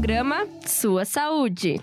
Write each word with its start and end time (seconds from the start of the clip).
programa 0.00 0.46
Sua 0.66 1.04
Saúde. 1.04 1.78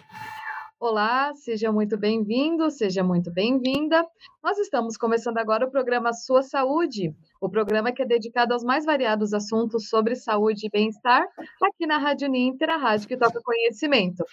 Olá, 0.80 1.36
seja 1.36 1.72
muito 1.72 1.96
bem-vindo, 1.96 2.72
seja 2.72 3.04
muito 3.04 3.32
bem-vinda. 3.32 4.04
Nós 4.44 4.58
estamos 4.58 4.98
começando 4.98 5.38
agora 5.38 5.68
o 5.68 5.70
programa 5.70 6.12
Sua 6.12 6.42
Saúde, 6.42 7.14
o 7.40 7.50
programa 7.50 7.92
que 7.92 8.02
é 8.02 8.06
dedicado 8.06 8.54
aos 8.54 8.64
mais 8.64 8.86
variados 8.86 9.34
assuntos 9.34 9.90
sobre 9.90 10.16
saúde 10.16 10.68
e 10.68 10.70
bem-estar, 10.70 11.28
aqui 11.64 11.86
na 11.86 11.98
Rádio 11.98 12.28
Ninter, 12.28 12.70
a 12.70 12.78
rádio 12.78 13.08
que 13.08 13.18
toca 13.18 13.42
conhecimento. 13.42 14.24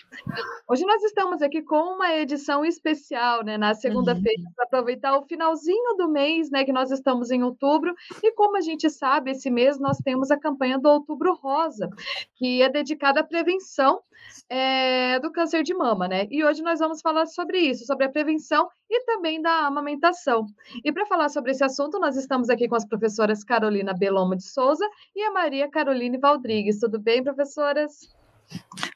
Hoje 0.68 0.84
nós 0.84 1.02
estamos 1.02 1.42
aqui 1.42 1.62
com 1.62 1.94
uma 1.94 2.14
edição 2.14 2.64
especial, 2.64 3.44
né, 3.44 3.56
na 3.56 3.74
segunda-feira, 3.74 4.42
uhum. 4.42 4.52
para 4.54 4.64
aproveitar 4.64 5.16
o 5.18 5.26
finalzinho 5.26 5.96
do 5.96 6.08
mês, 6.08 6.50
né, 6.50 6.64
que 6.64 6.72
nós 6.72 6.90
estamos 6.90 7.30
em 7.30 7.42
outubro, 7.42 7.94
e 8.22 8.32
como 8.32 8.56
a 8.56 8.60
gente 8.60 8.88
sabe, 8.90 9.32
esse 9.32 9.50
mês 9.50 9.78
nós 9.78 9.98
temos 9.98 10.30
a 10.30 10.38
campanha 10.38 10.78
do 10.78 10.88
Outubro 10.88 11.34
Rosa, 11.34 11.88
que 12.36 12.62
é 12.62 12.68
dedicada 12.68 13.20
à 13.20 13.24
prevenção 13.24 14.00
é, 14.48 15.18
do 15.20 15.30
câncer 15.30 15.62
de 15.62 15.74
mama, 15.74 16.08
né? 16.08 16.26
E 16.30 16.44
hoje 16.44 16.62
nós 16.62 16.78
vamos 16.78 17.00
falar 17.00 17.26
sobre 17.26 17.58
isso, 17.58 17.84
sobre 17.84 18.06
a 18.06 18.08
prevenção 18.08 18.68
e 18.94 19.04
também 19.04 19.42
da 19.42 19.66
amamentação. 19.66 20.46
E 20.84 20.92
para 20.92 21.06
falar 21.06 21.28
sobre 21.28 21.50
esse 21.50 21.64
assunto, 21.64 21.98
nós 21.98 22.16
estamos 22.16 22.48
aqui 22.48 22.68
com 22.68 22.76
as 22.76 22.86
professoras 22.86 23.42
Carolina 23.42 23.92
Belomo 23.92 24.36
de 24.36 24.44
Souza 24.44 24.88
e 25.14 25.22
a 25.22 25.32
Maria 25.32 25.68
Caroline 25.68 26.16
Valdrigues. 26.16 26.78
Tudo 26.78 27.00
bem, 27.00 27.22
professoras? 27.22 28.14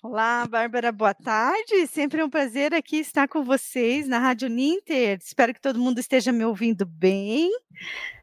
Olá, 0.02 0.47
Bárbara, 0.47 0.93
boa 0.93 1.15
tarde. 1.15 1.87
Sempre 1.88 2.23
um 2.23 2.30
prazer 2.30 2.73
aqui 2.73 2.98
estar 2.98 3.27
com 3.27 3.43
vocês 3.43 4.07
na 4.07 4.19
Rádio 4.19 4.48
Ninter. 4.48 5.19
Espero 5.21 5.52
que 5.52 5.61
todo 5.61 5.80
mundo 5.80 5.99
esteja 5.99 6.30
me 6.30 6.45
ouvindo 6.45 6.87
bem 6.87 7.51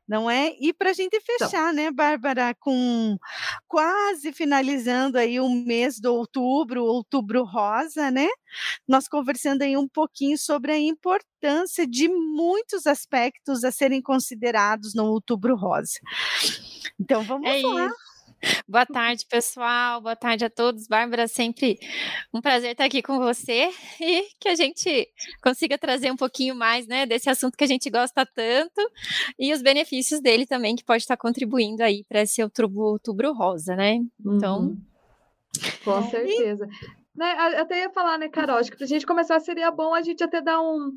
não 0.07 0.29
é? 0.29 0.55
E 0.59 0.73
para 0.73 0.91
a 0.91 0.93
gente 0.93 1.15
então 1.15 1.49
fechar, 1.49 1.73
então. 1.73 1.73
né, 1.73 1.91
Bárbara, 1.91 2.55
com 2.59 3.17
quase 3.67 4.31
finalizando 4.31 5.17
aí 5.17 5.39
o 5.39 5.49
mês 5.49 5.99
do 5.99 6.13
outubro, 6.13 6.83
outubro 6.83 7.43
rosa, 7.43 8.11
né? 8.11 8.27
Nós 8.87 9.07
conversando 9.07 9.63
aí 9.63 9.75
um 9.75 9.87
pouquinho 9.87 10.37
sobre 10.37 10.71
a 10.71 10.77
importância 10.77 11.87
de 11.87 12.07
muitos 12.07 12.85
aspectos 12.85 13.63
a 13.63 13.71
serem 13.71 14.01
considerados 14.01 14.93
no 14.93 15.05
outubro 15.05 15.55
rosa. 15.55 15.99
Então 16.99 17.23
vamos 17.23 17.49
é 17.49 17.61
lá. 17.61 17.87
Isso. 17.87 18.14
Boa 18.67 18.85
tarde, 18.85 19.25
pessoal. 19.29 20.01
Boa 20.01 20.15
tarde 20.15 20.45
a 20.45 20.49
todos. 20.49 20.87
Bárbara, 20.87 21.27
sempre 21.27 21.77
um 22.33 22.41
prazer 22.41 22.71
estar 22.71 22.85
aqui 22.85 23.01
com 23.01 23.17
você 23.19 23.69
e 23.99 24.27
que 24.39 24.49
a 24.49 24.55
gente 24.55 25.07
consiga 25.41 25.77
trazer 25.77 26.11
um 26.11 26.15
pouquinho 26.15 26.55
mais, 26.55 26.87
né, 26.87 27.05
desse 27.05 27.29
assunto 27.29 27.57
que 27.57 27.63
a 27.63 27.67
gente 27.67 27.89
gosta 27.89 28.25
tanto 28.25 28.81
e 29.37 29.53
os 29.53 29.61
benefícios 29.61 30.21
dele 30.21 30.45
também, 30.45 30.75
que 30.75 30.83
pode 30.83 31.03
estar 31.03 31.17
contribuindo 31.17 31.83
aí 31.83 32.03
para 32.07 32.21
esse 32.21 32.41
outubro, 32.43 32.81
outubro 32.81 33.33
rosa, 33.33 33.75
né? 33.75 33.99
Então. 34.25 34.59
Uhum. 34.59 34.81
Com 35.83 36.09
certeza. 36.09 36.67
Né, 37.15 37.31
até 37.57 37.81
ia 37.81 37.89
falar, 37.89 38.17
né, 38.17 38.27
Carol, 38.27 38.57
acho 38.57 38.69
que 38.69 38.77
pra 38.77 38.85
gente 38.85 39.05
começar 39.05 39.39
seria 39.39 39.71
bom 39.71 39.93
a 39.93 40.01
gente 40.01 40.21
até 40.21 40.41
dar 40.41 40.61
um. 40.61 40.91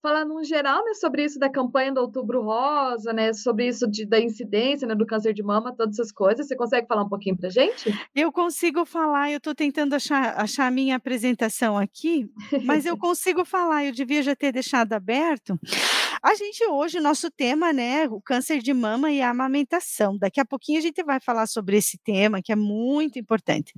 falar 0.00 0.24
num 0.24 0.42
geral, 0.42 0.82
né, 0.84 0.94
sobre 0.94 1.24
isso 1.24 1.38
da 1.38 1.50
campanha 1.50 1.92
do 1.92 2.00
Outubro 2.00 2.42
Rosa, 2.42 3.12
né, 3.12 3.34
sobre 3.34 3.68
isso 3.68 3.86
de, 3.86 4.06
da 4.06 4.18
incidência, 4.18 4.88
né, 4.88 4.94
do 4.94 5.06
câncer 5.06 5.34
de 5.34 5.42
mama, 5.42 5.74
todas 5.76 5.98
essas 5.98 6.10
coisas. 6.10 6.46
Você 6.46 6.56
consegue 6.56 6.86
falar 6.86 7.02
um 7.02 7.08
pouquinho 7.08 7.36
pra 7.36 7.50
gente? 7.50 7.92
Eu 8.14 8.32
consigo 8.32 8.86
falar, 8.86 9.30
eu 9.30 9.40
tô 9.40 9.54
tentando 9.54 9.94
achar, 9.94 10.38
achar 10.38 10.66
a 10.66 10.70
minha 10.70 10.96
apresentação 10.96 11.76
aqui, 11.76 12.30
mas 12.64 12.86
eu 12.86 12.96
consigo 12.98 13.44
falar, 13.44 13.84
eu 13.84 13.92
devia 13.92 14.22
já 14.22 14.34
ter 14.34 14.52
deixado 14.52 14.94
aberto. 14.94 15.58
A 16.22 16.34
gente 16.34 16.64
hoje, 16.66 17.00
nosso 17.00 17.30
tema, 17.30 17.72
né, 17.72 18.08
o 18.08 18.20
câncer 18.20 18.60
de 18.60 18.74
mama 18.74 19.10
e 19.12 19.22
a 19.22 19.30
amamentação. 19.30 20.18
Daqui 20.18 20.40
a 20.40 20.44
pouquinho 20.44 20.78
a 20.78 20.82
gente 20.82 21.02
vai 21.02 21.20
falar 21.20 21.46
sobre 21.46 21.76
esse 21.76 21.96
tema, 21.98 22.42
que 22.42 22.50
é 22.50 22.56
muito 22.56 23.18
importante. 23.18 23.72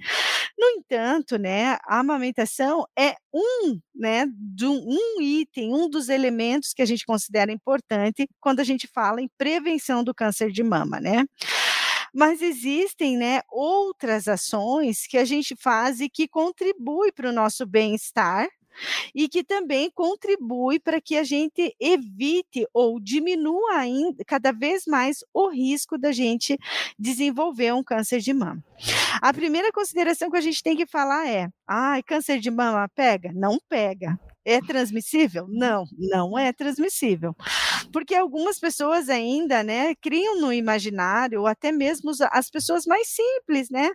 No 0.59 0.67
entanto, 0.69 1.39
né, 1.39 1.79
a 1.87 2.01
amamentação 2.01 2.87
é 2.99 3.15
um, 3.33 3.79
né, 3.95 4.27
de 4.35 4.67
um, 4.67 5.21
item, 5.21 5.75
um 5.75 5.89
dos 5.89 6.09
elementos 6.09 6.73
que 6.73 6.83
a 6.83 6.87
gente 6.87 7.05
considera 7.05 7.53
importante 7.53 8.29
quando 8.41 8.61
a 8.61 8.65
gente 8.65 8.87
fala 8.87 9.21
em 9.21 9.29
prevenção 9.37 10.03
do 10.03 10.15
câncer 10.15 10.51
de 10.51 10.63
mama, 10.63 10.99
né? 11.01 11.25
mas 12.13 12.43
existem 12.43 13.17
né, 13.17 13.41
outras 13.49 14.27
ações 14.27 15.07
que 15.07 15.17
a 15.17 15.25
gente 15.25 15.55
faz 15.55 16.01
e 16.01 16.09
que 16.09 16.27
contribuem 16.27 17.13
para 17.13 17.29
o 17.29 17.33
nosso 17.33 17.65
bem-estar 17.65 18.49
e 19.15 19.29
que 19.29 19.45
também 19.45 19.91
contribui 19.91 20.79
para 20.79 21.01
que 21.01 21.17
a 21.17 21.25
gente 21.25 21.75
evite 21.81 22.67
ou 22.73 23.01
diminua 23.01 23.77
ainda 23.77 24.25
cada 24.27 24.53
vez 24.53 24.85
mais 24.87 25.25
o 25.33 25.49
risco 25.49 25.99
da 25.99 26.13
gente 26.13 26.59
desenvolver 26.99 27.73
um 27.75 27.83
câncer 27.83 28.21
de 28.21 28.33
mama. 28.33 28.63
A 29.21 29.33
primeira 29.33 29.73
consideração 29.73 30.31
que 30.31 30.37
a 30.37 30.41
gente 30.41 30.63
tem 30.63 30.77
que 30.77 30.87
falar 30.87 31.29
é: 31.29 31.49
ah, 31.67 32.01
câncer 32.07 32.39
de 32.39 32.51
mama 32.51 32.89
pega? 32.95 33.33
Não 33.35 33.59
pega. 33.69 34.19
É 34.45 34.59
transmissível? 34.61 35.47
Não, 35.51 35.85
não 35.99 36.39
é 36.39 36.51
transmissível. 36.53 37.37
Porque 37.93 38.15
algumas 38.15 38.59
pessoas 38.59 39.09
ainda, 39.11 39.63
né, 39.63 39.95
criam 39.97 40.41
no 40.41 40.53
imaginário, 40.53 41.41
ou 41.41 41.47
até 41.47 41.71
mesmo 41.71 42.11
as 42.31 42.49
pessoas 42.51 42.87
mais 42.87 43.09
simples, 43.09 43.69
né, 43.69 43.91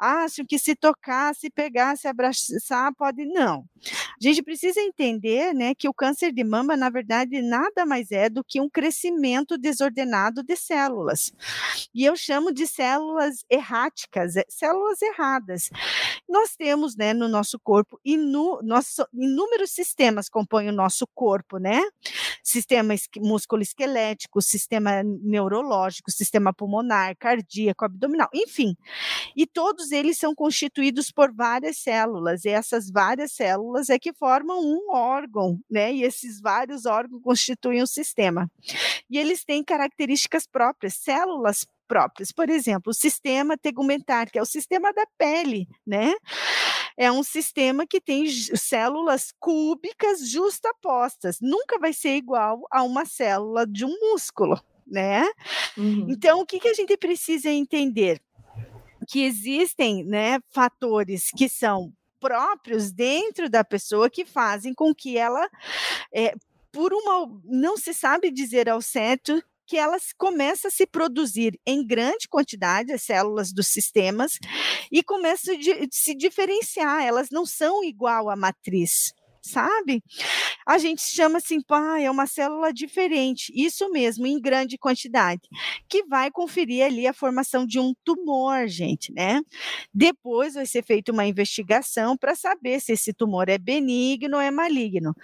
acham 0.00 0.44
que 0.46 0.58
se 0.58 0.74
tocar, 0.74 1.34
se 1.34 1.50
pegar, 1.50 1.96
se 1.96 2.08
abraçar, 2.08 2.94
pode 2.94 3.26
não. 3.26 3.64
A 3.86 4.22
gente 4.22 4.42
precisa 4.42 4.80
entender, 4.80 5.52
né, 5.54 5.74
que 5.74 5.88
o 5.88 5.94
câncer 5.94 6.32
de 6.32 6.44
mama, 6.44 6.76
na 6.76 6.88
verdade, 6.88 7.42
nada 7.42 7.84
mais 7.84 8.10
é 8.10 8.30
do 8.30 8.42
que 8.42 8.60
um 8.60 8.70
crescimento 8.70 9.58
desordenado 9.58 10.42
de 10.42 10.56
células. 10.56 11.32
E 11.94 12.04
eu 12.04 12.16
chamo 12.16 12.52
de 12.52 12.66
células 12.66 13.44
erráticas, 13.50 14.36
é, 14.36 14.44
células 14.48 15.02
erradas. 15.02 15.70
Nós 16.28 16.56
temos, 16.56 16.96
né, 16.96 17.12
no 17.12 17.28
nosso 17.28 17.58
corpo, 17.58 18.00
inu, 18.04 18.60
nosso, 18.62 19.06
inúmeros 19.12 19.73
sistemas 19.74 20.28
compõem 20.28 20.68
o 20.68 20.72
nosso 20.72 21.06
corpo, 21.14 21.58
né? 21.58 21.80
Sistema 22.42 22.94
músculo-esquelético, 23.18 24.40
sistema 24.40 25.02
neurológico, 25.02 26.10
sistema 26.10 26.52
pulmonar, 26.52 27.16
cardíaco, 27.18 27.84
abdominal, 27.84 28.28
enfim. 28.34 28.76
E 29.36 29.46
todos 29.46 29.92
eles 29.92 30.18
são 30.18 30.34
constituídos 30.34 31.10
por 31.10 31.32
várias 31.32 31.78
células, 31.78 32.44
e 32.44 32.50
essas 32.50 32.90
várias 32.90 33.32
células 33.32 33.90
é 33.90 33.98
que 33.98 34.12
formam 34.12 34.60
um 34.60 34.90
órgão, 34.90 35.58
né? 35.70 35.92
E 35.92 36.02
esses 36.02 36.40
vários 36.40 36.86
órgãos 36.86 37.22
constituem 37.22 37.82
um 37.82 37.86
sistema. 37.86 38.50
E 39.10 39.18
eles 39.18 39.44
têm 39.44 39.64
características 39.64 40.46
próprias, 40.46 40.94
células 40.94 41.66
próprias. 41.86 42.32
Por 42.32 42.48
exemplo, 42.48 42.90
o 42.90 42.94
sistema 42.94 43.56
tegumentar, 43.56 44.30
que 44.30 44.38
é 44.38 44.42
o 44.42 44.46
sistema 44.46 44.92
da 44.92 45.06
pele, 45.18 45.68
né? 45.86 46.12
É 46.96 47.10
um 47.10 47.22
sistema 47.22 47.86
que 47.86 48.00
tem 48.00 48.26
células 48.28 49.32
cúbicas 49.40 50.28
justapostas. 50.28 51.38
Nunca 51.40 51.78
vai 51.78 51.92
ser 51.92 52.16
igual 52.16 52.62
a 52.70 52.82
uma 52.82 53.04
célula 53.04 53.66
de 53.66 53.84
um 53.84 53.98
músculo, 54.00 54.60
né? 54.86 55.24
Uhum. 55.76 56.06
Então, 56.08 56.40
o 56.40 56.46
que, 56.46 56.60
que 56.60 56.68
a 56.68 56.74
gente 56.74 56.96
precisa 56.96 57.50
entender? 57.50 58.20
Que 59.08 59.24
existem 59.24 60.04
né, 60.04 60.38
fatores 60.50 61.30
que 61.36 61.48
são 61.48 61.92
próprios 62.20 62.90
dentro 62.90 63.50
da 63.50 63.62
pessoa 63.62 64.08
que 64.08 64.24
fazem 64.24 64.72
com 64.72 64.94
que 64.94 65.18
ela, 65.18 65.46
é, 66.10 66.34
por 66.72 66.94
uma, 66.94 67.28
não 67.44 67.76
se 67.76 67.92
sabe 67.92 68.30
dizer 68.30 68.68
ao 68.68 68.80
certo 68.80 69.42
que 69.66 69.76
elas 69.76 70.12
começam 70.16 70.68
a 70.68 70.72
se 70.72 70.86
produzir 70.86 71.58
em 71.66 71.86
grande 71.86 72.28
quantidade, 72.28 72.92
as 72.92 73.02
células 73.02 73.52
dos 73.52 73.68
sistemas, 73.68 74.32
e 74.90 75.02
começam 75.02 75.54
a 75.54 75.58
se 75.90 76.14
diferenciar, 76.14 77.02
elas 77.02 77.28
não 77.30 77.46
são 77.46 77.82
igual 77.82 78.28
à 78.28 78.36
matriz 78.36 79.12
sabe? 79.44 80.02
A 80.66 80.78
gente 80.78 81.02
chama 81.02 81.38
assim, 81.38 81.60
pá, 81.60 82.00
é 82.00 82.10
uma 82.10 82.26
célula 82.26 82.72
diferente, 82.72 83.52
isso 83.54 83.90
mesmo, 83.90 84.26
em 84.26 84.40
grande 84.40 84.78
quantidade, 84.78 85.42
que 85.88 86.04
vai 86.06 86.30
conferir 86.30 86.84
ali 86.84 87.06
a 87.06 87.12
formação 87.12 87.66
de 87.66 87.78
um 87.78 87.92
tumor, 88.04 88.66
gente, 88.66 89.12
né? 89.12 89.42
Depois 89.92 90.54
vai 90.54 90.64
ser 90.66 90.82
feita 90.82 91.12
uma 91.12 91.26
investigação 91.26 92.16
para 92.16 92.34
saber 92.34 92.80
se 92.80 92.92
esse 92.92 93.12
tumor 93.12 93.48
é 93.48 93.58
benigno 93.58 94.36
ou 94.36 94.42
é 94.42 94.50
maligno. 94.50 95.14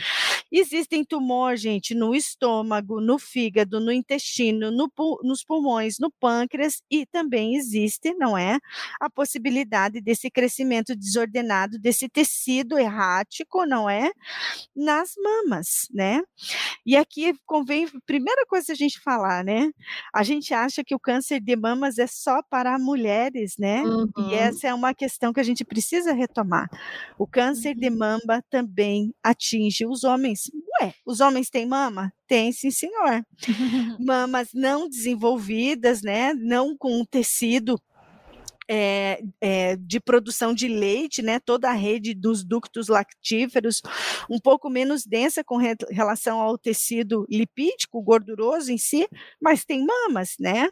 Existem 0.52 1.04
tumores, 1.04 1.60
gente, 1.60 1.94
no 1.94 2.14
estômago, 2.14 3.00
no 3.00 3.18
fígado, 3.18 3.80
no 3.80 3.92
intestino, 3.92 4.70
no, 4.70 4.90
nos 5.22 5.42
pulmões, 5.44 5.98
no 5.98 6.10
pâncreas 6.10 6.82
e 6.90 7.06
também 7.06 7.56
existe, 7.56 8.12
não 8.14 8.36
é, 8.36 8.58
a 9.00 9.08
possibilidade 9.08 10.00
desse 10.00 10.30
crescimento 10.30 10.94
desordenado 10.94 11.78
desse 11.78 12.08
tecido 12.08 12.78
errático, 12.78 13.64
não 13.64 13.88
é? 13.88 14.09
Nas 14.74 15.12
mamas, 15.16 15.88
né? 15.92 16.22
E 16.84 16.96
aqui 16.96 17.34
convém, 17.46 17.88
primeira 18.06 18.44
coisa 18.46 18.72
a 18.72 18.76
gente 18.76 19.00
falar, 19.00 19.44
né? 19.44 19.70
A 20.14 20.22
gente 20.22 20.54
acha 20.54 20.82
que 20.84 20.94
o 20.94 21.00
câncer 21.00 21.40
de 21.40 21.56
mamas 21.56 21.98
é 21.98 22.06
só 22.06 22.42
para 22.42 22.78
mulheres, 22.78 23.54
né? 23.58 23.82
Uhum. 23.82 24.08
E 24.18 24.34
essa 24.34 24.68
é 24.68 24.74
uma 24.74 24.94
questão 24.94 25.32
que 25.32 25.40
a 25.40 25.44
gente 25.44 25.64
precisa 25.64 26.12
retomar. 26.12 26.68
O 27.18 27.26
câncer 27.26 27.74
de 27.74 27.88
uhum. 27.88 27.98
mama 27.98 28.42
também 28.50 29.14
atinge 29.22 29.86
os 29.86 30.04
homens. 30.04 30.50
Ué, 30.80 30.94
os 31.04 31.20
homens 31.20 31.50
têm 31.50 31.66
mama? 31.66 32.12
Tem, 32.26 32.52
sim, 32.52 32.70
senhor. 32.70 33.24
Mamas 33.98 34.50
não 34.54 34.88
desenvolvidas, 34.88 36.02
né? 36.02 36.32
Não 36.34 36.76
com 36.76 37.04
tecido 37.04 37.80
é, 38.72 39.20
é, 39.40 39.74
de 39.74 39.98
produção 39.98 40.54
de 40.54 40.68
leite, 40.68 41.22
né? 41.22 41.40
Toda 41.40 41.68
a 41.68 41.72
rede 41.72 42.14
dos 42.14 42.44
ductos 42.44 42.86
lactíferos, 42.86 43.82
um 44.30 44.38
pouco 44.38 44.70
menos 44.70 45.04
densa 45.04 45.42
com 45.42 45.56
re 45.56 45.74
relação 45.90 46.40
ao 46.40 46.56
tecido 46.56 47.26
lipídico, 47.28 48.00
gorduroso 48.00 48.70
em 48.70 48.78
si, 48.78 49.08
mas 49.42 49.64
tem 49.64 49.84
mamas, 49.84 50.36
né? 50.38 50.68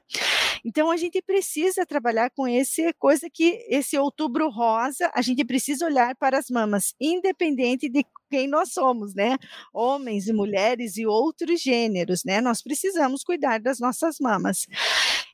Então 0.65 0.93
a 0.93 0.97
gente 0.97 1.21
precisa 1.21 1.85
trabalhar 1.85 2.31
com 2.31 2.47
esse 2.47 2.93
coisa 2.95 3.29
que 3.29 3.65
esse 3.69 3.99
outubro 3.99 4.49
rosa, 4.49 5.11
a 5.13 5.21
gente 5.21 5.45
precisa 5.45 5.85
olhar 5.85 6.15
para 6.15 6.39
as 6.39 6.49
mamas, 6.51 6.95
independente 7.01 7.89
de 7.89 8.05
quem 8.31 8.47
nós 8.47 8.73
somos, 8.73 9.15
né? 9.15 9.39
Homens 9.73 10.29
e 10.29 10.33
mulheres 10.33 10.97
e 10.97 11.07
outros 11.07 11.61
gêneros, 11.61 12.23
né? 12.25 12.41
Nós 12.41 12.63
precisamos 12.63 13.25
cuidar 13.25 13.59
das 13.59 13.81
nossas 13.81 14.19
mamas. 14.21 14.67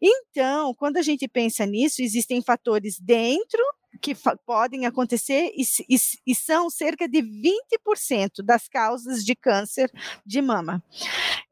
Então, 0.01 0.75
quando 0.75 0.97
a 0.97 1.03
gente 1.03 1.27
pensa 1.29 1.65
nisso, 1.67 2.03
existem 2.03 2.43
fatores 2.43 2.99
dentro 2.99 3.63
que 4.01 4.15
podem 4.45 4.87
acontecer 4.87 5.53
e, 5.57 5.63
e, 5.89 5.97
e, 6.27 6.35
são 6.35 6.69
cerca 6.69 7.09
de 7.09 7.23
20% 7.23 8.43
das 8.45 8.69
causas 8.69 9.25
de 9.25 9.37
câncer 9.37 9.91
de 10.27 10.43
mama. 10.43 10.83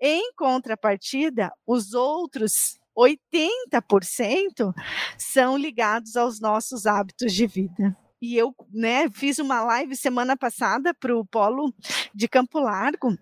Em 0.01 0.33
contrapartida, 0.35 1.53
os 1.67 1.95
outros 1.95 2.79
80% 2.99 4.75
são 5.17 5.57
ligados 5.57 6.17
aos 6.17 6.41
nossos 6.41 6.85
hábitos 6.85 7.33
de 7.33 7.47
vida 7.47 7.97
e 8.23 8.37
eu 8.37 8.55
né, 8.73 9.11
fiz 9.11 9.41
uma 9.41 9.63
live 9.63 9.97
semana 9.97 10.37
passada 10.37 10.95
para 10.95 11.15
o 11.15 11.27
Polo 11.27 11.75
de 12.15 12.29
Campo 12.29 12.61
Largo 12.61 13.19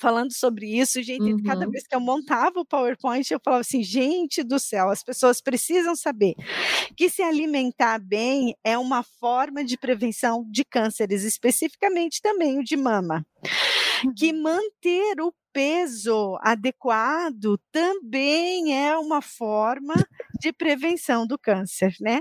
falando 0.00 0.32
sobre 0.32 0.66
isso, 0.66 1.02
gente, 1.02 1.22
uhum. 1.22 1.42
cada 1.42 1.68
vez 1.68 1.86
que 1.86 1.94
eu 1.94 2.00
montava 2.00 2.58
o 2.58 2.64
PowerPoint, 2.64 3.30
eu 3.30 3.40
falava 3.44 3.60
assim, 3.60 3.82
gente 3.82 4.42
do 4.42 4.58
céu, 4.58 4.88
as 4.88 5.04
pessoas 5.04 5.40
precisam 5.40 5.94
saber 5.94 6.34
que 6.96 7.10
se 7.10 7.22
alimentar 7.22 7.98
bem 7.98 8.54
é 8.64 8.78
uma 8.78 9.02
forma 9.02 9.62
de 9.62 9.76
prevenção 9.76 10.44
de 10.50 10.64
cânceres, 10.64 11.22
especificamente 11.22 12.22
também 12.22 12.58
o 12.58 12.64
de 12.64 12.76
mama. 12.76 13.24
Que 14.16 14.32
uhum. 14.32 14.42
manter 14.42 15.20
o 15.20 15.32
peso 15.52 16.38
adequado 16.40 17.58
também 17.72 18.76
é 18.76 18.96
uma 18.96 19.20
forma 19.22 19.94
de 20.40 20.52
prevenção 20.52 21.26
do 21.26 21.38
câncer, 21.38 21.94
né? 22.00 22.20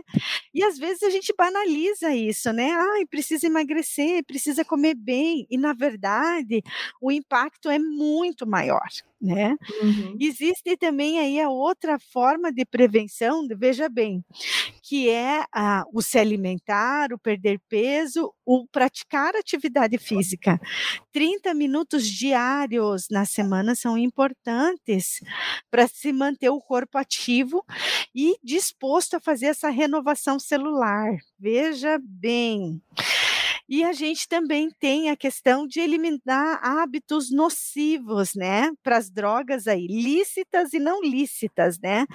E 0.54 0.64
às 0.64 0.78
vezes 0.78 1.04
a 1.04 1.10
gente 1.10 1.34
banaliza 1.38 2.14
isso, 2.14 2.52
né? 2.52 2.72
Ai, 2.72 3.06
precisa 3.06 3.48
emagrecer, 3.48 4.24
precisa 4.26 4.66
comer 4.66 4.96
bem, 4.96 5.48
e 5.50 5.58
na 5.58 5.74
verdade 5.74 6.62
o 7.02 7.12
impacto 7.12 7.70
é 7.70 7.80
muito 7.80 8.48
maior 8.48 8.88
né? 9.22 9.58
Uhum. 9.82 10.16
Existe 10.20 10.78
também 10.78 11.20
aí 11.20 11.40
a 11.42 11.50
outra 11.50 12.00
forma 12.00 12.52
de 12.52 12.66
prevenção, 12.66 13.46
veja 13.58 13.90
bem, 13.90 14.24
que 14.82 15.10
é 15.10 15.44
a, 15.54 15.84
o 15.94 16.02
se 16.02 16.18
alimentar, 16.18 17.12
o 17.12 17.20
perder 17.20 17.60
peso, 17.68 18.34
o 18.46 18.66
praticar 18.68 19.36
atividade 19.36 19.98
física. 19.98 20.60
30 21.12 21.54
minutos 21.54 22.08
diários 22.08 23.08
na 23.10 23.19
semana 23.26 23.76
são 23.76 23.98
importantes 23.98 25.22
para 25.72 25.88
se 25.88 26.12
manter 26.14 26.50
o 26.50 26.60
corpo 26.62 26.98
ativo 26.98 27.64
e 28.14 28.36
disposto 28.44 29.16
a 29.16 29.20
fazer 29.20 29.48
essa 29.48 29.70
renovação 29.70 30.40
celular. 30.40 31.18
Veja 31.40 32.00
bem. 32.02 32.82
E 33.70 33.84
a 33.84 33.94
gente 33.94 34.28
também 34.28 34.72
tem 34.80 35.12
a 35.12 35.16
questão 35.16 35.68
de 35.68 35.80
eliminar 35.80 36.60
hábitos 36.64 37.32
nocivos, 37.32 38.34
né, 38.34 38.72
para 38.82 38.98
as 38.98 39.12
drogas 39.12 39.68
aí, 39.68 39.86
lícitas 39.86 40.74
e 40.74 40.80
não 40.80 41.02
lícitas, 41.04 41.78
né? 41.80 42.08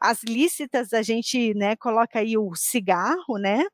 As 0.00 0.22
lícitas 0.22 0.92
a 0.92 1.02
gente, 1.02 1.52
né, 1.54 1.74
coloca 1.74 2.20
aí 2.20 2.38
o 2.38 2.54
cigarro, 2.54 3.38
né? 3.38 3.64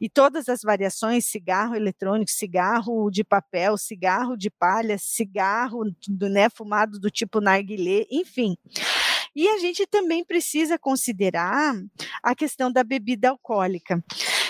E 0.00 0.08
todas 0.08 0.48
as 0.48 0.62
variações, 0.62 1.26
cigarro 1.26 1.74
eletrônico, 1.74 2.30
cigarro 2.30 3.10
de 3.10 3.24
papel, 3.24 3.76
cigarro 3.76 4.36
de 4.36 4.48
palha, 4.48 4.96
cigarro 4.96 5.84
do, 6.08 6.28
né, 6.28 6.48
fumado 6.48 7.00
do 7.00 7.10
tipo 7.10 7.40
narguilé, 7.40 8.06
enfim. 8.10 8.56
E 9.34 9.48
a 9.48 9.58
gente 9.58 9.86
também 9.86 10.24
precisa 10.24 10.78
considerar 10.78 11.74
a 12.22 12.34
questão 12.34 12.72
da 12.72 12.82
bebida 12.82 13.30
alcoólica. 13.30 14.02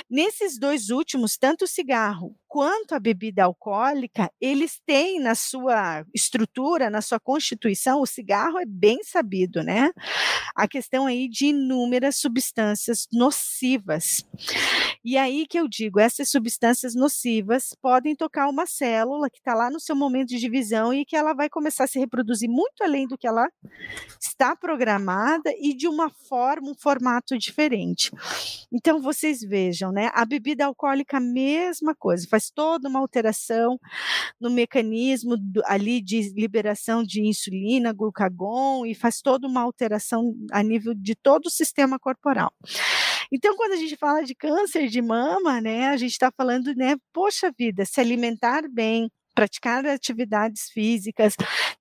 Nesses 0.08 0.58
dois 0.58 0.90
últimos, 0.90 1.36
tanto 1.36 1.64
o 1.64 1.68
cigarro 1.68 2.36
quanto 2.48 2.94
a 2.94 3.00
bebida 3.00 3.44
alcoólica, 3.44 4.30
eles 4.40 4.80
têm 4.86 5.20
na 5.20 5.34
sua 5.34 6.04
estrutura, 6.14 6.90
na 6.90 7.00
sua 7.00 7.20
constituição, 7.20 8.00
o 8.00 8.06
cigarro 8.06 8.58
é 8.58 8.64
bem 8.66 9.02
sabido, 9.02 9.62
né? 9.62 9.90
A 10.54 10.66
questão 10.68 11.06
aí 11.06 11.28
de 11.28 11.46
inúmeras 11.46 12.16
substâncias 12.16 13.06
nocivas. 13.12 14.24
E 15.04 15.16
aí 15.16 15.46
que 15.46 15.58
eu 15.58 15.68
digo, 15.68 16.00
essas 16.00 16.30
substâncias 16.30 16.94
nocivas 16.94 17.74
podem 17.80 18.14
tocar 18.16 18.48
uma 18.48 18.66
célula 18.66 19.30
que 19.30 19.38
está 19.38 19.54
lá 19.54 19.70
no 19.70 19.80
seu 19.80 19.94
momento 19.94 20.28
de 20.28 20.38
divisão 20.38 20.92
e 20.92 21.04
que 21.04 21.16
ela 21.16 21.34
vai 21.34 21.48
começar 21.48 21.84
a 21.84 21.86
se 21.86 21.98
reproduzir 21.98 22.48
muito 22.48 22.82
além 22.82 23.06
do 23.06 23.18
que 23.18 23.26
ela 23.26 23.48
está 24.20 24.56
programada 24.56 25.52
e 25.60 25.74
de 25.74 25.88
uma 25.88 26.10
forma, 26.10 26.70
um 26.70 26.74
formato 26.74 27.38
diferente. 27.38 28.10
Então 28.72 29.00
vocês 29.00 29.40
vejam, 29.40 29.92
né? 29.92 30.10
A 30.14 30.24
bebida 30.24 30.64
alcoólica, 30.66 31.20
mesma 31.20 31.94
coisa, 31.94 32.26
faz 32.28 32.45
toda 32.50 32.88
uma 32.88 33.00
alteração 33.00 33.78
no 34.40 34.50
mecanismo 34.50 35.36
do, 35.36 35.62
ali 35.64 36.00
de 36.00 36.32
liberação 36.34 37.02
de 37.02 37.22
insulina, 37.22 37.92
glucagon 37.92 38.86
e 38.86 38.94
faz 38.94 39.20
toda 39.20 39.46
uma 39.46 39.62
alteração 39.62 40.34
a 40.52 40.62
nível 40.62 40.94
de 40.94 41.14
todo 41.14 41.46
o 41.46 41.50
sistema 41.50 41.98
corporal. 41.98 42.52
Então, 43.32 43.56
quando 43.56 43.72
a 43.72 43.76
gente 43.76 43.96
fala 43.96 44.22
de 44.22 44.34
câncer 44.34 44.88
de 44.88 45.02
mama, 45.02 45.60
né, 45.60 45.88
a 45.88 45.96
gente 45.96 46.12
está 46.12 46.30
falando, 46.36 46.74
né, 46.74 46.96
poxa 47.12 47.52
vida, 47.56 47.84
se 47.84 48.00
alimentar 48.00 48.68
bem, 48.68 49.10
praticar 49.34 49.84
atividades 49.84 50.70
físicas, 50.70 51.34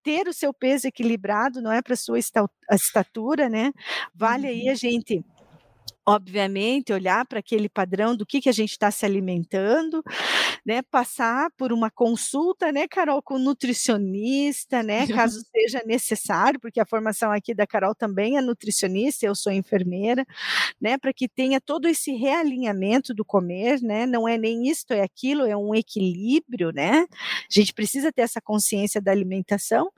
ter 0.04 0.28
o 0.28 0.34
seu 0.34 0.54
peso 0.54 0.88
equilibrado, 0.88 1.62
não 1.62 1.72
é 1.72 1.82
para 1.82 1.96
sua 1.96 2.20
estatura, 2.20 3.48
né? 3.48 3.72
Vale 4.14 4.48
aí 4.48 4.66
uhum. 4.66 4.72
a 4.72 4.76
gente 4.76 5.24
obviamente, 6.08 6.94
olhar 6.94 7.26
para 7.26 7.40
aquele 7.40 7.68
padrão 7.68 8.16
do 8.16 8.26
que, 8.26 8.42
que 8.42 8.50
a 8.50 8.54
gente 8.54 8.72
está 8.72 8.92
se 8.92 9.06
alimentando, 9.06 10.04
né? 10.66 10.82
Passar 10.84 11.50
por 11.58 11.72
uma 11.74 11.90
consulta, 11.90 12.72
né, 12.72 12.88
Carol, 12.88 13.22
com 13.22 13.38
nutricionista, 13.38 14.84
né? 14.84 15.08
Caso 15.08 15.44
seja 15.56 15.82
necessário, 15.86 16.60
porque 16.60 16.80
a 16.80 16.86
formação 16.86 17.32
aqui 17.32 17.54
da 17.54 17.66
Carol 17.66 17.96
também 17.96 18.38
é 18.38 18.42
nutricionista, 18.42 19.26
eu 19.26 19.36
sou 19.36 19.52
enfermeira, 19.52 20.26
né? 20.80 20.98
Para 20.98 21.14
que 21.14 21.28
tenha 21.28 21.60
todo 21.60 21.88
esse 21.88 22.12
realinhamento 22.12 23.14
do 23.14 23.26
comer, 23.26 23.82
né? 23.82 24.06
Não 24.06 24.28
é 24.28 24.38
nem 24.38 24.68
isto, 24.68 24.92
é 24.92 25.02
aquilo, 25.02 25.46
é 25.46 25.58
um 25.58 25.74
equilíbrio, 25.74 26.72
né? 26.72 27.06
A 27.12 27.54
gente 27.54 27.74
precisa 27.74 28.12
ter 28.12 28.22
essa 28.22 28.42
consciência 28.42 29.02
da 29.02 29.12
alimentação 29.12 29.92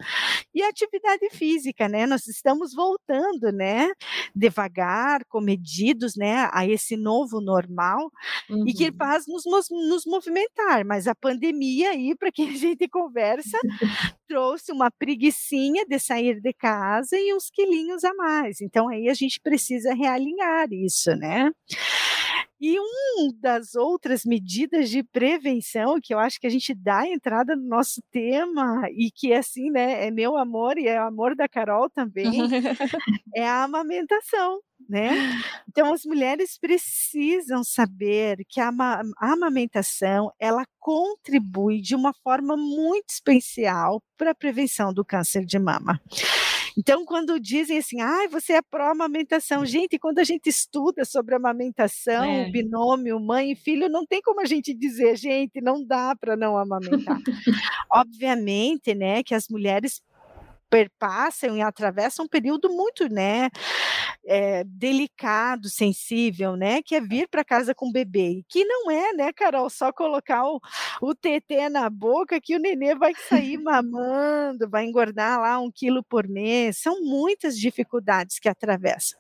e 0.54 0.62
atividade 0.64 1.30
física, 1.32 1.88
né? 1.90 2.06
Nós 2.06 2.28
estamos 2.28 2.74
voltando, 2.74 3.52
né? 3.52 3.90
Devagar, 4.36 5.26
comedido, 5.26 5.97
unidos 5.98 6.16
né, 6.16 6.50
a 6.54 6.66
esse 6.66 6.96
novo 6.96 7.42
normal 7.42 8.12
uhum. 8.50 8.68
e 8.68 8.74
que 8.74 8.86
uhum. 8.86 8.96
faz 8.98 9.26
nos, 9.28 9.44
nos 9.46 10.06
movimentar. 10.06 10.86
Mas 10.86 11.08
a 11.08 11.16
pandemia 11.16 11.92
aí, 11.92 12.16
para 12.16 12.32
quem 12.32 12.50
a 12.54 12.58
gente 12.58 12.88
conversa, 12.88 13.58
trouxe 14.28 14.72
uma 14.72 14.92
preguiçinha 14.92 15.86
de 15.86 16.00
sair 16.00 16.40
de 16.40 16.54
casa 16.54 17.18
e 17.18 17.34
uns 17.34 17.50
quilinhos 17.50 18.04
a 18.04 18.14
mais. 18.14 18.62
Então 18.62 18.88
aí 18.88 19.10
a 19.10 19.14
gente 19.14 19.40
precisa 19.42 19.94
realinhar 19.94 20.68
isso, 20.72 21.12
né? 21.16 21.52
E 22.60 22.80
uma 22.80 23.34
das 23.40 23.76
outras 23.76 24.24
medidas 24.26 24.90
de 24.90 25.04
prevenção 25.04 26.00
que 26.02 26.14
eu 26.14 26.20
acho 26.20 26.40
que 26.40 26.48
a 26.48 26.50
gente 26.50 26.74
dá 26.74 27.08
entrada 27.08 27.56
no 27.56 27.68
nosso 27.68 28.02
tema 28.12 28.88
e 28.92 29.12
que 29.12 29.34
assim, 29.34 29.70
né, 29.70 30.08
é 30.08 30.12
meu 30.12 30.38
amor 30.38 30.78
e 30.78 30.88
é 30.88 31.02
o 31.02 31.08
amor 31.08 31.36
da 31.36 31.48
Carol 31.48 31.90
também, 31.90 32.32
é 33.36 33.48
a 33.48 33.64
amamentação 33.64 34.60
né? 34.90 35.10
Então 35.68 35.94
as 35.94 36.04
mulheres 36.06 36.58
precisam 36.58 37.64
saber 37.64 38.38
que 38.48 38.60
a, 38.60 38.70
a 38.70 39.34
amamentação 39.34 40.32
ela 40.40 40.66
contribui 40.80 41.82
de 41.82 41.96
uma 41.96 42.14
forma 42.24 42.56
muito 42.56 43.10
especial 43.10 44.02
para 44.18 44.32
a 44.32 44.36
prevenção 44.36 44.94
do 44.94 45.04
câncer 45.04 45.46
de 45.46 45.60
mama. 45.60 46.00
Então, 46.78 47.04
quando 47.06 47.40
dizem 47.40 47.80
assim, 47.80 48.00
ah, 48.02 48.28
você 48.30 48.54
é 48.54 48.62
pró-amamentação, 48.62 49.66
gente, 49.66 49.98
quando 49.98 50.20
a 50.20 50.24
gente 50.24 50.48
estuda 50.48 51.04
sobre 51.06 51.34
amamentação, 51.34 52.24
é. 52.24 52.52
binômio, 52.52 53.20
mãe 53.20 53.54
e 53.54 53.56
filho, 53.56 53.90
não 53.90 54.06
tem 54.06 54.22
como 54.22 54.42
a 54.42 54.46
gente 54.46 54.76
dizer, 54.76 55.18
gente, 55.18 55.60
não 55.60 55.84
dá 55.84 56.16
para 56.16 56.38
não 56.38 56.56
amamentar. 56.56 57.20
Obviamente, 57.92 58.94
né, 58.94 59.24
que 59.24 59.34
as 59.34 59.48
mulheres 59.48 60.04
perpassam 60.70 61.58
e 61.58 61.62
atravessam 61.62 62.26
um 62.26 62.28
período 62.28 62.70
muito, 62.70 63.12
né, 63.12 63.50
é, 64.28 64.64
delicado, 64.66 65.70
sensível, 65.70 66.58
né? 66.58 66.82
Que 66.84 66.96
é 66.96 67.02
vir 67.02 67.28
para 67.30 67.46
casa 67.46 67.74
com 67.74 67.88
o 67.88 67.92
bebê. 67.92 68.44
Que 68.50 68.66
não 68.66 68.92
é, 68.92 69.14
né, 69.14 69.32
Carol, 69.32 69.70
só 69.70 69.92
colocar 69.94 70.46
o, 70.46 70.60
o 71.02 71.16
TT 71.16 71.70
na 71.72 71.90
boca 71.90 72.40
que 72.42 72.56
o 72.56 72.60
nenê 72.60 72.94
vai 72.94 73.14
sair 73.30 73.58
mamando, 73.64 74.70
vai 74.70 74.86
engordar 74.86 75.40
lá 75.40 75.58
um 75.60 75.72
quilo 75.72 76.04
por 76.04 76.28
mês. 76.28 76.78
São 76.78 77.02
muitas 77.02 77.58
dificuldades 77.58 78.38
que 78.38 78.50
atravessam. 78.50 79.18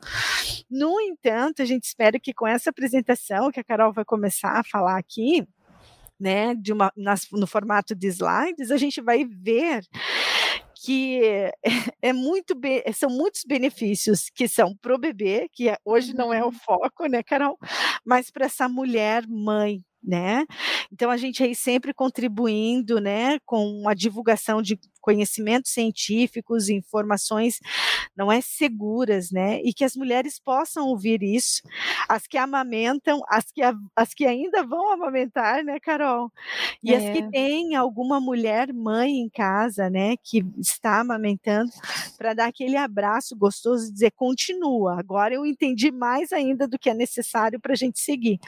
No 0.69 0.99
entanto, 0.99 1.61
a 1.61 1.65
gente 1.65 1.85
espera 1.85 2.19
que 2.19 2.33
com 2.33 2.45
essa 2.45 2.69
apresentação 2.69 3.49
que 3.49 3.59
a 3.59 3.63
Carol 3.63 3.93
vai 3.93 4.03
começar 4.03 4.59
a 4.59 4.63
falar 4.63 4.97
aqui, 4.97 5.47
né, 6.19 6.55
de 6.55 6.73
uma, 6.73 6.91
nas, 6.97 7.27
no 7.31 7.45
formato 7.45 7.95
de 7.95 8.07
slides, 8.07 8.71
a 8.71 8.77
gente 8.77 9.01
vai 9.01 9.23
ver 9.23 9.85
que 10.87 11.51
é, 12.01 12.13
muito 12.13 12.57
são 12.93 13.09
muitos 13.09 13.43
benefícios 13.45 14.29
que 14.33 14.47
são 14.47 14.73
para 14.81 14.95
o 14.95 14.97
bebê, 14.97 15.49
que 15.51 15.67
é, 15.67 15.77
hoje 15.83 16.13
não 16.13 16.33
é 16.33 16.41
o 16.41 16.45
uhum. 16.45 16.51
foco, 16.53 17.07
né, 17.07 17.21
Carol? 17.21 17.59
Mas 18.05 18.31
para 18.31 18.45
essa 18.45 18.69
mulher 18.69 19.27
mãe, 19.27 19.83
né? 20.01 20.45
Então 20.89 21.11
a 21.11 21.17
gente 21.17 21.43
aí 21.43 21.53
sempre 21.53 21.93
contribuindo, 21.93 23.01
né, 23.01 23.37
com 23.45 23.83
a 23.89 23.93
divulgação 23.93 24.61
de 24.61 24.79
conhecimentos 25.07 25.71
científicos, 25.71 26.67
informações 26.67 27.61
não 28.13 28.29
é 28.29 28.41
seguras, 28.41 29.31
né? 29.31 29.61
E 29.63 29.73
que 29.73 29.85
as 29.85 29.95
mulheres 29.95 30.37
possam 30.37 30.85
ouvir 30.85 31.23
isso, 31.23 31.61
as 32.09 32.27
que 32.27 32.37
amamentam, 32.37 33.21
as 33.29 33.45
que, 33.49 33.61
as 33.95 34.13
que 34.13 34.25
ainda 34.25 34.65
vão 34.65 34.91
amamentar, 34.91 35.63
né, 35.63 35.79
Carol? 35.79 36.29
E 36.83 36.93
é. 36.93 36.97
as 36.97 37.03
que 37.03 37.23
é. 37.23 37.29
têm 37.29 37.75
alguma 37.77 38.19
mulher 38.19 38.73
mãe 38.73 39.19
em 39.19 39.29
casa, 39.29 39.89
né, 39.89 40.15
que 40.21 40.43
está 40.57 40.99
amamentando, 40.99 41.71
para 42.17 42.33
dar 42.33 42.47
aquele 42.47 42.75
abraço 42.75 43.33
gostoso 43.33 43.87
e 43.87 43.93
dizer 43.93 44.11
continua. 44.11 44.99
Agora 44.99 45.33
eu 45.33 45.45
entendi 45.45 45.89
mais 45.89 46.33
ainda 46.33 46.67
do 46.67 46.77
que 46.77 46.89
é 46.89 46.93
necessário 46.93 47.61
para 47.61 47.71
a 47.71 47.77
gente 47.77 47.97
seguir. 47.97 48.41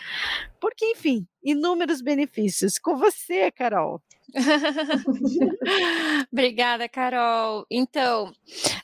Porque, 0.60 0.86
enfim, 0.92 1.26
inúmeros 1.42 2.02
benefícios. 2.02 2.78
Com 2.78 2.98
você, 2.98 3.50
Carol. 3.50 4.02
Obrigada, 6.32 6.88
Carol. 6.88 7.66
Então, 7.70 8.34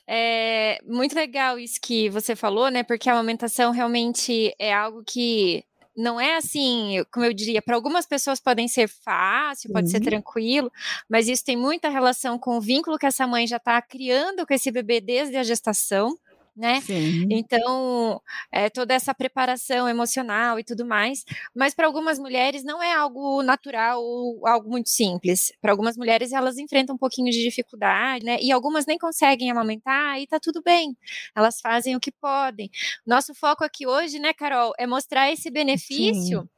é 0.06 0.78
muito 0.84 1.14
legal 1.14 1.58
isso 1.58 1.80
que 1.80 2.08
você 2.08 2.36
falou, 2.36 2.70
né? 2.70 2.82
Porque 2.82 3.08
a 3.08 3.12
amamentação 3.12 3.72
realmente 3.72 4.54
é 4.58 4.72
algo 4.72 5.02
que 5.04 5.64
não 5.96 6.20
é 6.20 6.36
assim, 6.36 7.02
como 7.10 7.24
eu 7.24 7.32
diria, 7.32 7.62
para 7.62 7.74
algumas 7.74 8.06
pessoas 8.06 8.38
podem 8.38 8.68
ser 8.68 8.86
fácil, 8.86 9.72
pode 9.72 9.86
uhum. 9.86 9.90
ser 9.92 10.00
tranquilo, 10.00 10.70
mas 11.08 11.26
isso 11.26 11.42
tem 11.42 11.56
muita 11.56 11.88
relação 11.88 12.38
com 12.38 12.58
o 12.58 12.60
vínculo 12.60 12.98
que 12.98 13.06
essa 13.06 13.26
mãe 13.26 13.46
já 13.46 13.56
está 13.56 13.80
criando 13.80 14.46
com 14.46 14.52
esse 14.52 14.70
bebê 14.70 15.00
desde 15.00 15.36
a 15.36 15.42
gestação 15.42 16.14
né? 16.56 16.80
Sim. 16.80 17.26
Então, 17.30 18.20
é, 18.50 18.70
toda 18.70 18.94
essa 18.94 19.14
preparação 19.14 19.88
emocional 19.88 20.58
e 20.58 20.64
tudo 20.64 20.86
mais. 20.86 21.24
Mas 21.54 21.74
para 21.74 21.86
algumas 21.86 22.18
mulheres 22.18 22.64
não 22.64 22.82
é 22.82 22.94
algo 22.94 23.42
natural 23.42 24.02
ou 24.02 24.46
algo 24.46 24.70
muito 24.70 24.88
simples. 24.88 25.52
Para 25.60 25.72
algumas 25.72 25.96
mulheres, 25.96 26.32
elas 26.32 26.58
enfrentam 26.58 26.94
um 26.94 26.98
pouquinho 26.98 27.30
de 27.30 27.42
dificuldade, 27.42 28.24
né? 28.24 28.38
E 28.40 28.50
algumas 28.50 28.86
nem 28.86 28.98
conseguem 28.98 29.50
amamentar 29.50 30.20
e 30.20 30.26
tá 30.26 30.38
tudo 30.40 30.62
bem. 30.62 30.96
Elas 31.34 31.60
fazem 31.60 31.94
o 31.96 32.00
que 32.00 32.12
podem. 32.12 32.70
Nosso 33.06 33.34
foco 33.34 33.64
aqui 33.64 33.86
hoje, 33.86 34.18
né, 34.18 34.32
Carol, 34.32 34.72
é 34.78 34.86
mostrar 34.86 35.30
esse 35.30 35.50
benefício. 35.50 36.40
Sim 36.42 36.55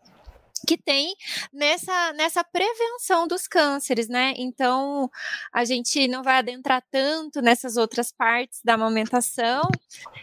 que 0.68 0.76
tem 0.76 1.14
nessa, 1.50 2.12
nessa 2.12 2.44
prevenção 2.44 3.26
dos 3.26 3.48
cânceres, 3.48 4.06
né? 4.06 4.34
Então, 4.36 5.10
a 5.50 5.64
gente 5.64 6.06
não 6.06 6.22
vai 6.22 6.36
adentrar 6.36 6.84
tanto 6.90 7.40
nessas 7.40 7.78
outras 7.78 8.12
partes 8.12 8.60
da 8.62 8.74
amamentação 8.74 9.62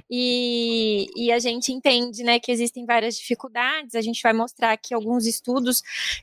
e, 0.07 1.07
e 1.15 1.31
a 1.31 1.39
gente 1.39 1.73
entende, 1.73 2.23
né, 2.23 2.39
que 2.39 2.51
existem 2.51 2.85
várias 2.85 3.15
dificuldades. 3.15 3.95
A 3.95 4.01
gente 4.01 4.21
vai 4.21 4.33
mostrar 4.33 4.73
aqui 4.73 4.93
alguns 4.93 5.25
estudos 5.25 5.81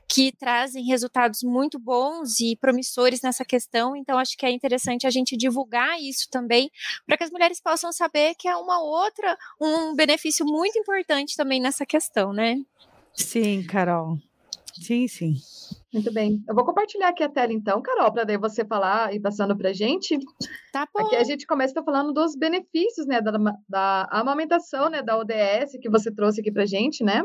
que 0.09 0.31
trazem 0.31 0.85
resultados 0.85 1.43
muito 1.43 1.77
bons 1.81 2.39
e 2.39 2.55
promissores 2.55 3.23
nessa 3.23 3.45
questão. 3.45 3.97
Então, 3.97 4.19
acho 4.19 4.37
que 4.37 4.47
é 4.47 4.53
interessante 4.53 5.05
a 5.05 5.11
gente 5.11 5.37
divulgar 5.37 6.01
isso 6.01 6.29
também 6.31 6.71
para 7.05 7.17
que 7.17 7.25
as 7.25 7.31
mulheres 7.33 7.61
possam 7.61 7.91
saber 7.93 8.37
que 8.37 8.47
é 8.47 8.55
uma 8.55 8.81
outra, 8.81 9.37
um 9.61 9.97
benefício 9.97 10.47
muito 10.47 10.79
importante 10.79 11.35
também 11.35 11.61
nessa 11.61 11.85
questão, 11.85 12.33
né? 12.33 12.63
Sim, 13.15 13.65
Carol. 13.65 14.19
Sim, 14.75 15.07
sim. 15.07 15.35
Muito 15.93 16.13
bem. 16.13 16.43
Eu 16.49 16.55
vou 16.55 16.65
compartilhar 16.65 17.09
aqui 17.09 17.23
a 17.23 17.29
tela 17.29 17.53
então, 17.53 17.83
Carol, 17.83 18.11
para 18.11 18.25
daí 18.25 18.39
você 18.39 18.65
falar 18.65 19.15
e 19.15 19.21
passando 19.21 19.57
para 19.57 19.69
a 19.71 19.73
gente. 19.73 20.19
Tá 20.73 20.89
bom. 20.93 21.05
Aqui 21.05 21.17
a 21.17 21.25
gente 21.25 21.47
começa 21.47 21.83
falando 21.83 22.13
dos 22.13 22.35
benefícios, 22.35 23.07
né, 23.07 23.21
da, 23.21 23.33
da 23.69 24.09
amamentação, 24.11 24.89
né, 24.89 25.03
da 25.03 25.19
ODS 25.19 25.79
que 25.81 25.91
você 25.91 26.11
trouxe 26.11 26.41
aqui 26.41 26.51
para 26.51 26.63
a 26.63 26.67
gente, 26.67 27.05
né? 27.05 27.23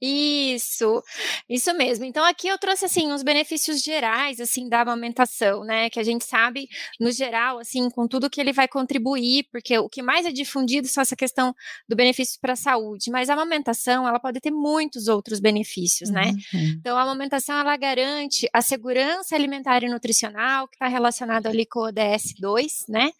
Isso, 0.00 1.02
isso 1.48 1.74
mesmo. 1.74 2.04
Então 2.04 2.24
aqui 2.24 2.46
eu 2.46 2.56
trouxe 2.56 2.84
assim 2.84 3.10
uns 3.12 3.24
benefícios 3.24 3.82
gerais 3.82 4.38
assim 4.38 4.68
da 4.68 4.80
amamentação, 4.82 5.64
né, 5.64 5.90
que 5.90 5.98
a 5.98 6.04
gente 6.04 6.24
sabe 6.24 6.68
no 7.00 7.10
geral 7.10 7.58
assim 7.58 7.90
com 7.90 8.06
tudo 8.06 8.30
que 8.30 8.40
ele 8.40 8.52
vai 8.52 8.68
contribuir, 8.68 9.46
porque 9.50 9.76
o 9.76 9.88
que 9.88 10.00
mais 10.00 10.24
é 10.24 10.30
difundido 10.30 10.86
só 10.86 11.00
essa 11.00 11.16
questão 11.16 11.52
do 11.88 11.96
benefício 11.96 12.38
para 12.40 12.52
a 12.52 12.56
saúde, 12.56 13.10
mas 13.10 13.28
a 13.28 13.32
amamentação 13.32 14.06
ela 14.06 14.20
pode 14.20 14.40
ter 14.40 14.52
muitos 14.52 15.08
outros 15.08 15.40
benefícios, 15.40 16.10
né? 16.10 16.32
Uhum. 16.54 16.76
Então 16.78 16.96
a 16.96 17.02
amamentação 17.02 17.58
ela 17.58 17.76
garante 17.76 18.48
a 18.52 18.62
segurança 18.62 19.34
alimentar 19.34 19.82
e 19.82 19.88
nutricional 19.88 20.68
que 20.68 20.76
está 20.76 20.86
relacionado 20.86 21.48
ali 21.48 21.66
com 21.66 21.80
o 21.80 21.88
ODS 21.88 22.34
2, 22.38 22.84
né? 22.88 23.10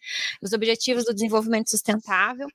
Os 0.41 0.53
objetivos 0.53 1.03
do 1.03 1.13
desenvolvimento 1.13 1.69
sustentável, 1.69 2.47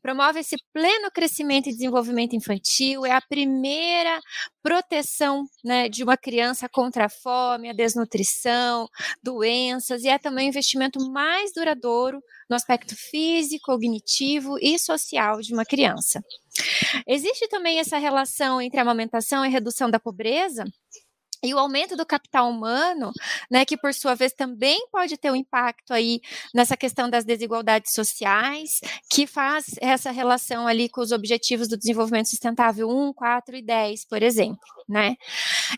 promove 0.00 0.38
esse 0.38 0.56
pleno 0.72 1.10
crescimento 1.10 1.68
e 1.68 1.72
desenvolvimento 1.72 2.36
infantil, 2.36 3.04
é 3.04 3.10
a 3.10 3.20
primeira 3.20 3.71
primeira 3.72 4.20
proteção 4.62 5.46
né, 5.64 5.88
de 5.88 6.04
uma 6.04 6.16
criança 6.16 6.68
contra 6.68 7.06
a 7.06 7.08
fome, 7.08 7.70
a 7.70 7.72
desnutrição, 7.72 8.86
doenças, 9.22 10.04
e 10.04 10.08
é 10.08 10.18
também 10.18 10.46
o 10.46 10.50
investimento 10.50 11.00
mais 11.10 11.52
duradouro 11.54 12.22
no 12.50 12.56
aspecto 12.56 12.94
físico, 12.94 13.64
cognitivo 13.64 14.58
e 14.60 14.78
social 14.78 15.40
de 15.40 15.54
uma 15.54 15.64
criança. 15.64 16.22
Existe 17.06 17.48
também 17.48 17.78
essa 17.78 17.96
relação 17.96 18.60
entre 18.60 18.78
amamentação 18.78 19.44
e 19.44 19.48
redução 19.48 19.90
da 19.90 19.98
pobreza, 19.98 20.64
e 21.42 21.52
o 21.52 21.58
aumento 21.58 21.96
do 21.96 22.06
capital 22.06 22.48
humano, 22.48 23.12
né, 23.50 23.64
que 23.64 23.76
por 23.76 23.92
sua 23.92 24.14
vez 24.14 24.32
também 24.32 24.86
pode 24.92 25.16
ter 25.16 25.30
um 25.30 25.36
impacto 25.36 25.92
aí 25.92 26.20
nessa 26.54 26.76
questão 26.76 27.10
das 27.10 27.24
desigualdades 27.24 27.92
sociais, 27.92 28.80
que 29.10 29.26
faz 29.26 29.66
essa 29.80 30.10
relação 30.10 30.66
ali 30.66 30.88
com 30.88 31.00
os 31.00 31.12
objetivos 31.12 31.68
do 31.68 31.76
desenvolvimento 31.76 32.28
sustentável 32.28 32.88
1, 32.88 33.12
4 33.12 33.56
e 33.56 33.62
10, 33.62 34.04
por 34.06 34.22
exemplo, 34.22 34.60
né? 34.88 35.16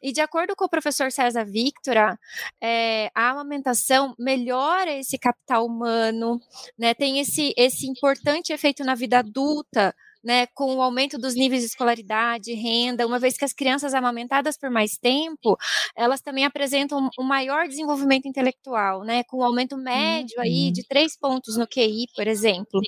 E 0.03 0.13
de 0.13 0.21
acordo 0.21 0.55
com 0.57 0.65
o 0.65 0.69
professor 0.69 1.11
César 1.11 1.45
Victora, 1.45 2.19
é, 2.61 3.11
a 3.15 3.31
amamentação 3.31 4.15
melhora 4.19 4.93
esse 4.93 5.19
capital 5.19 5.67
humano, 5.67 6.41
né, 6.79 6.95
tem 6.95 7.21
esse, 7.21 7.55
esse 7.57 7.87
importante 7.87 8.53
efeito 8.53 8.85
na 8.85 8.95
vida 8.95 9.19
adulta, 9.19 9.95
né, 10.25 10.47
com 10.55 10.77
o 10.77 10.83
aumento 10.83 11.19
dos 11.19 11.35
níveis 11.35 11.63
de 11.63 11.69
escolaridade, 11.69 12.55
renda, 12.55 13.07
uma 13.07 13.19
vez 13.19 13.37
que 13.37 13.45
as 13.45 13.53
crianças 13.53 13.95
amamentadas 13.95 14.57
por 14.57 14.71
mais 14.71 14.97
tempo, 14.97 15.57
elas 15.97 16.21
também 16.21 16.45
apresentam 16.45 17.11
um 17.19 17.23
maior 17.23 17.69
desenvolvimento 17.69 18.27
intelectual, 18.27 19.05
né, 19.05 19.23
com 19.25 19.39
um 19.39 19.45
aumento 19.45 19.77
médio 19.77 20.41
aí 20.41 20.71
de 20.71 20.81
uhum. 20.81 20.87
três 20.89 21.17
pontos 21.17 21.57
no 21.57 21.67
QI, 21.67 22.07
por 22.17 22.27
exemplo. 22.27 22.81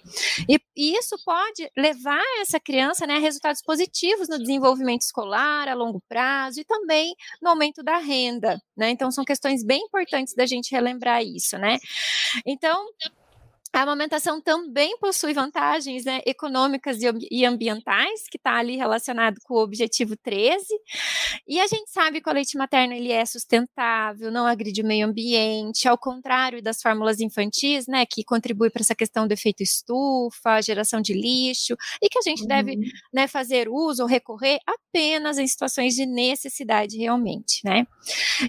E, 0.48 0.58
e 0.76 0.96
isso 0.96 1.16
pode 1.24 1.70
levar 1.76 2.22
essa 2.40 2.58
criança, 2.58 3.06
né, 3.06 3.16
a 3.16 3.20
resultados 3.20 3.62
positivos 3.62 4.28
no 4.28 4.38
desenvolvimento 4.38 5.02
escolar 5.02 5.68
a 5.68 5.74
longo 5.74 6.02
prazo 6.08 6.60
e 6.60 6.64
também 6.64 7.14
no 7.42 7.50
aumento 7.50 7.82
da 7.82 7.98
renda, 7.98 8.60
né? 8.76 8.90
Então 8.90 9.10
são 9.10 9.24
questões 9.24 9.64
bem 9.64 9.82
importantes 9.82 10.34
da 10.34 10.46
gente 10.46 10.70
relembrar 10.72 11.22
isso, 11.22 11.58
né? 11.58 11.78
Então, 12.46 12.86
a 13.76 13.82
amamentação 13.82 14.40
também 14.40 14.96
possui 14.96 15.34
vantagens 15.34 16.06
né, 16.06 16.22
econômicas 16.24 16.96
e 17.30 17.44
ambientais, 17.44 18.26
que 18.26 18.38
está 18.38 18.56
ali 18.56 18.74
relacionado 18.74 19.38
com 19.44 19.52
o 19.52 19.62
objetivo 19.62 20.16
13. 20.16 20.64
E 21.46 21.60
a 21.60 21.66
gente 21.66 21.90
sabe 21.90 22.22
que 22.22 22.30
o 22.30 22.32
leite 22.32 22.56
materno 22.56 22.94
ele 22.94 23.12
é 23.12 23.22
sustentável, 23.26 24.30
não 24.30 24.46
agride 24.46 24.80
o 24.80 24.86
meio 24.86 25.06
ambiente, 25.06 25.86
ao 25.86 25.98
contrário 25.98 26.62
das 26.62 26.80
fórmulas 26.80 27.20
infantis, 27.20 27.86
né, 27.86 28.06
que 28.06 28.24
contribui 28.24 28.70
para 28.70 28.80
essa 28.80 28.94
questão 28.94 29.28
do 29.28 29.32
efeito 29.32 29.62
estufa, 29.62 30.62
geração 30.62 31.02
de 31.02 31.12
lixo, 31.12 31.76
e 32.02 32.08
que 32.08 32.18
a 32.18 32.22
gente 32.22 32.42
uhum. 32.42 32.48
deve 32.48 32.78
né, 33.12 33.28
fazer 33.28 33.68
uso 33.68 34.04
ou 34.04 34.08
recorrer 34.08 34.58
apenas 34.66 35.36
em 35.36 35.46
situações 35.46 35.94
de 35.94 36.06
necessidade 36.06 36.96
realmente, 36.96 37.60
né? 37.62 37.86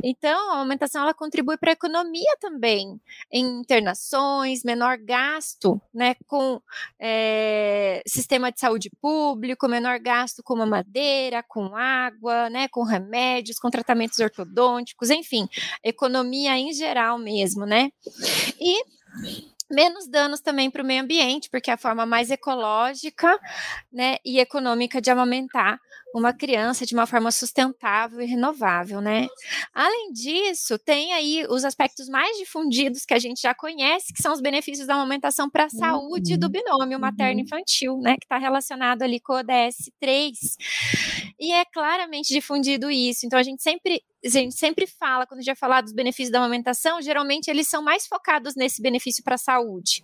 Então, 0.01 0.51
a 0.51 0.53
amamentação 0.53 1.01
ela 1.01 1.13
contribui 1.13 1.57
para 1.57 1.71
a 1.71 1.73
economia 1.73 2.37
também, 2.39 2.97
em 3.29 3.59
internações, 3.59 4.63
menor 4.63 4.97
gasto 4.97 5.16
gasto 5.17 5.81
né, 5.93 6.15
com 6.27 6.61
é, 6.99 8.01
sistema 8.07 8.51
de 8.51 8.59
saúde 8.59 8.89
público, 9.01 9.67
menor 9.67 9.99
gasto 9.99 10.43
com 10.43 10.55
mamadeira, 10.55 11.43
com 11.47 11.75
água, 11.75 12.49
né, 12.49 12.67
com 12.67 12.83
remédios, 12.83 13.57
com 13.57 13.69
tratamentos 13.69 14.19
ortodônticos, 14.19 15.09
enfim, 15.09 15.47
economia 15.83 16.57
em 16.57 16.71
geral 16.71 17.17
mesmo, 17.17 17.65
né? 17.65 17.89
E 18.59 18.83
menos 19.69 20.07
danos 20.07 20.39
também 20.39 20.69
para 20.69 20.81
o 20.81 20.85
meio 20.85 21.03
ambiente, 21.03 21.49
porque 21.49 21.69
é 21.69 21.73
a 21.73 21.77
forma 21.77 22.05
mais 22.05 22.31
ecológica 22.31 23.39
né, 23.91 24.17
e 24.25 24.39
econômica 24.39 25.01
de 25.01 25.09
amamentar 25.09 25.79
uma 26.15 26.33
criança 26.33 26.85
de 26.85 26.93
uma 26.93 27.05
forma 27.05 27.31
sustentável 27.31 28.21
e 28.21 28.25
renovável, 28.25 29.01
né? 29.01 29.27
Além 29.73 30.11
disso, 30.11 30.79
tem 30.79 31.13
aí 31.13 31.45
os 31.49 31.63
aspectos 31.65 32.09
mais 32.09 32.37
difundidos 32.37 33.05
que 33.05 33.13
a 33.13 33.19
gente 33.19 33.41
já 33.41 33.53
conhece, 33.53 34.13
que 34.13 34.21
são 34.21 34.33
os 34.33 34.41
benefícios 34.41 34.87
da 34.87 34.95
amamentação 34.95 35.49
para 35.49 35.63
a 35.63 35.67
uhum. 35.71 35.79
saúde 35.79 36.37
do 36.37 36.49
binômio 36.49 36.99
materno-infantil, 36.99 37.93
uhum. 37.93 38.01
né? 38.01 38.15
Que 38.15 38.25
está 38.25 38.37
relacionado 38.37 39.03
ali 39.03 39.19
com 39.19 39.33
o 39.33 39.37
ODS 39.37 39.91
3. 39.99 40.37
E 41.39 41.51
é 41.51 41.65
claramente 41.65 42.33
difundido 42.33 42.89
isso. 42.89 43.25
Então, 43.25 43.37
a 43.37 43.43
gente 43.43 43.61
sempre 43.61 44.01
a 44.25 44.29
gente 44.29 44.55
sempre 44.55 44.87
fala, 44.87 45.27
quando 45.27 45.43
vai 45.45 45.55
falar 45.55 45.81
dos 45.81 45.93
benefícios 45.93 46.31
da 46.31 46.39
amamentação, 46.39 47.01
geralmente 47.01 47.49
eles 47.49 47.67
são 47.67 47.83
mais 47.83 48.07
focados 48.07 48.55
nesse 48.55 48.81
benefício 48.81 49.23
para 49.23 49.35
a 49.35 49.37
saúde. 49.37 50.03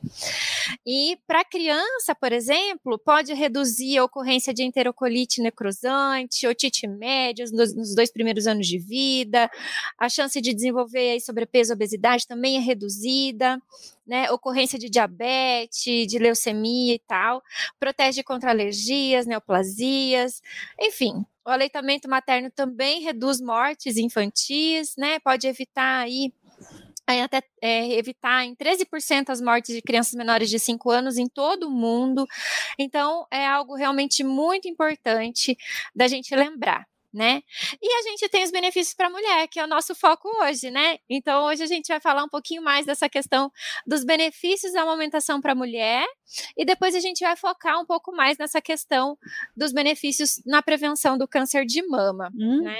E 0.85 1.17
para 1.25 1.41
a 1.41 1.45
criança, 1.45 2.13
por 2.13 2.31
exemplo, 2.31 2.99
pode 2.99 3.33
reduzir 3.33 3.97
a 3.97 4.03
ocorrência 4.03 4.53
de 4.53 4.63
enterocolite 4.63 5.41
necrosante, 5.41 6.47
otite 6.47 6.87
média 6.87 7.45
nos, 7.51 7.75
nos 7.75 7.95
dois 7.95 8.11
primeiros 8.11 8.45
anos 8.45 8.67
de 8.67 8.77
vida, 8.77 9.49
a 9.97 10.07
chance 10.07 10.39
de 10.39 10.53
desenvolver 10.53 11.13
aí, 11.13 11.19
sobrepeso 11.19 11.73
obesidade 11.73 12.27
também 12.27 12.57
é 12.57 12.59
reduzida. 12.59 13.59
Né, 14.05 14.29
ocorrência 14.29 14.77
de 14.77 14.89
diabetes, 14.89 16.07
de 16.07 16.19
leucemia 16.19 16.93
e 16.93 16.99
tal, 16.99 17.41
protege 17.79 18.21
contra 18.21 18.49
alergias, 18.49 19.25
neoplasias, 19.25 20.41
enfim, 20.77 21.25
o 21.45 21.49
aleitamento 21.49 22.09
materno 22.09 22.49
também 22.51 23.01
reduz 23.01 23.41
mortes 23.41 23.97
infantis, 23.97 24.95
né? 24.97 25.19
Pode 25.19 25.47
evitar 25.47 26.01
aí 26.01 26.31
até 27.21 27.41
é, 27.61 27.93
evitar 27.95 28.45
em 28.45 28.55
13% 28.55 29.29
as 29.29 29.41
mortes 29.41 29.75
de 29.75 29.81
crianças 29.81 30.13
menores 30.13 30.49
de 30.49 30.57
5 30.57 30.89
anos 30.89 31.17
em 31.17 31.27
todo 31.27 31.67
o 31.67 31.71
mundo. 31.71 32.25
Então, 32.79 33.27
é 33.29 33.45
algo 33.45 33.75
realmente 33.75 34.23
muito 34.23 34.67
importante 34.67 35.57
da 35.93 36.07
gente 36.07 36.33
lembrar 36.35 36.87
né? 37.13 37.41
E 37.81 37.93
a 37.93 38.01
gente 38.03 38.27
tem 38.29 38.43
os 38.43 38.51
benefícios 38.51 38.95
para 38.95 39.07
a 39.07 39.09
mulher, 39.09 39.47
que 39.47 39.59
é 39.59 39.63
o 39.63 39.67
nosso 39.67 39.93
foco 39.93 40.29
hoje, 40.41 40.71
né? 40.71 40.97
Então, 41.09 41.45
hoje 41.45 41.63
a 41.63 41.67
gente 41.67 41.87
vai 41.87 41.99
falar 41.99 42.23
um 42.23 42.29
pouquinho 42.29 42.63
mais 42.63 42.85
dessa 42.85 43.07
questão 43.07 43.51
dos 43.85 44.03
benefícios 44.03 44.73
da 44.73 44.81
amamentação 44.81 45.39
para 45.39 45.51
a 45.51 45.55
mulher, 45.55 46.05
e 46.57 46.65
depois 46.65 46.95
a 46.95 46.99
gente 46.99 47.23
vai 47.23 47.35
focar 47.35 47.79
um 47.79 47.85
pouco 47.85 48.11
mais 48.11 48.37
nessa 48.37 48.61
questão 48.61 49.17
dos 49.55 49.71
benefícios 49.71 50.41
na 50.45 50.61
prevenção 50.61 51.17
do 51.17 51.27
câncer 51.27 51.65
de 51.65 51.85
mama, 51.85 52.31
né? 52.33 52.45
uhum. 52.45 52.61
né? 52.63 52.79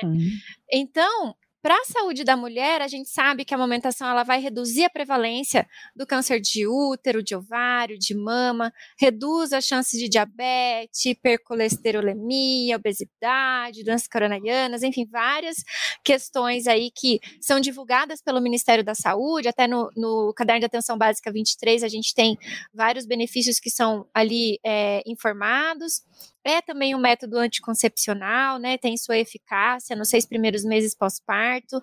Então, 0.72 1.36
para 1.64 1.76
a 1.76 1.86
saúde 1.86 2.26
da 2.26 2.36
mulher, 2.36 2.82
a 2.82 2.90
gente 2.90 3.10
sabe 3.10 3.46
que 3.46 3.54
a 3.54 3.58
amamentação 3.58 4.10
ela 4.10 4.24
vai 4.24 4.42
reduzir 4.42 4.84
a 4.84 4.90
prevalência 4.90 5.66
do 5.96 6.06
câncer 6.06 6.42
de 6.42 6.68
útero, 6.68 7.24
de 7.24 7.34
ovário, 7.34 7.98
de 7.98 8.14
mama, 8.14 8.70
reduz 9.00 9.54
as 9.54 9.64
chances 9.64 9.98
de 9.98 10.10
diabetes, 10.10 11.06
hipercolesterolemia, 11.06 12.76
obesidade, 12.76 13.82
doenças 13.82 14.10
coronarianas, 14.10 14.84
enfim, 14.84 15.08
várias 15.10 15.64
questões 16.04 16.68
aí 16.68 16.92
que 16.92 17.22
são 17.40 17.62
divulgadas 17.62 18.22
pelo 18.22 18.42
Ministério 18.42 18.84
da 18.84 18.94
Saúde, 18.94 19.48
até 19.48 19.66
no, 19.66 19.90
no 19.96 20.34
Caderno 20.36 20.60
de 20.60 20.66
Atenção 20.66 20.98
Básica 20.98 21.32
23 21.32 21.82
a 21.82 21.88
gente 21.88 22.14
tem 22.14 22.38
vários 22.74 23.06
benefícios 23.06 23.58
que 23.58 23.70
são 23.70 24.06
ali 24.14 24.60
é, 24.66 25.02
informados. 25.06 26.02
É 26.44 26.62
também 26.62 26.96
um 26.96 27.00
método 27.00 27.38
anticoncepcional, 27.38 28.60
né? 28.60 28.78
Tem 28.78 28.98
sua 28.98 29.18
eficácia 29.18 29.96
nos 29.96 30.10
seis 30.10 30.26
primeiros 30.26 30.64
meses 30.64 30.94
pós-parto 30.94 31.82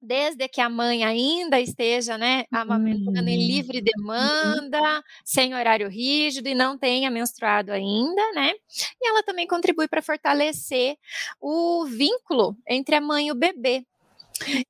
desde 0.00 0.48
que 0.48 0.60
a 0.60 0.68
mãe 0.68 1.04
ainda 1.04 1.60
esteja, 1.60 2.18
né, 2.18 2.44
amamentando 2.50 3.28
em 3.28 3.38
uhum. 3.38 3.46
livre 3.46 3.80
demanda, 3.80 5.02
sem 5.24 5.54
horário 5.54 5.88
rígido 5.88 6.48
e 6.48 6.54
não 6.54 6.76
tenha 6.76 7.10
menstruado 7.10 7.70
ainda, 7.72 8.32
né? 8.32 8.52
E 9.00 9.08
ela 9.08 9.22
também 9.22 9.46
contribui 9.46 9.86
para 9.86 10.02
fortalecer 10.02 10.96
o 11.40 11.84
vínculo 11.86 12.56
entre 12.68 12.96
a 12.96 13.00
mãe 13.00 13.28
e 13.28 13.32
o 13.32 13.36
bebê. 13.36 13.86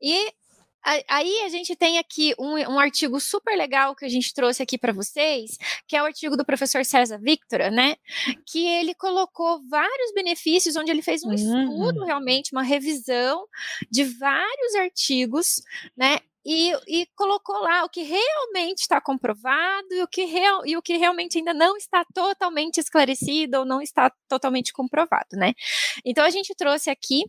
E 0.01 0.33
Aí 1.09 1.43
a 1.45 1.49
gente 1.49 1.77
tem 1.77 1.99
aqui 1.99 2.35
um, 2.39 2.57
um, 2.57 2.79
artigo 2.79 3.21
super 3.21 3.57
legal 3.57 3.95
que 3.95 4.05
a 4.05 4.09
gente 4.09 4.35
trouxe 4.35 4.63
aqui 4.63 4.77
para 4.77 4.93
vocês, 4.93 5.57
que 5.87 5.97
é 5.97 6.03
o 6.03 6.07
artigo 6.07 6.37
do 6.37 6.45
professor 6.45 6.85
César 6.85 7.19
Victor, 7.19 7.71
né? 7.71 7.95
Que 8.47 8.67
ele 8.67 8.95
colocou 8.95 9.63
vários 9.69 10.13
benefícios, 10.13 10.75
onde 10.75 10.91
ele 10.91 11.03
fez 11.03 11.23
um 11.23 11.29
uhum. 11.29 11.35
estudo 11.35 12.05
realmente, 12.05 12.53
uma 12.53 12.65
revisão 12.65 13.47
de 13.91 14.05
vários 14.05 14.75
artigos, 14.75 15.63
né? 15.97 16.19
E, 16.45 16.73
e, 16.89 17.07
colocou 17.15 17.59
lá 17.61 17.85
o 17.85 17.89
que 17.89 18.03
realmente 18.03 18.81
está 18.81 19.01
comprovado 19.01 19.89
e 19.93 20.03
o 20.03 20.09
que, 20.09 20.25
real, 20.25 20.67
e 20.67 20.77
o 20.77 20.83
que 20.83 20.97
realmente 20.97 21.39
ainda 21.39 21.55
não 21.55 21.77
está 21.77 22.05
totalmente 22.13 22.79
esclarecido 22.79 23.59
ou 23.59 23.65
não 23.65 23.81
está 23.81 24.11
totalmente 24.29 24.73
comprovado, 24.73 25.37
né? 25.37 25.53
Então 26.05 26.25
a 26.25 26.31
gente 26.31 26.55
trouxe 26.55 26.91
aqui 26.91 27.25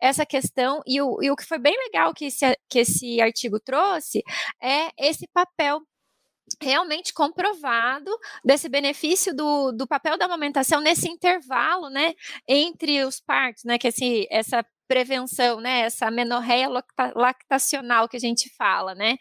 essa 0.00 0.26
questão 0.26 0.82
e 0.86 1.00
o, 1.00 1.22
e 1.22 1.30
o 1.30 1.36
que 1.36 1.44
foi 1.44 1.58
bem 1.58 1.76
legal 1.86 2.12
que 2.14 2.26
esse, 2.26 2.56
que 2.68 2.80
esse 2.80 3.20
artigo 3.20 3.58
trouxe 3.60 4.22
é 4.62 4.90
esse 4.98 5.26
papel 5.32 5.80
realmente 6.60 7.12
comprovado 7.12 8.10
desse 8.44 8.68
benefício 8.68 9.34
do, 9.34 9.72
do 9.72 9.86
papel 9.86 10.18
da 10.18 10.24
amamentação 10.24 10.80
nesse 10.80 11.08
intervalo, 11.08 11.88
né, 11.88 12.14
entre 12.48 13.04
os 13.04 13.20
partos, 13.20 13.64
né, 13.64 13.78
que 13.78 13.88
esse, 13.88 14.26
essa 14.30 14.64
prevenção, 14.90 15.60
né? 15.60 15.82
Essa 15.82 16.10
menorreia 16.10 16.66
lactacional 17.14 18.08
que 18.08 18.16
a 18.16 18.20
gente 18.20 18.50
fala, 18.58 18.92
né? 18.92 19.18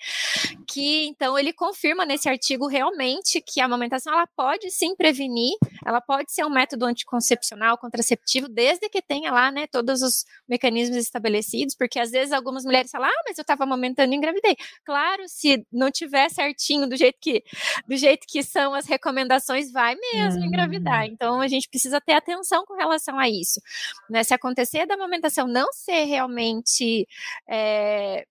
Que 0.67 1.05
então 1.05 1.38
ele 1.38 1.53
confirma 1.53 2.08
nesse 2.08 2.27
artigo 2.27 2.65
realmente 2.65 3.39
que 3.39 3.62
a 3.62 3.65
amamentação 3.65 4.12
ela 4.12 4.25
pode 4.25 4.71
sim 4.71 4.95
prevenir, 4.95 5.55
ela 5.86 6.01
pode 6.01 6.32
ser 6.32 6.43
um 6.43 6.49
método 6.49 6.86
anticoncepcional, 6.86 7.77
contraceptivo, 7.77 8.49
desde 8.49 8.89
que 8.89 8.99
tenha 8.99 9.32
lá, 9.32 9.51
né, 9.51 9.67
todos 9.67 10.01
os 10.01 10.25
mecanismos 10.47 10.97
estabelecidos, 10.97 11.75
porque 11.75 11.99
às 11.99 12.10
vezes 12.10 12.34
algumas 12.34 12.65
mulheres 12.65 12.89
falam, 12.89 13.08
ah, 13.08 13.23
mas 13.27 13.38
eu 13.38 13.43
estava 13.43 13.63
amamentando 13.63 14.12
e 14.12 14.17
engravidei. 14.17 14.58
Claro, 14.84 15.21
se 15.27 15.63
não 15.71 15.91
tiver 15.91 16.29
certinho 16.29 16.89
do 16.89 16.97
jeito 16.97 17.19
que 17.21 17.43
do 17.88 17.95
jeito 17.95 18.25
que 18.27 18.41
são 18.41 18.73
as 18.73 18.88
recomendações, 18.88 19.71
vai 19.71 19.95
mesmo 20.13 20.41
hum. 20.41 20.45
engravidar. 20.45 21.05
Então 21.05 21.39
a 21.39 21.47
gente 21.47 21.69
precisa 21.69 22.01
ter 22.01 22.13
atenção 22.13 22.65
com 22.65 22.73
relação 22.75 23.19
a 23.19 23.29
isso. 23.29 23.62
Né? 24.10 24.23
Se 24.23 24.34
acontecer 24.34 24.88
da 24.88 24.95
amamentação 24.95 25.47
não 25.47 25.59
não 25.60 25.74
ser 25.74 26.06
realmente 26.06 27.06
é, 27.48 28.26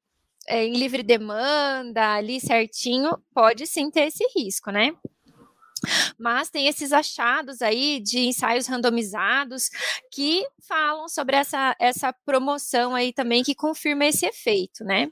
é, 0.49 0.64
em 0.64 0.73
livre 0.73 1.03
demanda, 1.03 2.14
ali 2.14 2.41
certinho, 2.41 3.11
pode 3.35 3.67
sim 3.67 3.91
ter 3.91 4.07
esse 4.07 4.25
risco, 4.35 4.71
né? 4.71 4.93
Mas 6.19 6.51
tem 6.51 6.67
esses 6.67 6.91
achados 6.93 7.61
aí 7.62 8.01
de 8.01 8.21
ensaios 8.21 8.67
randomizados 8.67 9.69
que 10.11 10.45
falam 10.67 11.09
sobre 11.09 11.37
essa, 11.37 11.77
essa 11.79 12.12
promoção 12.25 12.95
aí 12.95 13.12
também 13.12 13.45
que 13.45 13.55
confirma 13.55 14.07
esse 14.07 14.27
efeito, 14.27 14.83
né? 14.85 15.09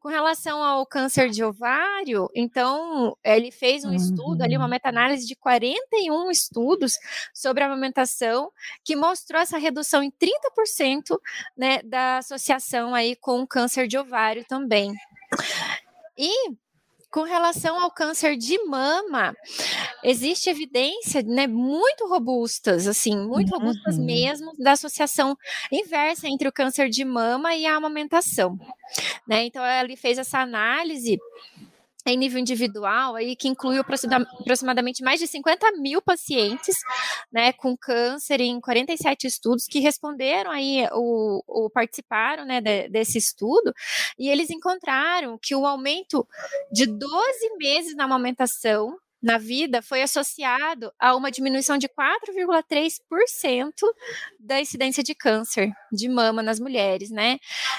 Com 0.00 0.08
relação 0.08 0.62
ao 0.62 0.86
câncer 0.86 1.30
de 1.30 1.44
ovário, 1.44 2.28
então, 2.34 3.16
ele 3.24 3.50
fez 3.50 3.84
um 3.84 3.88
uhum. 3.88 3.94
estudo 3.94 4.42
ali, 4.42 4.56
uma 4.56 4.64
uhum. 4.64 4.70
meta-análise 4.70 5.26
de 5.26 5.36
41 5.36 6.30
estudos 6.30 6.98
sobre 7.32 7.62
a 7.62 7.66
amamentação, 7.66 8.50
que 8.84 8.96
mostrou 8.96 9.40
essa 9.40 9.58
redução 9.58 10.02
em 10.02 10.10
30%, 10.10 11.18
né, 11.56 11.80
da 11.82 12.18
associação 12.18 12.94
aí 12.94 13.16
com 13.16 13.40
o 13.40 13.46
câncer 13.46 13.86
de 13.86 13.98
ovário 13.98 14.44
também. 14.44 14.92
E 16.16 16.52
com 17.12 17.22
relação 17.24 17.78
ao 17.78 17.90
câncer 17.90 18.36
de 18.36 18.58
mama, 18.64 19.36
existe 20.02 20.50
evidência, 20.50 21.22
né, 21.22 21.46
muito 21.46 22.06
robustas, 22.08 22.86
assim, 22.86 23.16
muito 23.16 23.52
uhum. 23.52 23.60
robustas 23.60 23.98
mesmo, 23.98 24.52
da 24.58 24.72
associação 24.72 25.36
inversa 25.70 26.28
entre 26.28 26.48
o 26.48 26.52
câncer 26.52 26.88
de 26.88 27.04
mama 27.04 27.54
e 27.54 27.66
a 27.66 27.76
amamentação, 27.76 28.58
né? 29.26 29.44
Então, 29.44 29.64
ele 29.64 29.96
fez 29.96 30.18
essa 30.18 30.38
análise 30.38 31.18
em 32.04 32.16
nível 32.16 32.40
individual, 32.40 33.14
aí, 33.14 33.36
que 33.36 33.48
incluiu 33.48 33.82
aproximadamente 33.82 35.04
mais 35.04 35.20
de 35.20 35.26
50 35.26 35.72
mil 35.72 36.02
pacientes 36.02 36.76
né, 37.30 37.52
com 37.52 37.76
câncer 37.76 38.40
em 38.40 38.60
47 38.60 39.26
estudos 39.26 39.66
que 39.66 39.78
responderam 39.78 40.50
aí, 40.50 40.86
o, 40.92 41.42
o 41.46 41.70
participaram 41.70 42.44
né, 42.44 42.60
de, 42.60 42.88
desse 42.88 43.18
estudo, 43.18 43.72
e 44.18 44.28
eles 44.28 44.50
encontraram 44.50 45.38
que 45.40 45.54
o 45.54 45.64
aumento 45.64 46.26
de 46.72 46.86
12 46.86 47.56
meses 47.56 47.94
na 47.94 48.04
amamentação 48.04 48.98
na 49.22 49.38
vida 49.38 49.80
foi 49.80 50.02
associado 50.02 50.92
a 50.98 51.14
uma 51.14 51.30
diminuição 51.30 51.78
de 51.78 51.88
4,3% 51.88 53.72
da 54.40 54.60
incidência 54.60 55.02
de 55.02 55.14
câncer 55.14 55.70
de 55.92 56.08
mama 56.08 56.42
nas 56.42 56.58
mulheres, 56.58 57.10
né? 57.10 57.38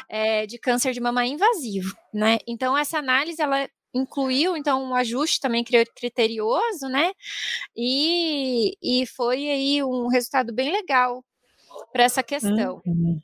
É, 0.10 0.46
de 0.46 0.58
câncer 0.58 0.94
de 0.94 1.02
mama 1.02 1.26
invasivo, 1.26 1.96
né? 2.14 2.38
Então, 2.48 2.78
essa 2.78 2.98
análise, 2.98 3.42
ela 3.42 3.68
incluiu 3.94 4.58
então 4.58 4.84
um 4.84 4.96
ajuste 4.96 5.40
também 5.40 5.64
criterioso, 5.64 6.88
né? 6.90 7.12
E, 7.76 8.76
e 8.82 9.06
foi 9.06 9.50
aí 9.50 9.84
um 9.84 10.08
resultado 10.08 10.54
bem 10.54 10.72
legal 10.72 11.24
para 11.94 12.04
essa 12.04 12.24
questão. 12.24 12.82
Uhum. 12.86 13.22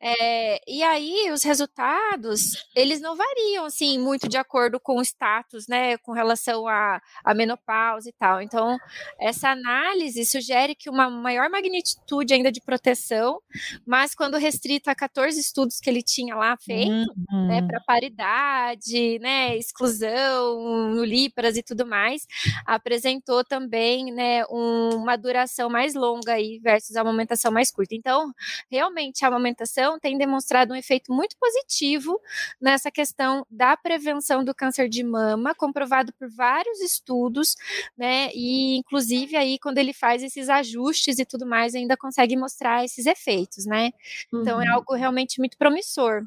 É, 0.00 0.60
e 0.66 0.82
aí 0.82 1.30
os 1.30 1.42
resultados 1.42 2.66
eles 2.74 2.98
não 3.00 3.14
variam 3.14 3.66
assim 3.66 3.98
muito 3.98 4.26
de 4.26 4.38
acordo 4.38 4.80
com 4.80 4.96
o 4.96 5.02
status, 5.02 5.68
né, 5.68 5.98
com 5.98 6.12
relação 6.12 6.66
à, 6.66 7.00
à 7.22 7.34
menopausa 7.34 8.08
e 8.08 8.12
tal. 8.12 8.40
Então 8.40 8.78
essa 9.20 9.50
análise 9.50 10.24
sugere 10.24 10.74
que 10.74 10.88
uma 10.88 11.10
maior 11.10 11.50
magnitude 11.50 12.32
ainda 12.32 12.50
de 12.50 12.62
proteção, 12.62 13.40
mas 13.86 14.14
quando 14.14 14.38
restrito 14.38 14.88
a 14.88 14.94
14 14.94 15.38
estudos 15.38 15.78
que 15.78 15.90
ele 15.90 16.02
tinha 16.02 16.34
lá 16.34 16.56
feito, 16.56 16.90
né, 16.90 17.04
uhum. 17.30 17.46
né, 17.48 17.62
para 17.66 17.80
paridade, 17.80 19.18
né, 19.18 19.56
exclusão, 19.58 20.90
nulíparas 20.90 21.58
e 21.58 21.62
tudo 21.62 21.86
mais, 21.86 22.26
apresentou 22.64 23.44
também, 23.44 24.10
né, 24.10 24.44
um, 24.46 24.96
uma 24.96 25.16
duração 25.16 25.68
mais 25.68 25.94
longa 25.94 26.32
aí 26.32 26.58
versus 26.62 26.96
a 26.96 27.02
amamentação 27.02 27.52
mais 27.52 27.70
curta. 27.70 27.94
Então, 28.06 28.32
realmente 28.70 29.24
a 29.24 29.28
amamentação 29.28 29.98
tem 29.98 30.16
demonstrado 30.16 30.72
um 30.72 30.76
efeito 30.76 31.12
muito 31.12 31.36
positivo 31.40 32.20
nessa 32.60 32.88
questão 32.88 33.44
da 33.50 33.76
prevenção 33.76 34.44
do 34.44 34.54
câncer 34.54 34.88
de 34.88 35.02
mama, 35.02 35.56
comprovado 35.56 36.12
por 36.12 36.30
vários 36.30 36.80
estudos, 36.80 37.56
né, 37.98 38.30
e 38.32 38.76
inclusive 38.76 39.34
aí 39.36 39.58
quando 39.58 39.78
ele 39.78 39.92
faz 39.92 40.22
esses 40.22 40.48
ajustes 40.48 41.18
e 41.18 41.24
tudo 41.24 41.44
mais, 41.44 41.74
ainda 41.74 41.96
consegue 41.96 42.36
mostrar 42.36 42.84
esses 42.84 43.06
efeitos, 43.06 43.66
né? 43.66 43.90
Então 44.32 44.62
é 44.62 44.66
uhum. 44.66 44.74
algo 44.74 44.94
realmente 44.94 45.40
muito 45.40 45.58
promissor. 45.58 46.24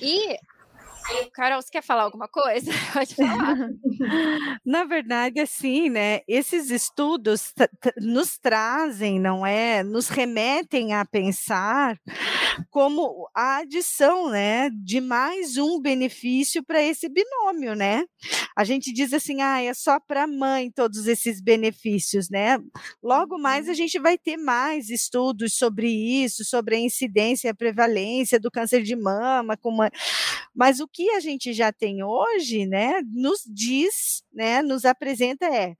E 0.00 0.36
Carol, 1.32 1.60
você 1.60 1.70
quer 1.70 1.82
falar 1.82 2.02
alguma 2.02 2.28
coisa? 2.28 2.70
Pode 2.92 3.14
falar. 3.14 3.56
Na 4.64 4.84
verdade, 4.84 5.40
assim, 5.40 5.88
né? 5.88 6.20
Esses 6.26 6.70
estudos 6.70 7.52
nos 7.96 8.38
trazem, 8.38 9.18
não 9.18 9.44
é? 9.46 9.82
Nos 9.82 10.08
remetem 10.08 10.94
a 10.94 11.04
pensar 11.04 11.98
como 12.70 13.28
a 13.34 13.58
adição, 13.58 14.28
né, 14.30 14.70
de 14.70 15.00
mais 15.00 15.56
um 15.56 15.80
benefício 15.80 16.62
para 16.64 16.82
esse 16.82 17.08
binômio, 17.08 17.74
né? 17.74 18.04
A 18.56 18.64
gente 18.64 18.92
diz 18.92 19.12
assim, 19.12 19.40
ah, 19.40 19.62
é 19.62 19.72
só 19.72 19.98
para 19.98 20.24
a 20.24 20.26
mãe 20.26 20.70
todos 20.70 21.06
esses 21.06 21.40
benefícios, 21.40 22.28
né? 22.28 22.58
Logo 23.02 23.38
mais 23.38 23.66
a 23.66 23.70
uhum. 23.70 23.76
gente 23.76 23.98
vai 23.98 24.18
ter 24.18 24.36
mais 24.36 24.90
estudos 24.90 25.54
sobre 25.54 25.88
isso, 25.88 26.44
sobre 26.44 26.76
a 26.76 26.78
incidência 26.78 27.48
e 27.48 27.50
a 27.50 27.54
prevalência 27.54 28.38
do 28.38 28.50
câncer 28.50 28.82
de 28.82 28.96
mama, 28.96 29.56
como 29.56 29.82
mas 30.54 30.80
o 30.80 30.88
que 30.88 30.99
a 31.10 31.20
gente 31.20 31.52
já 31.52 31.72
tem 31.72 32.02
hoje, 32.02 32.66
né, 32.66 33.00
nos 33.12 33.42
diz, 33.46 34.22
né, 34.32 34.60
nos 34.60 34.84
apresenta 34.84 35.46
é 35.46 35.76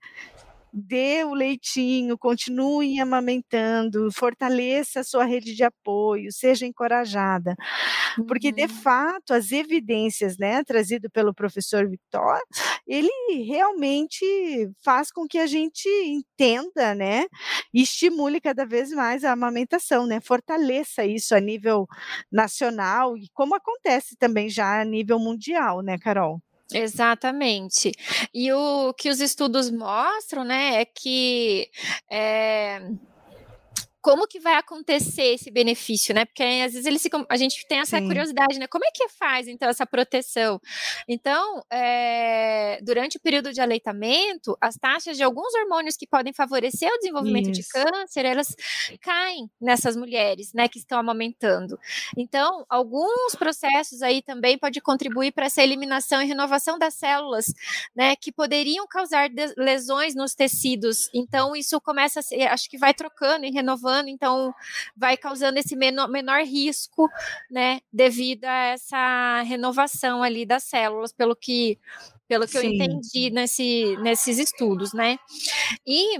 dê 0.73 1.23
o 1.23 1.33
leitinho, 1.33 2.17
continue 2.17 2.99
amamentando, 2.99 4.11
fortaleça 4.11 5.01
a 5.01 5.03
sua 5.03 5.25
rede 5.25 5.53
de 5.55 5.63
apoio, 5.63 6.31
seja 6.31 6.65
encorajada. 6.65 7.55
Porque, 8.27 8.51
de 8.51 8.63
uhum. 8.63 8.69
fato, 8.69 9.33
as 9.33 9.51
evidências, 9.51 10.37
né, 10.37 10.63
trazido 10.63 11.09
pelo 11.09 11.33
professor 11.33 11.87
Victor, 11.89 12.39
ele 12.87 13.09
realmente 13.45 14.25
faz 14.83 15.11
com 15.11 15.27
que 15.27 15.37
a 15.37 15.47
gente 15.47 15.87
entenda, 16.05 16.95
né, 16.95 17.25
e 17.73 17.81
estimule 17.81 18.41
cada 18.41 18.65
vez 18.65 18.91
mais 18.91 19.23
a 19.23 19.31
amamentação, 19.31 20.05
né, 20.05 20.19
fortaleça 20.21 21.05
isso 21.05 21.35
a 21.35 21.39
nível 21.39 21.87
nacional 22.31 23.17
e 23.17 23.27
como 23.33 23.55
acontece 23.55 24.15
também 24.17 24.49
já 24.49 24.81
a 24.81 24.85
nível 24.85 25.19
mundial, 25.19 25.81
né, 25.81 25.97
Carol? 25.97 26.41
Exatamente. 26.73 27.91
E 28.33 28.51
o 28.53 28.93
que 28.93 29.09
os 29.09 29.19
estudos 29.19 29.69
mostram, 29.69 30.43
né, 30.43 30.81
é 30.81 30.85
que 30.85 31.69
é, 32.09 32.79
como 34.01 34.27
que 34.27 34.39
vai 34.39 34.55
acontecer 34.55 35.35
esse 35.35 35.51
benefício, 35.51 36.13
né? 36.13 36.25
Porque 36.25 36.43
às 36.43 36.73
vezes 36.73 36.85
eles 36.85 37.03
ficam, 37.03 37.25
a 37.29 37.37
gente 37.37 37.65
tem 37.67 37.79
essa 37.79 37.99
Sim. 37.99 38.07
curiosidade, 38.07 38.57
né? 38.57 38.65
Como 38.67 38.83
é 38.83 38.89
que 38.93 39.07
faz 39.09 39.47
então 39.47 39.69
essa 39.69 39.85
proteção? 39.85 40.59
Então, 41.07 41.63
é, 41.71 42.79
durante 42.81 43.17
o 43.17 43.19
período 43.19 43.53
de 43.53 43.61
aleitamento, 43.61 44.57
as 44.59 44.75
taxas 44.75 45.17
de 45.17 45.23
alguns 45.23 45.53
hormônios 45.53 45.95
que 45.95 46.07
podem 46.07 46.33
favorecer 46.33 46.89
o 46.91 46.97
desenvolvimento 46.97 47.51
Isso. 47.51 47.61
de 47.61 47.67
câncer, 47.67 48.25
elas 48.25 48.55
caem 49.01 49.49
nessas 49.61 49.95
mulheres, 49.95 50.51
né, 50.53 50.67
que 50.67 50.79
estão 50.79 50.99
amamentando. 50.99 51.79
Então, 52.17 52.65
alguns 52.67 53.35
processos 53.35 54.01
aí 54.01 54.21
também 54.23 54.57
podem 54.57 54.81
contribuir 54.81 55.31
para 55.31 55.45
essa 55.45 55.61
eliminação 55.61 56.21
e 56.21 56.25
renovação 56.25 56.79
das 56.79 56.95
células, 56.95 57.53
né, 57.95 58.15
que 58.15 58.31
poderiam 58.31 58.87
causar 58.87 59.29
lesões 59.57 60.15
nos 60.15 60.33
tecidos. 60.33 61.07
Então, 61.13 61.55
isso 61.55 61.79
começa 61.79 62.21
a 62.21 62.23
ser, 62.23 62.41
acho 62.47 62.67
que 62.67 62.77
vai 62.77 62.93
trocando 62.93 63.45
e 63.45 63.51
renovando 63.51 63.90
então 64.07 64.53
vai 64.95 65.17
causando 65.17 65.59
esse 65.59 65.75
menor, 65.75 66.07
menor 66.07 66.43
risco, 66.43 67.09
né, 67.49 67.81
devido 67.91 68.45
a 68.45 68.65
essa 68.67 69.41
renovação 69.41 70.23
ali 70.23 70.45
das 70.45 70.63
células, 70.63 71.11
pelo 71.11 71.35
que 71.35 71.77
pelo 72.27 72.45
que 72.45 72.57
Sim. 72.57 72.67
eu 72.67 72.73
entendi 72.73 73.29
nesse, 73.29 73.97
nesses 73.97 74.39
estudos, 74.39 74.93
né? 74.93 75.17
E 75.85 76.17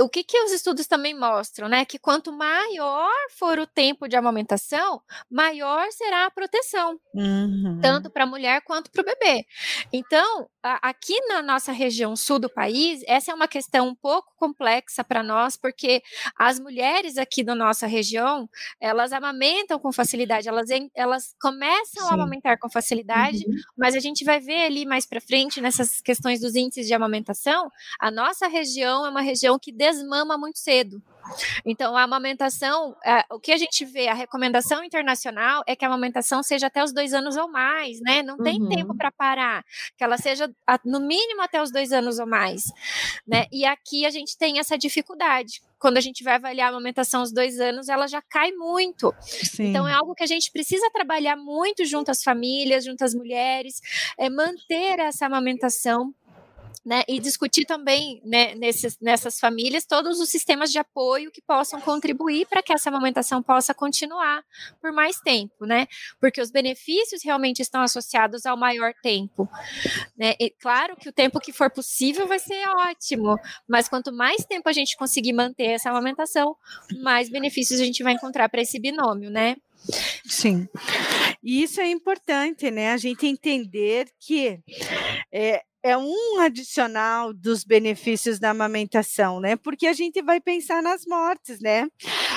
o 0.00 0.08
que, 0.08 0.22
que 0.22 0.38
os 0.42 0.52
estudos 0.52 0.86
também 0.86 1.18
mostram, 1.18 1.68
né? 1.68 1.84
Que 1.84 1.98
quanto 1.98 2.32
maior 2.32 3.12
for 3.36 3.58
o 3.58 3.66
tempo 3.66 4.08
de 4.08 4.16
amamentação, 4.16 5.00
maior 5.30 5.90
será 5.92 6.26
a 6.26 6.30
proteção, 6.30 6.98
uhum. 7.14 7.78
tanto 7.80 8.10
para 8.10 8.24
a 8.24 8.26
mulher 8.26 8.62
quanto 8.62 8.90
para 8.90 9.02
o 9.02 9.04
bebê. 9.04 9.44
Então, 9.92 10.48
a, 10.62 10.88
aqui 10.88 11.18
na 11.26 11.42
nossa 11.42 11.72
região 11.72 12.14
sul 12.16 12.38
do 12.38 12.48
país, 12.48 13.02
essa 13.06 13.32
é 13.32 13.34
uma 13.34 13.48
questão 13.48 13.88
um 13.88 13.94
pouco 13.94 14.32
complexa 14.36 15.02
para 15.02 15.22
nós, 15.22 15.56
porque 15.56 16.02
as 16.36 16.58
mulheres 16.58 17.16
aqui 17.16 17.42
da 17.42 17.54
nossa 17.54 17.86
região, 17.86 18.48
elas 18.80 19.12
amamentam 19.12 19.78
com 19.78 19.92
facilidade, 19.92 20.48
elas, 20.48 20.68
elas 20.94 21.34
começam 21.40 22.04
Sim. 22.04 22.10
a 22.10 22.14
amamentar 22.14 22.58
com 22.58 22.68
facilidade, 22.68 23.44
uhum. 23.46 23.54
mas 23.76 23.94
a 23.94 24.00
gente 24.00 24.24
vai 24.24 24.40
ver 24.40 24.62
ali 24.62 24.84
mais 24.84 25.06
para 25.06 25.20
frente, 25.20 25.60
nessas 25.60 26.00
questões 26.00 26.40
dos 26.40 26.54
índices 26.54 26.86
de 26.86 26.94
amamentação, 26.94 27.70
a 27.98 28.10
nossa 28.10 28.46
região 28.46 29.06
é 29.06 29.10
uma 29.10 29.20
região 29.20 29.58
que 29.58 29.72
desmama 29.90 30.36
muito 30.36 30.58
cedo. 30.58 31.02
Então, 31.64 31.96
a 31.96 32.02
amamentação, 32.02 32.96
é, 33.04 33.24
o 33.30 33.38
que 33.38 33.52
a 33.52 33.56
gente 33.56 33.84
vê, 33.84 34.08
a 34.08 34.14
recomendação 34.14 34.82
internacional 34.82 35.62
é 35.66 35.76
que 35.76 35.84
a 35.84 35.88
amamentação 35.88 36.42
seja 36.42 36.68
até 36.68 36.82
os 36.82 36.92
dois 36.92 37.12
anos 37.12 37.36
ou 37.36 37.48
mais, 37.48 38.00
né? 38.00 38.22
Não 38.22 38.38
tem 38.38 38.60
uhum. 38.60 38.68
tempo 38.68 38.96
para 38.96 39.10
parar, 39.10 39.64
que 39.96 40.04
ela 40.04 40.16
seja 40.16 40.50
no 40.84 41.00
mínimo 41.00 41.42
até 41.42 41.62
os 41.62 41.70
dois 41.70 41.92
anos 41.92 42.18
ou 42.18 42.26
mais, 42.26 42.64
né? 43.26 43.46
E 43.52 43.64
aqui 43.64 44.06
a 44.06 44.10
gente 44.10 44.36
tem 44.36 44.58
essa 44.58 44.76
dificuldade. 44.78 45.62
Quando 45.78 45.96
a 45.96 46.00
gente 46.00 46.24
vai 46.24 46.34
avaliar 46.34 46.66
a 46.66 46.70
amamentação 46.70 47.20
aos 47.20 47.32
dois 47.32 47.60
anos, 47.60 47.88
ela 47.88 48.08
já 48.08 48.20
cai 48.20 48.50
muito. 48.52 49.14
Sim. 49.20 49.66
Então, 49.66 49.86
é 49.86 49.92
algo 49.92 50.14
que 50.14 50.24
a 50.24 50.26
gente 50.26 50.50
precisa 50.50 50.90
trabalhar 50.90 51.36
muito 51.36 51.84
junto 51.84 52.10
às 52.10 52.22
famílias, 52.22 52.84
junto 52.84 53.04
às 53.04 53.14
mulheres, 53.14 53.80
é 54.18 54.28
manter 54.28 54.98
essa 54.98 55.26
amamentação 55.26 56.12
né, 56.84 57.02
e 57.08 57.18
discutir 57.18 57.64
também 57.64 58.20
né, 58.24 58.54
nesses, 58.54 58.98
nessas 59.00 59.38
famílias 59.38 59.84
todos 59.84 60.20
os 60.20 60.28
sistemas 60.28 60.70
de 60.70 60.78
apoio 60.78 61.30
que 61.30 61.42
possam 61.42 61.80
contribuir 61.80 62.46
para 62.46 62.62
que 62.62 62.72
essa 62.72 62.88
amamentação 62.88 63.42
possa 63.42 63.74
continuar 63.74 64.42
por 64.80 64.92
mais 64.92 65.20
tempo, 65.20 65.64
né? 65.64 65.86
Porque 66.20 66.40
os 66.40 66.50
benefícios 66.50 67.22
realmente 67.24 67.60
estão 67.60 67.82
associados 67.82 68.46
ao 68.46 68.56
maior 68.56 68.92
tempo. 69.02 69.48
Né? 70.16 70.34
E 70.40 70.50
claro 70.50 70.96
que 70.96 71.08
o 71.08 71.12
tempo 71.12 71.40
que 71.40 71.52
for 71.52 71.70
possível 71.70 72.26
vai 72.26 72.38
ser 72.38 72.66
ótimo, 72.68 73.38
mas 73.68 73.88
quanto 73.88 74.12
mais 74.12 74.44
tempo 74.44 74.68
a 74.68 74.72
gente 74.72 74.96
conseguir 74.96 75.32
manter 75.32 75.66
essa 75.66 75.90
amamentação, 75.90 76.56
mais 77.02 77.28
benefícios 77.28 77.80
a 77.80 77.84
gente 77.84 78.02
vai 78.02 78.12
encontrar 78.12 78.48
para 78.48 78.62
esse 78.62 78.78
binômio, 78.78 79.30
né? 79.30 79.56
Sim. 80.26 80.68
E 81.42 81.62
isso 81.62 81.80
é 81.80 81.88
importante, 81.88 82.70
né? 82.70 82.92
A 82.92 82.96
gente 82.96 83.26
entender 83.26 84.08
que 84.18 84.60
é, 85.32 85.62
é 85.82 85.96
um 85.96 86.40
adicional 86.40 87.32
dos 87.32 87.64
benefícios 87.64 88.38
da 88.38 88.50
amamentação, 88.50 89.40
né? 89.40 89.56
Porque 89.56 89.86
a 89.86 89.92
gente 89.92 90.20
vai 90.20 90.40
pensar 90.40 90.82
nas 90.82 91.06
mortes, 91.06 91.60
né? 91.60 91.86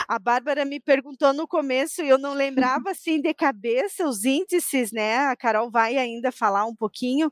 A 0.07 0.19
Bárbara 0.19 0.63
me 0.63 0.79
perguntou 0.79 1.33
no 1.33 1.47
começo 1.47 2.01
e 2.01 2.09
eu 2.09 2.17
não 2.17 2.33
lembrava 2.33 2.91
assim 2.91 3.19
de 3.19 3.33
cabeça 3.33 4.07
os 4.07 4.25
índices, 4.25 4.91
né? 4.91 5.17
A 5.17 5.35
Carol 5.35 5.71
vai 5.71 5.97
ainda 5.97 6.31
falar 6.31 6.65
um 6.65 6.75
pouquinho. 6.75 7.31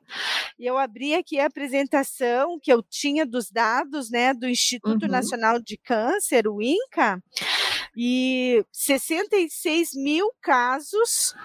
E 0.58 0.66
eu 0.66 0.78
abri 0.78 1.14
aqui 1.14 1.40
a 1.40 1.46
apresentação 1.46 2.60
que 2.60 2.74
eu 2.74 2.82
tinha 2.82 3.26
dos 3.26 3.52
dados, 3.52 4.10
né, 4.10 4.34
do 4.34 4.48
Instituto 4.48 5.04
uhum. 5.04 5.12
Nacional 5.12 5.60
de 5.60 5.78
Câncer, 5.78 6.48
o 6.48 6.62
INCA, 6.62 7.24
e 8.02 8.64
66 8.72 9.90
mil 9.94 10.32
casos 10.42 11.36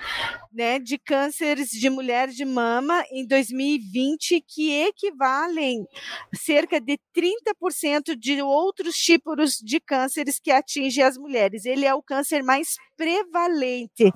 né, 0.52 0.78
de 0.78 0.96
cânceres 0.98 1.68
de 1.68 1.90
mulher 1.90 2.28
de 2.28 2.44
mama 2.44 3.04
em 3.10 3.26
2020, 3.26 4.40
que 4.46 4.70
equivalem 4.70 5.84
cerca 6.32 6.80
de 6.80 6.96
30% 7.12 8.14
de 8.16 8.40
outros 8.40 8.94
tipos 8.94 9.58
de 9.58 9.80
cânceres 9.80 10.38
que 10.38 10.52
atingem 10.52 11.02
as 11.02 11.18
mulheres. 11.18 11.64
Ele 11.64 11.86
é 11.86 11.92
o 11.92 12.00
câncer 12.00 12.40
mais 12.44 12.76
prevalente 12.96 14.12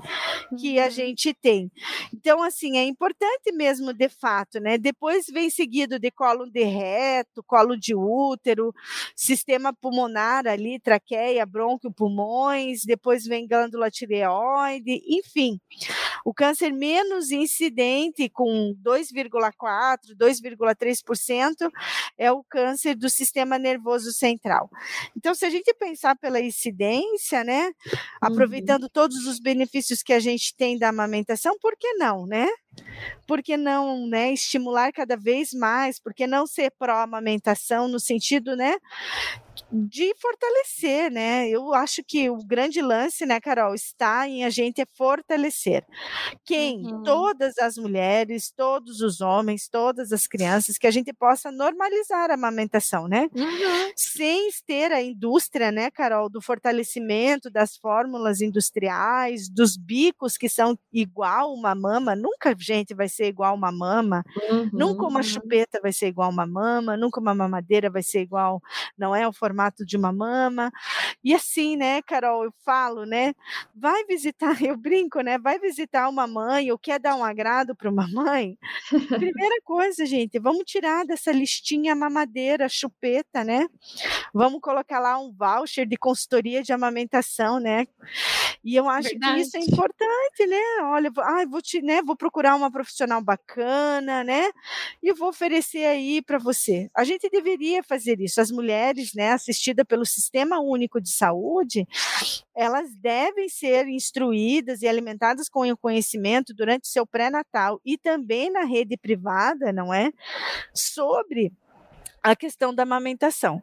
que 0.59 0.79
a 0.79 0.85
uhum. 0.85 0.91
gente 0.91 1.35
tem. 1.35 1.71
Então, 2.15 2.43
assim, 2.43 2.79
é 2.79 2.85
importante 2.85 3.53
mesmo, 3.53 3.93
de 3.93 4.09
fato, 4.09 4.61
né? 4.61 4.79
Depois 4.79 5.27
vem 5.27 5.51
seguido 5.51 5.99
de 5.99 6.11
colo 6.11 6.49
de 6.49 6.63
reto, 6.63 7.43
colo 7.45 7.77
de 7.77 7.95
útero, 7.95 8.73
sistema 9.17 9.73
pulmonar 9.73 10.47
ali, 10.47 10.79
traqueia, 10.79 11.45
brônquio, 11.45 11.93
pulmões, 12.29 12.85
depois 12.85 13.25
vem 13.25 13.47
glândula 13.47 13.91
tireoide, 13.91 15.03
enfim. 15.07 15.59
O 16.25 16.35
câncer 16.35 16.73
menos 16.73 17.31
incidente, 17.31 18.29
com 18.29 18.75
2,4%, 18.85 20.15
2,3%, 20.15 21.71
é 22.19 22.31
o 22.31 22.45
câncer 22.45 22.95
do 22.95 23.09
sistema 23.09 23.59
nervoso 23.59 24.13
central. 24.13 24.71
Então, 25.17 25.35
se 25.35 25.47
a 25.47 25.51
gente 25.51 25.73
pensar 25.75 26.17
pela 26.17 26.41
incidência, 26.41 27.43
né? 27.43 27.73
Aproveitando 28.21 28.49
aproveitando 28.59 28.89
todos 28.89 29.27
os 29.27 29.39
benefícios 29.39 30.03
que 30.03 30.13
a 30.13 30.21
gente 30.21 30.55
tem 30.55 30.79
da 30.79 30.89
amamentação, 30.89 31.57
por 31.61 31.77
que 31.77 31.95
não, 31.95 32.27
né? 32.27 32.47
Por 33.27 33.43
que 33.43 33.57
não, 33.57 34.07
né, 34.07 34.33
estimular 34.33 34.93
cada 34.93 35.17
vez 35.17 35.53
mais? 35.53 36.01
Por 36.01 36.15
que 36.15 36.27
não 36.27 36.47
ser 36.47 36.73
pró-amamentação 36.79 37.89
no 37.89 38.01
sentido, 38.01 38.57
né, 38.57 38.77
de 39.71 40.15
fortalecer, 40.21 41.11
né? 41.11 41.49
Eu 41.49 41.75
acho 41.75 42.03
que 42.05 42.31
o 42.31 42.39
grande 42.39 42.81
lance, 42.81 43.27
né, 43.27 43.41
Carol, 43.41 43.75
está 43.75 44.27
em 44.29 44.45
a 44.45 44.51
gente 44.51 44.85
fortalecer. 44.97 45.85
Quem? 46.45 46.87
Uhum. 46.87 47.03
Todas 47.03 47.59
as 47.59 47.77
mulheres, 47.77 48.53
todos 48.57 49.01
os 49.01 49.21
homens, 49.21 49.69
todas 49.69 50.13
as 50.13 50.27
crianças, 50.27 50.79
que 50.79 50.87
a 50.87 50.91
gente 50.91 51.13
possa 51.13 51.51
normalizar 51.51 52.31
a 52.31 52.35
amamentação, 52.35 53.09
né? 53.09 53.29
Uhum. 53.35 53.93
Sem 53.97 54.49
ter 54.67 54.93
a 54.93 55.03
indústria, 55.03 55.71
né, 55.71 55.91
Carol, 55.91 56.29
do 56.29 56.41
fortalecimento 56.41 57.51
das 57.51 57.77
fórmulas 57.77 58.41
industriais, 58.41 59.49
dos 59.49 59.77
bicos 59.77 60.37
que 60.37 60.49
são 60.49 60.79
igual 60.93 61.53
uma 61.53 61.75
mama, 61.75 62.15
nunca, 62.17 62.55
gente, 62.69 62.95
vai 62.95 63.09
ser 63.09 63.27
igual 63.27 63.55
uma 63.55 63.73
mama, 63.73 64.23
uhum. 64.51 64.71
nunca 64.73 65.07
uma 65.07 65.23
chupeta 65.23 65.81
vai 65.83 65.93
ser 65.93 66.09
igual 66.09 66.31
uma 66.31 66.47
mama, 66.47 66.97
nunca 66.97 67.19
uma 67.19 67.35
mamadeira 67.35 67.91
vai 67.91 68.03
ser 68.03 68.21
igual, 68.21 68.61
não 68.97 69.15
é 69.17 69.27
o 69.27 69.33
formato 69.33 69.85
de 69.87 69.97
uma 69.97 70.13
mama. 70.13 70.71
E 71.25 71.35
assim, 71.35 71.77
né, 71.77 72.03
Carol, 72.03 72.45
eu 72.45 72.53
falo, 72.65 73.05
né? 73.05 73.35
Vai 73.75 74.05
visitar, 74.05 74.57
eu 74.63 74.77
brinco, 74.77 75.21
né? 75.21 75.39
Vai 75.39 75.59
visitar 75.59 76.09
uma 76.09 76.27
mãe 76.27 76.71
ou 76.71 76.79
quer 76.79 77.01
dar 77.01 77.17
um 77.17 77.25
agrado 77.25 77.75
para 77.75 77.91
uma 77.91 78.07
mãe. 78.09 78.59
Primeira 79.09 79.61
coisa, 79.65 80.05
gente, 80.05 80.39
vamos 80.39 80.65
tirar 80.65 81.07
dessa 81.07 81.33
listinha 81.33 81.95
mamadeira, 81.95 82.69
chupeta, 82.69 83.43
né? 83.43 83.67
Vamos 84.35 84.61
colocar 84.61 84.99
lá 84.99 85.19
um 85.19 85.33
voucher 85.33 85.87
de 85.87 85.97
consultoria 85.97 86.63
de 86.63 86.73
amamentação, 86.73 87.59
né? 87.59 87.87
E 88.63 88.77
eu 88.77 88.89
acho 88.89 89.11
Verdade. 89.11 89.35
que 89.35 89.41
isso 89.41 89.57
é 89.57 89.61
importante, 89.61 90.47
né? 90.47 90.63
Olha, 90.83 91.11
ah, 91.19 91.45
vou 91.49 91.63
te, 91.63 91.81
né, 91.81 92.03
vou 92.03 92.17
procurar 92.17 92.48
uma 92.55 92.71
profissional 92.71 93.23
bacana, 93.23 94.25
né? 94.25 94.51
E 95.03 95.13
vou 95.13 95.29
oferecer 95.29 95.85
aí 95.85 96.23
para 96.23 96.39
você. 96.39 96.91
A 96.95 97.05
gente 97.05 97.29
deveria 97.29 97.83
fazer 97.83 98.21
isso. 98.21 98.41
As 98.41 98.51
mulheres, 98.51 99.13
né, 99.15 99.33
assistida 99.33 99.85
pelo 99.85 100.05
Sistema 100.05 100.61
Único 100.61 101.01
de 101.01 101.11
Saúde, 101.11 101.87
elas 102.55 102.95
devem 102.95 103.49
ser 103.49 103.89
instruídas 103.89 104.83
e 104.83 104.89
alimentadas 104.89 105.49
com 105.49 105.69
o 105.69 105.77
conhecimento 105.77 106.55
durante 106.55 106.85
o 106.85 106.93
seu 106.93 107.07
pré-natal 107.07 107.81
e 107.85 107.97
também 107.97 108.51
na 108.51 108.65
rede 108.65 108.97
privada, 108.97 109.73
não 109.73 109.93
é? 109.93 110.11
Sobre 110.75 111.53
a 112.23 112.37
questão 112.37 112.75
da 112.75 112.83
amamentação. 112.83 113.61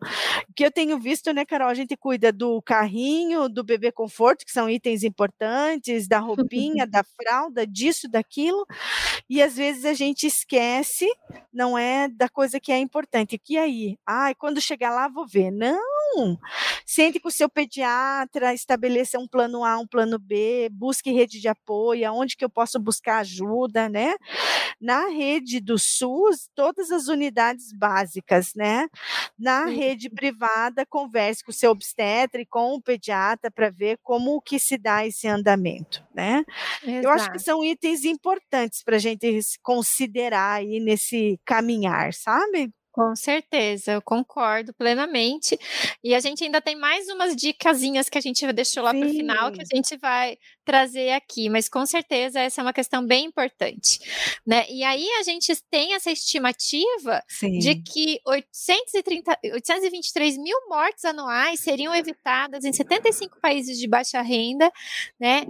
O 0.49 0.53
que 0.55 0.65
eu 0.65 0.71
tenho 0.71 0.99
visto, 0.99 1.33
né, 1.33 1.45
Carol, 1.45 1.69
a 1.69 1.73
gente 1.73 1.95
cuida 1.97 2.31
do 2.31 2.61
carrinho, 2.61 3.49
do 3.49 3.63
bebê 3.63 3.91
conforto, 3.91 4.45
que 4.45 4.51
são 4.51 4.69
itens 4.69 5.03
importantes, 5.03 6.07
da 6.07 6.19
roupinha, 6.19 6.85
da 6.87 7.03
fralda, 7.03 7.65
disso, 7.65 8.09
daquilo, 8.09 8.65
e 9.29 9.41
às 9.41 9.55
vezes 9.55 9.85
a 9.85 9.93
gente 9.93 10.27
esquece, 10.27 11.07
não 11.53 11.77
é, 11.77 12.07
da 12.07 12.29
coisa 12.29 12.59
que 12.59 12.71
é 12.71 12.77
importante. 12.79 13.37
Que 13.37 13.57
aí? 13.57 13.97
Ai, 14.05 14.35
quando 14.35 14.61
chegar 14.61 14.91
lá 14.91 15.07
vou 15.07 15.27
ver. 15.27 15.51
Não! 15.51 15.94
Sente 16.85 17.19
com 17.19 17.29
o 17.29 17.31
seu 17.31 17.49
pediatra, 17.49 18.53
estabeleça 18.53 19.19
um 19.19 19.27
plano 19.27 19.63
A, 19.63 19.77
um 19.77 19.87
plano 19.87 20.17
B, 20.19 20.69
busque 20.71 21.11
rede 21.11 21.39
de 21.39 21.47
apoio, 21.47 22.07
aonde 22.07 22.35
que 22.35 22.45
eu 22.45 22.49
posso 22.49 22.79
buscar 22.79 23.19
ajuda, 23.19 23.89
né? 23.89 24.15
Na 24.79 25.07
rede 25.07 25.59
do 25.59 25.77
SUS, 25.77 26.49
todas 26.55 26.91
as 26.91 27.07
unidades 27.07 27.71
básicas 27.73 28.55
né? 28.55 28.87
Na 29.37 29.67
Sim. 29.67 29.75
rede 29.75 30.09
privada, 30.09 30.85
converse 30.85 31.43
com 31.43 31.51
o 31.51 31.53
seu 31.53 31.71
obstetra 31.71 32.41
e 32.41 32.45
com 32.45 32.75
o 32.75 32.81
pediatra 32.81 33.51
para 33.51 33.69
ver 33.69 33.99
como 34.03 34.41
que 34.41 34.59
se 34.59 34.77
dá 34.77 35.05
esse 35.05 35.27
andamento, 35.27 36.03
né? 36.13 36.43
Exato. 36.83 37.05
Eu 37.05 37.09
acho 37.11 37.31
que 37.31 37.39
são 37.39 37.63
itens 37.63 38.05
importantes 38.05 38.83
para 38.83 38.95
a 38.95 38.99
gente 38.99 39.41
considerar 39.61 40.55
aí 40.55 40.79
nesse 40.79 41.39
caminhar, 41.45 42.13
sabe? 42.13 42.71
Com 42.95 43.13
certeza, 43.13 43.91
eu 43.91 44.01
concordo 44.01 44.73
plenamente. 44.73 45.59
E 46.01 46.15
a 46.15 46.19
gente 46.21 46.45
ainda 46.45 46.61
tem 46.61 46.77
mais 46.77 47.09
umas 47.09 47.35
dicasinhas 47.35 48.07
que 48.07 48.17
a 48.17 48.21
gente 48.21 48.49
deixou 48.53 48.81
lá 48.81 48.91
para 48.91 49.05
o 49.05 49.09
final 49.09 49.51
que 49.51 49.61
a 49.61 49.65
gente 49.75 49.97
vai 49.97 50.37
trazer 50.63 51.11
aqui, 51.11 51.49
mas 51.49 51.67
com 51.67 51.85
certeza 51.85 52.39
essa 52.39 52.61
é 52.61 52.63
uma 52.63 52.71
questão 52.71 53.05
bem 53.05 53.25
importante, 53.25 53.99
né? 54.47 54.65
E 54.69 54.81
aí 54.81 55.05
a 55.19 55.23
gente 55.23 55.53
tem 55.69 55.93
essa 55.93 56.09
estimativa 56.09 57.21
Sim. 57.27 57.59
de 57.59 57.75
que 57.75 58.17
830, 58.25 59.39
823 59.43 60.37
mil 60.37 60.57
mortes 60.69 61.03
anuais 61.03 61.59
seriam 61.59 61.93
evitadas 61.93 62.63
em 62.63 62.71
75 62.71 63.41
países 63.41 63.77
de 63.77 63.89
baixa 63.89 64.21
renda, 64.21 64.71
né? 65.19 65.45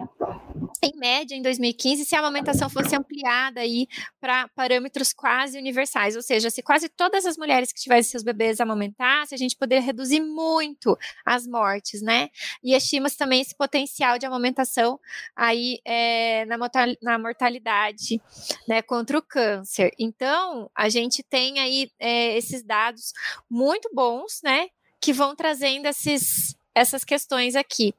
Em 0.81 0.97
média, 0.97 1.35
em 1.35 1.41
2015, 1.41 2.05
se 2.05 2.15
a 2.15 2.19
amamentação 2.19 2.69
fosse 2.69 2.95
ampliada 2.95 3.61
aí 3.61 3.88
para 4.19 4.47
parâmetros 4.49 5.13
quase 5.13 5.57
universais, 5.57 6.15
ou 6.15 6.21
seja, 6.21 6.49
se 6.49 6.61
quase 6.61 6.89
todas 6.89 7.25
as 7.25 7.38
mulheres 7.38 7.71
que 7.71 7.81
tivessem 7.81 8.11
seus 8.11 8.23
bebês 8.23 8.59
amamentassem, 8.59 9.35
a 9.35 9.39
gente 9.39 9.55
poderia 9.55 9.83
reduzir 9.83 10.21
muito 10.21 10.97
as 11.25 11.47
mortes, 11.47 12.01
né? 12.01 12.29
E 12.63 12.73
estima-se 12.73 13.17
também 13.17 13.41
esse 13.41 13.55
potencial 13.55 14.19
de 14.19 14.25
amamentação 14.25 14.99
aí 15.35 15.79
é, 15.85 16.45
na, 16.45 16.57
na, 17.01 17.19
mortalidade, 17.19 18.21
né, 18.67 18.81
contra 18.81 19.17
o 19.17 19.21
câncer. 19.21 19.91
Então, 19.97 20.69
a 20.75 20.89
gente 20.89 21.23
tem 21.23 21.59
aí 21.59 21.89
é, 21.99 22.38
esses 22.38 22.63
dados 22.63 23.13
muito 23.49 23.89
bons, 23.93 24.41
né, 24.43 24.67
que 25.01 25.13
vão 25.13 25.35
trazendo 25.35 25.88
esses, 25.88 26.55
essas 26.73 27.03
questões 27.03 27.55
aqui. 27.55 27.93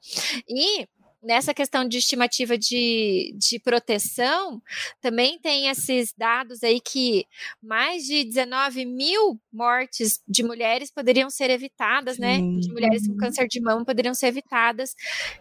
E 0.48 0.86
nessa 1.26 1.52
questão 1.52 1.86
de 1.86 1.98
estimativa 1.98 2.56
de, 2.56 3.34
de 3.36 3.58
proteção, 3.58 4.62
também 5.00 5.38
tem 5.40 5.66
esses 5.68 6.14
dados 6.16 6.62
aí 6.62 6.80
que 6.80 7.26
mais 7.60 8.04
de 8.04 8.24
19 8.24 8.86
mil 8.86 9.40
mortes 9.52 10.22
de 10.28 10.44
mulheres 10.44 10.88
poderiam 10.90 11.28
ser 11.28 11.50
evitadas, 11.50 12.14
Sim. 12.16 12.22
né? 12.22 12.38
De 12.60 12.72
mulheres 12.72 13.08
com 13.08 13.16
câncer 13.16 13.48
de 13.48 13.60
mama 13.60 13.84
poderiam 13.84 14.14
ser 14.14 14.28
evitadas 14.28 14.94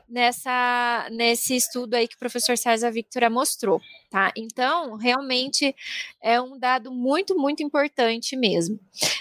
nessa, 0.09 1.07
nesse 1.11 1.55
estudo 1.55 1.93
aí 1.93 2.07
que 2.07 2.15
o 2.15 2.19
professor 2.19 2.57
César 2.57 2.89
Victoria 2.89 3.29
mostrou, 3.29 3.79
tá? 4.09 4.31
Então, 4.35 4.95
realmente 4.95 5.75
é 6.19 6.41
um 6.41 6.57
dado 6.57 6.91
muito, 6.91 7.37
muito 7.37 7.61
importante 7.61 8.35
mesmo. 8.35 8.79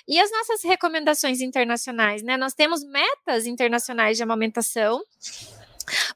E 0.09 0.18
as 0.18 0.31
nossas 0.31 0.62
recomendações 0.64 1.42
internacionais, 1.42 2.22
né? 2.22 2.38
Nós 2.38 2.55
temos 2.55 2.83
metas 2.83 3.46
internacionais 3.46 4.16
de 4.16 4.22
amamentação 4.22 5.03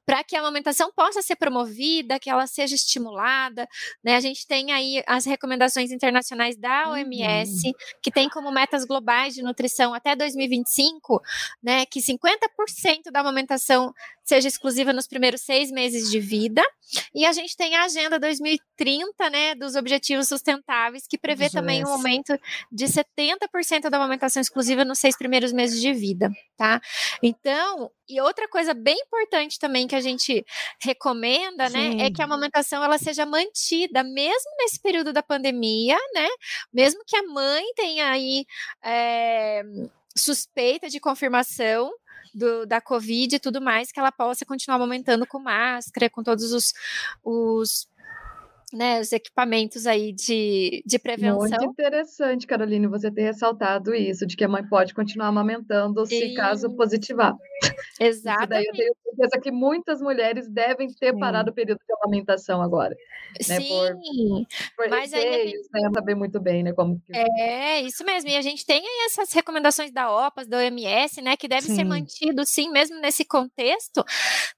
para 0.08 0.24
que 0.24 0.34
a 0.34 0.40
amamentação 0.40 0.90
possa 0.90 1.20
ser 1.20 1.36
promovida, 1.36 2.18
que 2.18 2.30
ela 2.30 2.46
seja 2.46 2.74
estimulada, 2.74 3.68
né? 4.02 4.16
A 4.16 4.20
gente 4.20 4.46
tem 4.46 4.72
aí 4.72 5.02
as 5.06 5.26
recomendações 5.26 5.92
internacionais 5.92 6.56
da 6.56 6.88
OMS, 6.92 7.66
uhum. 7.66 7.72
que 8.00 8.10
tem 8.10 8.26
como 8.30 8.50
metas 8.50 8.86
globais 8.86 9.34
de 9.34 9.42
nutrição 9.42 9.92
até 9.92 10.16
2025, 10.16 11.20
né, 11.62 11.84
que 11.84 12.00
50% 12.00 13.10
da 13.12 13.20
amamentação 13.20 13.92
seja 14.28 14.46
exclusiva 14.46 14.92
nos 14.92 15.06
primeiros 15.06 15.40
seis 15.40 15.70
meses 15.70 16.10
de 16.10 16.20
vida. 16.20 16.62
E 17.14 17.24
a 17.24 17.32
gente 17.32 17.56
tem 17.56 17.74
a 17.74 17.84
Agenda 17.84 18.18
2030, 18.18 19.30
né, 19.30 19.54
dos 19.54 19.74
Objetivos 19.74 20.28
Sustentáveis, 20.28 21.06
que 21.08 21.16
prevê 21.16 21.46
Isso 21.46 21.54
também 21.54 21.82
um 21.82 21.88
aumento 21.88 22.38
de 22.70 22.84
70% 22.84 23.88
da 23.88 23.96
amamentação 23.96 24.40
exclusiva 24.42 24.84
nos 24.84 24.98
seis 24.98 25.16
primeiros 25.16 25.50
meses 25.50 25.80
de 25.80 25.94
vida, 25.94 26.30
tá? 26.58 26.78
Então, 27.22 27.90
e 28.06 28.20
outra 28.20 28.46
coisa 28.48 28.74
bem 28.74 28.98
importante 28.98 29.58
também 29.58 29.86
que 29.86 29.94
a 29.94 30.00
gente 30.00 30.44
recomenda, 30.82 31.70
Sim. 31.70 31.96
né, 31.96 32.06
é 32.06 32.10
que 32.10 32.20
a 32.20 32.26
amamentação 32.26 32.84
ela 32.84 32.98
seja 32.98 33.24
mantida 33.24 34.04
mesmo 34.04 34.50
nesse 34.58 34.78
período 34.80 35.10
da 35.10 35.22
pandemia, 35.22 35.96
né? 36.14 36.28
Mesmo 36.70 37.00
que 37.06 37.16
a 37.16 37.22
mãe 37.22 37.64
tenha 37.74 38.10
aí 38.10 38.44
é, 38.84 39.62
suspeita 40.14 40.88
de 40.90 41.00
confirmação, 41.00 41.90
do, 42.34 42.66
da 42.66 42.80
Covid 42.80 43.36
e 43.36 43.38
tudo 43.38 43.60
mais, 43.60 43.92
que 43.92 43.98
ela 43.98 44.12
possa 44.12 44.44
continuar 44.44 44.76
amamentando 44.76 45.26
com 45.26 45.38
máscara, 45.38 46.10
com 46.10 46.22
todos 46.22 46.52
os, 46.52 46.72
os 47.24 47.88
né, 48.72 49.00
os 49.00 49.12
equipamentos 49.12 49.86
aí 49.86 50.12
de, 50.12 50.82
de 50.84 50.98
prevenção. 50.98 51.38
Muito 51.38 51.64
interessante, 51.64 52.46
Caroline, 52.46 52.86
você 52.86 53.10
ter 53.10 53.22
ressaltado 53.22 53.94
isso, 53.94 54.26
de 54.26 54.36
que 54.36 54.44
a 54.44 54.48
mãe 54.48 54.66
pode 54.66 54.94
continuar 54.94 55.28
amamentando 55.28 56.04
se 56.06 56.34
caso 56.34 56.70
positivar. 56.76 57.34
Exato. 58.00 58.46
daí 58.48 58.64
eu 58.64 58.72
tenho 58.72 58.94
certeza 59.04 59.40
que 59.42 59.50
muitas 59.50 60.00
mulheres 60.00 60.48
devem 60.48 60.88
ter 60.92 61.12
Sim. 61.12 61.18
parado 61.18 61.50
o 61.50 61.54
período 61.54 61.78
de 61.78 61.94
amamentação 61.94 62.62
agora. 62.62 62.96
Né, 63.48 63.60
Sim, 63.60 63.68
por, 63.68 64.84
por 64.84 64.88
mas 64.88 65.12
receios, 65.12 65.34
aí 65.34 65.50
gente... 65.50 65.68
né, 65.72 65.90
saber 65.92 66.14
muito 66.14 66.40
bem, 66.40 66.62
né, 66.62 66.72
como 66.72 67.00
que... 67.00 67.12
É, 67.14 67.82
isso 67.82 68.04
mesmo, 68.04 68.30
e 68.30 68.36
a 68.36 68.42
gente 68.42 68.64
tem 68.64 68.80
aí 68.80 69.06
essas 69.06 69.32
recomendações 69.32 69.92
da 69.92 70.10
OPAS, 70.10 70.46
da 70.46 70.58
OMS, 70.58 71.20
né, 71.20 71.36
que 71.36 71.46
deve 71.46 71.66
sim. 71.66 71.76
ser 71.76 71.84
mantido, 71.84 72.44
sim, 72.46 72.70
mesmo 72.70 72.98
nesse 73.00 73.24
contexto, 73.24 74.02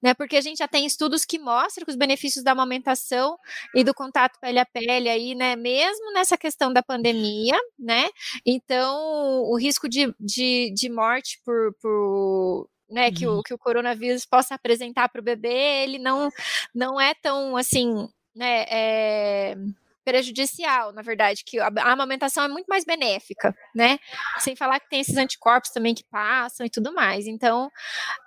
né, 0.03 0.15
porque 0.15 0.37
a 0.37 0.41
gente 0.41 0.59
já 0.59 0.69
tem 0.69 0.87
estudos 0.87 1.25
que 1.25 1.39
mostram 1.39 1.85
que 1.85 1.91
os 1.91 1.97
benefícios 1.97 2.45
da 2.45 2.53
amamentação 2.53 3.37
e 3.75 3.83
do 3.83 3.95
contato 3.95 4.39
pele 4.41 4.59
a 4.59 4.67
pele 4.67 5.09
aí, 5.09 5.35
né, 5.35 5.57
mesmo 5.57 6.13
nessa 6.13 6.37
questão 6.37 6.73
da 6.73 6.83
pandemia, 6.83 7.59
né, 7.79 8.09
então 8.47 9.43
o 9.43 9.59
risco 9.59 9.89
de, 9.89 10.15
de, 10.19 10.73
de 10.75 10.89
morte 10.89 11.41
por, 11.45 11.75
por 11.81 12.69
né, 12.91 13.11
que, 13.11 13.27
o, 13.27 13.37
uhum. 13.37 13.43
que 13.43 13.55
o 13.55 13.59
coronavírus 13.59 14.27
possa 14.27 14.55
apresentar 14.55 15.09
para 15.09 15.21
o 15.21 15.25
bebê, 15.25 15.83
ele 15.85 15.99
não, 15.99 16.31
não 16.75 17.01
é 17.01 17.15
tão 17.15 17.57
assim, 17.57 18.09
né, 18.35 18.65
é, 18.69 19.57
prejudicial, 20.05 20.93
na 20.93 21.03
verdade, 21.03 21.45
que 21.45 21.59
a, 21.59 21.71
a 21.79 21.93
amamentação 21.93 22.45
é 22.45 22.49
muito 22.49 22.67
mais 22.67 22.85
benéfica, 22.85 23.55
né? 23.75 23.99
Sem 24.39 24.57
falar 24.57 24.81
que 24.81 24.89
tem 24.89 25.01
esses 25.01 25.17
anticorpos 25.17 25.71
também 25.71 25.95
que 25.95 26.05
passam 26.11 26.67
e 26.67 26.71
tudo 26.71 26.93
mais. 26.93 27.27
Então, 27.27 27.71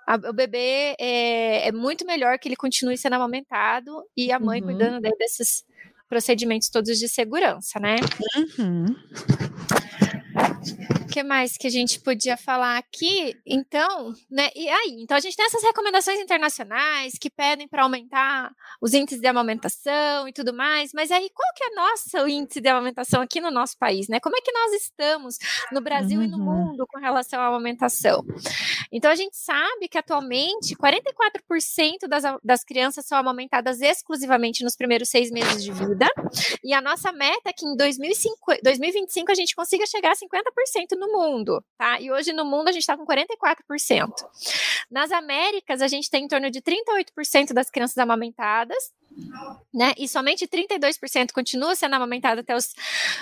a, 0.06 0.14
o 0.14 0.32
bebê 0.32 0.94
é, 0.98 1.68
é, 1.68 1.72
muito 1.72 2.06
melhor 2.06 2.38
que 2.38 2.48
ele 2.48 2.56
continue 2.56 2.96
sendo 2.96 3.14
amamentado 3.16 4.02
e 4.16 4.32
a 4.32 4.38
mãe 4.38 4.60
uhum. 4.60 4.68
cuidando 4.68 5.00
desses 5.18 5.64
procedimentos 6.08 6.68
todos 6.68 6.98
de 6.98 7.08
segurança, 7.08 7.80
né? 7.80 7.96
Uhum 8.58 8.86
que 11.14 11.22
mais 11.22 11.56
que 11.56 11.68
a 11.68 11.70
gente 11.70 12.00
podia 12.00 12.36
falar 12.36 12.76
aqui? 12.76 13.36
Então, 13.46 14.12
né? 14.28 14.50
E 14.52 14.68
aí, 14.68 14.96
então 14.98 15.16
a 15.16 15.20
gente 15.20 15.36
tem 15.36 15.46
essas 15.46 15.62
recomendações 15.62 16.18
internacionais 16.18 17.12
que 17.20 17.30
pedem 17.30 17.68
para 17.68 17.84
aumentar 17.84 18.50
os 18.80 18.92
índices 18.94 19.20
de 19.20 19.28
amamentação 19.28 20.26
e 20.26 20.32
tudo 20.32 20.52
mais, 20.52 20.90
mas 20.92 21.12
aí 21.12 21.30
qual 21.32 21.48
que 21.54 21.62
é 21.62 21.74
nosso 21.76 22.28
índice 22.28 22.60
de 22.60 22.68
amamentação 22.68 23.22
aqui 23.22 23.40
no 23.40 23.52
nosso 23.52 23.78
país, 23.78 24.08
né? 24.08 24.18
Como 24.18 24.36
é 24.36 24.40
que 24.40 24.50
nós 24.50 24.72
estamos 24.72 25.38
no 25.70 25.80
Brasil 25.80 26.18
uhum. 26.18 26.24
e 26.24 26.28
no 26.28 26.38
uhum. 26.38 26.66
mundo 26.66 26.84
com 26.88 26.98
relação 26.98 27.40
à 27.40 27.46
amamentação? 27.46 28.24
Então 28.90 29.08
a 29.08 29.14
gente 29.14 29.36
sabe 29.36 29.86
que 29.88 29.98
atualmente 29.98 30.74
44% 30.74 32.08
das, 32.08 32.24
das 32.42 32.64
crianças 32.64 33.06
são 33.06 33.16
amamentadas 33.16 33.80
exclusivamente 33.80 34.64
nos 34.64 34.74
primeiros 34.74 35.10
seis 35.10 35.30
meses 35.30 35.62
de 35.62 35.70
vida, 35.70 36.10
e 36.64 36.74
a 36.74 36.80
nossa 36.80 37.12
meta 37.12 37.50
é 37.50 37.52
que 37.52 37.64
em 37.64 37.76
2005, 37.76 38.36
2025 38.64 39.30
a 39.30 39.34
gente 39.34 39.54
consiga 39.54 39.86
chegar 39.86 40.10
a 40.10 40.16
50% 40.16 40.98
no 40.98 41.03
no 41.06 41.12
mundo, 41.12 41.64
tá? 41.76 42.00
E 42.00 42.10
hoje 42.10 42.32
no 42.32 42.44
mundo 42.44 42.68
a 42.68 42.72
gente 42.72 42.82
está 42.82 42.96
com 42.96 43.06
44%. 43.06 44.10
Nas 44.90 45.10
Américas, 45.12 45.82
a 45.82 45.88
gente 45.88 46.10
tem 46.10 46.24
em 46.24 46.28
torno 46.28 46.50
de 46.50 46.60
38% 46.60 47.52
das 47.52 47.70
crianças 47.70 47.98
amamentadas, 47.98 48.92
né? 49.72 49.92
E 49.96 50.08
somente 50.08 50.46
32% 50.46 51.32
continua 51.32 51.74
sendo 51.74 51.94
amamentada 51.94 52.40
até 52.40 52.54
os, 52.54 52.74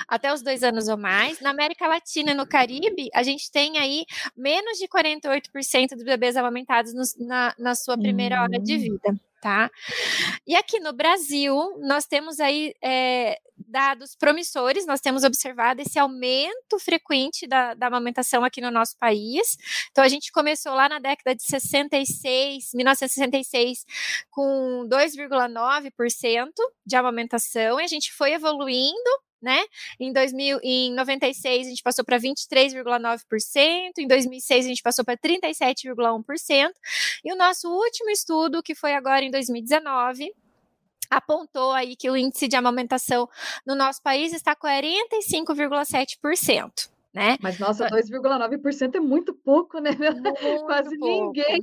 até 0.08 0.32
os 0.32 0.42
dois 0.42 0.62
anos 0.62 0.88
ou 0.88 0.96
mais. 0.96 1.40
Na 1.40 1.50
América 1.50 1.86
Latina 1.86 2.32
e 2.32 2.34
no 2.34 2.46
Caribe, 2.46 3.10
a 3.14 3.22
gente 3.22 3.50
tem 3.50 3.78
aí 3.78 4.04
menos 4.36 4.78
de 4.78 4.88
48% 4.88 5.94
dos 5.94 6.04
bebês 6.04 6.36
amamentados 6.36 6.94
no, 6.94 7.02
na, 7.26 7.54
na 7.58 7.74
sua 7.74 7.98
primeira 7.98 8.42
hora 8.42 8.58
de 8.58 8.76
hum. 8.76 8.80
vida 8.80 9.20
tá? 9.42 9.68
E 10.46 10.54
aqui 10.54 10.78
no 10.78 10.92
Brasil, 10.92 11.76
nós 11.80 12.06
temos 12.06 12.38
aí 12.38 12.72
é, 12.80 13.36
dados 13.72 14.14
promissores, 14.14 14.86
nós 14.86 15.00
temos 15.00 15.24
observado 15.24 15.80
esse 15.80 15.98
aumento 15.98 16.78
frequente 16.78 17.46
da, 17.46 17.72
da, 17.74 17.86
amamentação 17.86 18.44
aqui 18.44 18.60
no 18.60 18.70
nosso 18.70 18.96
país. 18.98 19.56
Então, 19.90 20.04
a 20.04 20.08
gente 20.08 20.30
começou 20.30 20.74
lá 20.74 20.88
na 20.88 20.98
década 20.98 21.34
de 21.34 21.42
66, 21.42 22.72
1966, 22.74 23.84
com 24.30 24.86
2,9% 24.86 26.50
de 26.84 26.96
amamentação, 26.96 27.80
e 27.80 27.84
a 27.84 27.88
gente 27.88 28.12
foi 28.12 28.32
evoluindo 28.32 29.10
né? 29.42 29.60
Em 29.98 30.12
2000, 30.12 30.60
em 30.62 30.94
96 30.94 31.66
a 31.66 31.70
gente 31.70 31.82
passou 31.82 32.04
para 32.04 32.16
23,9%, 32.16 33.98
em 33.98 34.06
2006 34.06 34.64
a 34.64 34.68
gente 34.68 34.82
passou 34.82 35.04
para 35.04 35.16
37,1%, 35.16 36.70
e 37.24 37.32
o 37.32 37.36
nosso 37.36 37.68
último 37.68 38.08
estudo, 38.10 38.62
que 38.62 38.72
foi 38.72 38.94
agora 38.94 39.24
em 39.24 39.32
2019, 39.32 40.32
apontou 41.12 41.72
aí 41.72 41.94
que 41.94 42.10
o 42.10 42.16
índice 42.16 42.48
de 42.48 42.56
amamentação 42.56 43.28
no 43.66 43.74
nosso 43.74 44.00
país 44.02 44.32
está 44.32 44.56
45,7%. 44.56 46.88
Né? 47.12 47.36
Mas 47.42 47.58
nossa, 47.58 47.86
2,9% 47.88 48.94
é 48.94 49.00
muito 49.00 49.34
pouco, 49.34 49.78
né? 49.78 49.90
Muito 49.92 50.64
Quase 50.64 50.98
pouco. 50.98 51.26
ninguém. 51.26 51.62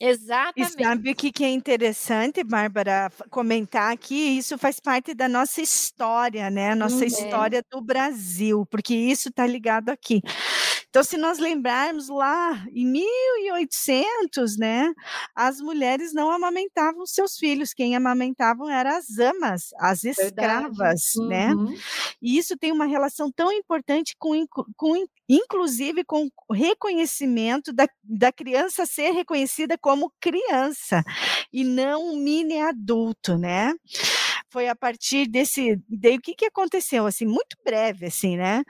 Exatamente. 0.00 0.80
E 0.80 0.82
sabe 0.82 1.10
o 1.10 1.14
que, 1.14 1.30
que 1.30 1.44
é 1.44 1.50
interessante, 1.50 2.42
Bárbara, 2.42 3.12
comentar 3.28 3.92
aqui? 3.92 4.38
Isso 4.38 4.56
faz 4.56 4.80
parte 4.80 5.12
da 5.12 5.28
nossa 5.28 5.60
história, 5.60 6.48
né? 6.48 6.74
Nossa 6.74 7.00
uhum. 7.00 7.04
história 7.04 7.62
do 7.70 7.82
Brasil, 7.82 8.64
porque 8.70 8.94
isso 8.94 9.28
está 9.28 9.46
ligado 9.46 9.90
aqui. 9.90 10.22
Então, 10.90 11.04
se 11.04 11.16
nós 11.16 11.38
lembrarmos 11.38 12.08
lá 12.08 12.66
em 12.74 12.84
1800, 12.84 14.58
né, 14.58 14.92
as 15.36 15.60
mulheres 15.60 16.12
não 16.12 16.30
amamentavam 16.32 17.06
seus 17.06 17.38
filhos, 17.38 17.72
quem 17.72 17.94
amamentavam 17.94 18.68
eram 18.68 18.90
as 18.90 19.16
amas, 19.18 19.70
as 19.78 20.02
escravas, 20.02 21.12
né? 21.28 21.54
uhum. 21.54 21.70
né? 21.70 21.78
E 22.20 22.36
isso 22.36 22.56
tem 22.58 22.72
uma 22.72 22.86
relação 22.86 23.30
tão 23.30 23.52
importante 23.52 24.16
com, 24.18 24.44
com 24.76 25.06
inclusive 25.28 26.02
com 26.02 26.28
o 26.48 26.52
reconhecimento 26.52 27.72
da, 27.72 27.86
da 28.02 28.32
criança 28.32 28.84
ser 28.84 29.12
reconhecida 29.12 29.78
como 29.78 30.12
criança 30.20 31.04
e 31.52 31.62
não 31.62 32.14
um 32.14 32.16
mini 32.16 32.60
adulto, 32.60 33.38
né? 33.38 33.72
Foi 34.50 34.68
a 34.68 34.74
partir 34.74 35.26
desse, 35.26 35.80
daí 35.88 36.16
o 36.16 36.20
que 36.20 36.34
que 36.34 36.44
aconteceu, 36.44 37.06
assim, 37.06 37.26
muito 37.26 37.56
breve, 37.64 38.06
assim, 38.06 38.36
né, 38.36 38.62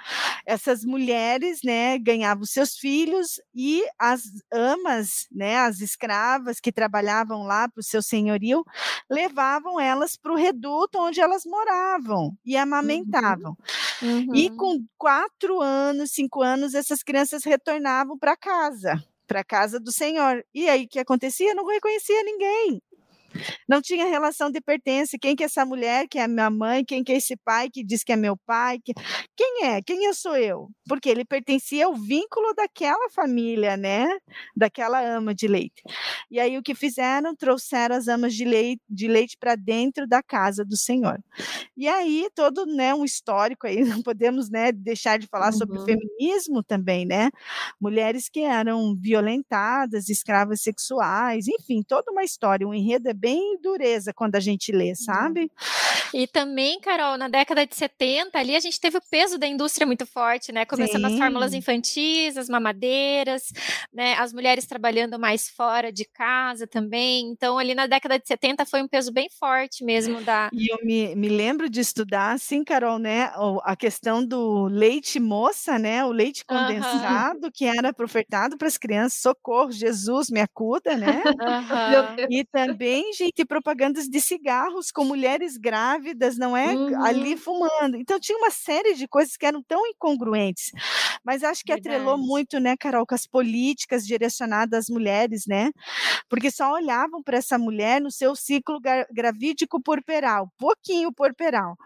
essas 0.47 0.85
mulheres, 0.85 1.61
né, 1.65 1.99
ganhavam 1.99 2.45
seus 2.45 2.77
filhos 2.77 3.41
e 3.55 3.85
as 3.99 4.23
amas, 4.53 5.27
né, 5.33 5.59
as 5.59 5.81
escravas 5.81 6.61
que 6.61 6.71
trabalhavam 6.73 7.43
lá 7.43 7.69
para 7.69 7.81
o 7.81 7.85
seu 7.85 8.03
senhorio, 8.03 8.65
levavam 9.11 9.81
elas 9.81 10.17
para 10.17 10.33
o 10.33 10.37
reduto 10.37 10.99
onde 10.99 11.21
elas 11.21 11.45
moravam 11.45 12.37
e 12.45 12.57
uhum. 12.57 12.63
amamentavam. 12.63 13.57
Uhum. 14.03 14.35
E 14.35 14.51
com 14.51 14.85
quatro 14.99 15.61
anos, 15.61 16.13
cinco 16.13 16.43
anos, 16.43 16.75
essas 16.75 17.03
crianças 17.03 17.45
retornavam 17.45 18.19
para 18.19 18.37
casa, 18.37 19.03
para 19.27 19.45
casa 19.45 19.79
do 19.79 19.93
senhor. 19.93 20.45
E 20.55 20.69
aí 20.69 20.85
o 20.85 20.89
que 20.89 20.99
acontecia? 20.99 21.55
Não 21.55 21.67
reconhecia 21.67 22.23
ninguém. 22.23 22.83
Não 23.69 23.81
tinha 23.81 24.07
relação 24.07 24.51
de 24.51 24.61
pertença. 24.61 25.17
Quem 25.21 25.37
que 25.37 25.43
é 25.43 25.47
essa 25.47 25.65
mulher 25.65 26.07
que 26.09 26.19
é 26.19 26.27
minha 26.27 26.51
mãe? 26.51 26.85
Quem 26.85 27.03
que 27.05 27.13
é 27.13 27.17
esse 27.17 27.37
pai 27.37 27.69
que 27.71 27.85
diz 27.85 28.03
que 28.03 28.13
é 28.13 28.17
meu 28.17 28.37
pai? 28.47 28.79
Quem 29.37 29.67
é? 29.67 29.83
Quem 29.83 30.05
eu 30.05 30.15
sou 30.15 30.37
eu? 30.37 30.69
Porque 30.89 31.09
ele 31.09 31.25
pertencia 31.25 31.87
ao 31.87 31.95
vínculo 31.95 32.55
daquela 32.55 33.09
família, 33.11 33.77
né? 33.77 34.09
Daquela 34.57 35.01
ama 35.01 35.35
de 35.35 35.47
leite. 35.47 35.83
E 36.31 36.39
aí 36.39 36.59
o 36.59 36.63
que 36.63 36.75
fizeram? 36.75 37.35
Trouxeram 37.35 37.97
as 37.97 38.09
amas 38.09 38.35
de 38.35 38.45
leite, 38.45 38.83
de 38.89 39.09
leite 39.09 39.37
para 39.39 39.55
dentro 39.55 40.07
da 40.07 40.23
casa 40.23 40.65
do 40.65 40.77
Senhor. 40.77 41.19
E 41.77 41.89
aí 41.89 42.29
todo, 42.35 42.67
né, 42.67 42.95
um 42.95 43.05
histórico 43.05 43.67
aí, 43.67 43.81
não 43.85 44.03
podemos, 44.03 44.51
né, 44.51 44.73
deixar 44.73 45.19
de 45.19 45.27
falar 45.27 45.53
uhum. 45.53 45.59
sobre 45.59 45.79
o 45.79 45.85
feminismo 45.85 46.63
também, 46.63 47.07
né? 47.07 47.31
Mulheres 47.81 48.29
que 48.29 48.41
eram 48.41 48.97
violentadas, 48.97 50.09
escravas 50.09 50.63
sexuais, 50.63 51.47
enfim, 51.49 51.83
toda 51.87 52.11
uma 52.11 52.25
história, 52.25 52.67
um 52.67 52.75
enredo 52.75 53.09
é 53.09 53.15
bem 53.15 53.30
dureza 53.63 54.13
quando 54.13 54.37
a 54.37 54.41
gente 54.41 54.73
lê, 54.73 54.91
uhum. 54.91 54.95
sabe? 54.95 55.51
E 56.13 56.27
também, 56.27 56.81
Carol, 56.81 57.17
na 57.17 57.29
década 57.29 57.67
de 57.67 57.75
70, 57.75 58.39
ali 58.39 58.57
a 58.57 58.61
gente 58.61 58.81
teve 58.81 58.99
o 58.99 59.03
peso 59.11 59.39
da 59.39 59.47
indústria 59.47 59.87
muito 59.87 60.05
forte, 60.05 60.53
né? 60.53 60.65
Começando 60.65 61.07
Sim. 61.07 61.13
as 61.13 61.19
fórmulas 61.19 61.55
infantis, 61.55 62.37
as 62.37 62.49
mamadeiras, 62.49 63.53
né? 63.93 64.15
As 64.15 64.33
mulheres 64.33 64.67
trabalhando 64.67 65.19
mais 65.19 65.49
fora 65.49 65.93
de 65.93 66.05
casa 66.05 66.67
também. 66.67 67.29
Então, 67.31 67.59
ali 67.59 67.75
na 67.75 67.87
década 67.87 68.19
de 68.19 68.27
70 68.27 68.67
foi 68.67 68.83
um 68.83 68.89
peso 68.89 69.13
bem 69.13 69.29
forte 69.39 69.85
mesmo 69.85 70.21
da. 70.23 70.51
E 70.53 70.73
eu 70.73 70.79
me, 70.83 71.15
me 71.15 71.29
lembro 71.29 71.69
de 71.69 71.81
estudar, 71.81 72.33
assim, 72.33 72.65
Carol, 72.65 72.99
né? 72.99 73.31
A 73.63 73.77
questão 73.77 74.25
do 74.25 74.65
leite 74.65 75.21
moça, 75.21 75.79
né? 75.79 76.05
O 76.05 76.11
leite 76.11 76.45
condensado 76.45 77.45
uhum. 77.45 77.51
que 77.53 77.65
era 77.67 77.95
ofertado 78.03 78.57
para 78.59 78.69
as 78.69 78.77
crianças. 78.77 79.21
Socorro, 79.21 79.71
Jesus, 79.71 80.31
me 80.31 80.41
acuda, 80.41 80.97
né? 80.97 81.23
Uhum. 81.51 82.27
E 82.31 82.45
também, 82.45 83.13
gente, 83.13 83.45
propagandas 83.45 84.07
de 84.07 84.21
cigarros 84.21 84.91
com 84.91 85.05
mulheres 85.05 85.57
grávidas 85.57 86.00
grávidas, 86.01 86.37
não 86.37 86.57
é? 86.57 86.75
Uhum. 86.75 87.05
Ali 87.05 87.37
fumando. 87.37 87.97
Então 87.97 88.19
tinha 88.19 88.37
uma 88.39 88.51
série 88.51 88.95
de 88.95 89.07
coisas 89.07 89.37
que 89.37 89.47
eram 89.47 89.63
tão 89.63 89.87
incongruentes. 89.87 90.73
Mas 91.25 91.45
acho 91.45 91.63
que 91.63 91.73
Verdade. 91.73 91.97
atrelou 91.97 92.19
muito, 92.19 92.59
né, 92.59 92.77
Carol, 92.77 93.07
com 93.07 93.15
as 93.15 93.27
políticas 93.27 94.07
direcionadas 94.07 94.81
às 94.81 94.89
mulheres, 94.89 95.45
né? 95.47 95.71
Porque 96.29 96.51
só 96.51 96.73
olhavam 96.73 97.23
para 97.23 97.37
essa 97.39 97.59
mulher 97.59 98.01
no 98.01 98.11
seu 98.11 98.35
ciclo 98.35 98.81
gravídico 99.13 99.81
porperal, 99.83 100.51
pouquinho 100.59 101.13
porperal. 101.13 101.77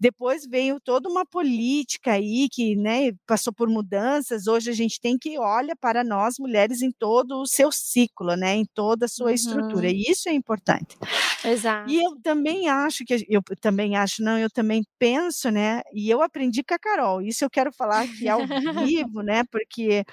Depois 0.00 0.46
veio 0.46 0.80
toda 0.80 1.08
uma 1.08 1.26
política 1.26 2.12
aí 2.12 2.48
que, 2.50 2.74
né, 2.76 3.12
passou 3.26 3.52
por 3.52 3.68
mudanças. 3.68 4.46
Hoje 4.46 4.70
a 4.70 4.74
gente 4.74 5.00
tem 5.00 5.18
que 5.18 5.38
olha 5.38 5.76
para 5.76 6.02
nós 6.02 6.36
mulheres 6.38 6.80
em 6.82 6.90
todo 6.90 7.42
o 7.42 7.46
seu 7.46 7.70
ciclo, 7.70 8.36
né, 8.36 8.54
em 8.54 8.64
toda 8.64 9.06
a 9.06 9.08
sua 9.08 9.28
uhum. 9.28 9.34
estrutura. 9.34 9.90
E 9.90 10.02
isso 10.02 10.28
é 10.28 10.32
importante. 10.32 10.96
Exato. 11.44 11.90
E 11.90 12.02
eu 12.02 12.16
também 12.22 12.68
acho 12.68 13.04
que 13.04 13.26
eu 13.28 13.42
também 13.58 13.96
acho, 13.96 14.22
não, 14.22 14.38
eu 14.38 14.48
também 14.50 14.82
penso, 14.98 15.50
né? 15.50 15.82
E 15.92 16.08
eu 16.08 16.22
aprendi 16.22 16.62
com 16.62 16.74
a 16.74 16.78
Carol. 16.78 17.20
Isso 17.22 17.44
eu 17.44 17.50
quero 17.50 17.72
falar 17.72 18.02
aqui 18.02 18.28
ao 18.28 18.40
vivo, 18.86 19.22
né? 19.22 19.42
Porque 19.50 20.04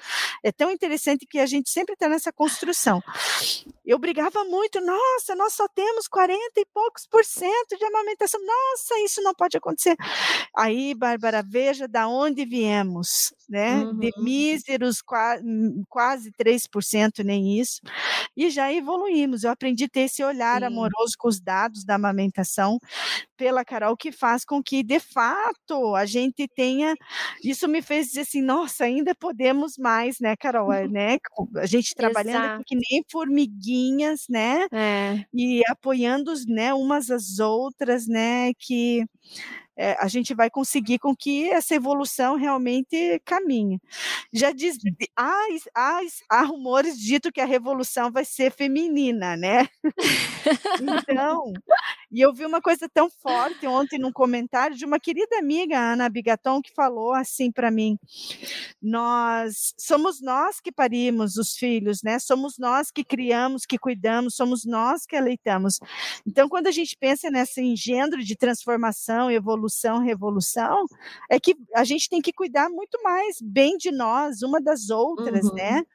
é 0.42 0.52
tão 0.52 0.70
interessante 0.70 1.26
que 1.26 1.38
a 1.38 1.46
gente 1.46 1.70
sempre 1.70 1.94
está 1.94 2.08
nessa 2.08 2.32
construção. 2.32 3.02
Eu 3.86 3.98
brigava 4.00 4.44
muito, 4.44 4.80
nossa, 4.80 5.36
nós 5.36 5.52
só 5.52 5.68
temos 5.68 6.08
40 6.08 6.40
e 6.56 6.66
poucos 6.74 7.06
por 7.06 7.24
cento 7.24 7.78
de 7.78 7.84
amamentação. 7.84 8.40
Nossa, 8.44 8.98
isso 9.04 9.22
não 9.22 9.32
pode 9.32 9.56
acontecer. 9.56 9.94
Aí, 10.56 10.92
Bárbara, 10.92 11.40
veja 11.40 11.86
da 11.86 12.08
onde 12.08 12.44
viemos, 12.44 13.32
né? 13.48 13.76
Uhum. 13.76 13.98
De 13.98 14.10
míseros 14.18 15.00
quase 15.88 16.32
3%, 16.32 17.22
nem 17.24 17.60
isso. 17.60 17.80
E 18.36 18.50
já 18.50 18.72
evoluímos. 18.72 19.44
Eu 19.44 19.52
aprendi 19.52 19.84
a 19.84 19.88
ter 19.88 20.00
esse 20.00 20.24
olhar 20.24 20.58
Sim. 20.60 20.66
amoroso 20.66 21.14
com 21.16 21.28
os 21.28 21.38
dados 21.40 21.84
da 21.84 21.94
amamentação 21.94 22.80
pela 23.36 23.64
Carol, 23.64 23.96
que 23.96 24.10
faz 24.10 24.44
com 24.44 24.62
que, 24.62 24.82
de 24.82 24.98
fato, 24.98 25.94
a 25.94 26.06
gente 26.06 26.48
tenha. 26.48 26.94
Isso 27.44 27.68
me 27.68 27.80
fez 27.82 28.08
dizer 28.08 28.22
assim: 28.22 28.42
nossa, 28.42 28.84
ainda 28.84 29.14
podemos 29.14 29.78
mais, 29.78 30.18
né, 30.18 30.34
Carol? 30.36 30.72
É, 30.72 30.88
né? 30.88 31.18
A 31.56 31.66
gente 31.66 31.94
trabalhando 31.94 32.64
que 32.64 32.74
nem 32.74 33.04
formiguinhas, 33.76 34.26
né? 34.28 34.66
É. 34.72 35.24
E 35.32 35.62
apoiando 35.68 36.32
né, 36.48 36.72
umas 36.72 37.10
às 37.10 37.38
outras, 37.38 38.06
né? 38.06 38.52
Que 38.58 39.04
é, 39.76 39.92
a 40.00 40.08
gente 40.08 40.32
vai 40.34 40.48
conseguir 40.48 40.98
com 40.98 41.14
que 41.14 41.50
essa 41.50 41.74
evolução 41.74 42.36
realmente 42.36 43.20
caminhe. 43.24 43.78
Já 44.32 44.50
diz, 44.50 44.78
há, 45.14 45.34
há, 45.74 46.00
há 46.30 46.42
rumores 46.42 46.98
dito 46.98 47.30
que 47.30 47.40
a 47.40 47.46
revolução 47.46 48.10
vai 48.10 48.24
ser 48.24 48.50
feminina, 48.50 49.36
né? 49.36 49.68
então, 50.80 51.52
e 52.16 52.22
eu 52.22 52.32
vi 52.32 52.46
uma 52.46 52.62
coisa 52.62 52.88
tão 52.88 53.10
forte 53.10 53.66
ontem 53.66 53.98
num 53.98 54.10
comentário 54.10 54.74
de 54.74 54.86
uma 54.86 54.98
querida 54.98 55.36
amiga, 55.38 55.78
Ana 55.78 56.08
Bigaton, 56.08 56.62
que 56.62 56.72
falou 56.72 57.12
assim 57.12 57.52
para 57.52 57.70
mim: 57.70 57.98
nós 58.80 59.74
somos 59.78 60.22
nós 60.22 60.58
que 60.58 60.72
parimos 60.72 61.36
os 61.36 61.54
filhos, 61.56 62.02
né? 62.02 62.18
Somos 62.18 62.56
nós 62.56 62.90
que 62.90 63.04
criamos, 63.04 63.66
que 63.66 63.76
cuidamos, 63.76 64.34
somos 64.34 64.64
nós 64.64 65.04
que 65.04 65.14
aleitamos. 65.14 65.78
Então, 66.26 66.48
quando 66.48 66.68
a 66.68 66.70
gente 66.70 66.96
pensa 66.98 67.30
nesse 67.30 67.60
engendro 67.60 68.24
de 68.24 68.34
transformação, 68.34 69.30
evolução, 69.30 69.98
revolução, 69.98 70.86
é 71.28 71.38
que 71.38 71.54
a 71.74 71.84
gente 71.84 72.08
tem 72.08 72.22
que 72.22 72.32
cuidar 72.32 72.70
muito 72.70 72.98
mais 73.02 73.42
bem 73.42 73.76
de 73.76 73.92
nós, 73.92 74.40
uma 74.40 74.58
das 74.58 74.88
outras, 74.88 75.52
né? 75.52 75.68
uhum. 75.70 75.76
né? 75.76 75.86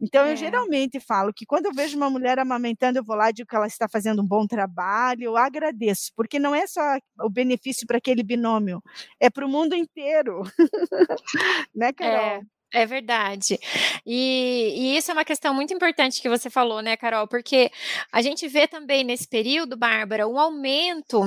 Então, 0.00 0.24
é. 0.24 0.32
eu 0.32 0.36
geralmente 0.36 1.00
falo 1.00 1.34
que 1.34 1.44
quando 1.44 1.66
eu 1.66 1.74
vejo 1.74 1.96
uma 1.96 2.08
mulher 2.08 2.38
amamentando, 2.38 3.00
eu 3.00 3.04
vou 3.04 3.16
lá 3.16 3.30
e 3.30 3.32
digo 3.32 3.48
que 3.48 3.56
ela 3.56 3.66
está 3.66 3.88
fazendo 3.88 4.22
um 4.22 4.26
bom 4.26 4.46
trabalho, 4.46 5.36
agradeço, 5.48 6.12
porque 6.16 6.38
não 6.38 6.54
é 6.54 6.66
só 6.66 6.80
o 7.20 7.28
benefício 7.28 7.86
para 7.86 7.98
aquele 7.98 8.22
binômio, 8.22 8.82
é 9.20 9.28
para 9.28 9.44
o 9.44 9.48
mundo 9.48 9.74
inteiro. 9.74 10.42
né, 11.74 11.92
Carol? 11.92 12.24
É. 12.24 12.40
É 12.70 12.84
verdade. 12.84 13.58
E, 14.04 14.74
e, 14.76 14.96
isso 14.98 15.10
é 15.10 15.14
uma 15.14 15.24
questão 15.24 15.54
muito 15.54 15.72
importante 15.72 16.20
que 16.20 16.28
você 16.28 16.50
falou, 16.50 16.82
né, 16.82 16.98
Carol? 16.98 17.26
Porque 17.26 17.70
a 18.12 18.20
gente 18.20 18.46
vê 18.46 18.68
também 18.68 19.02
nesse 19.02 19.26
período, 19.26 19.74
Bárbara, 19.74 20.28
um 20.28 20.38
aumento 20.38 21.22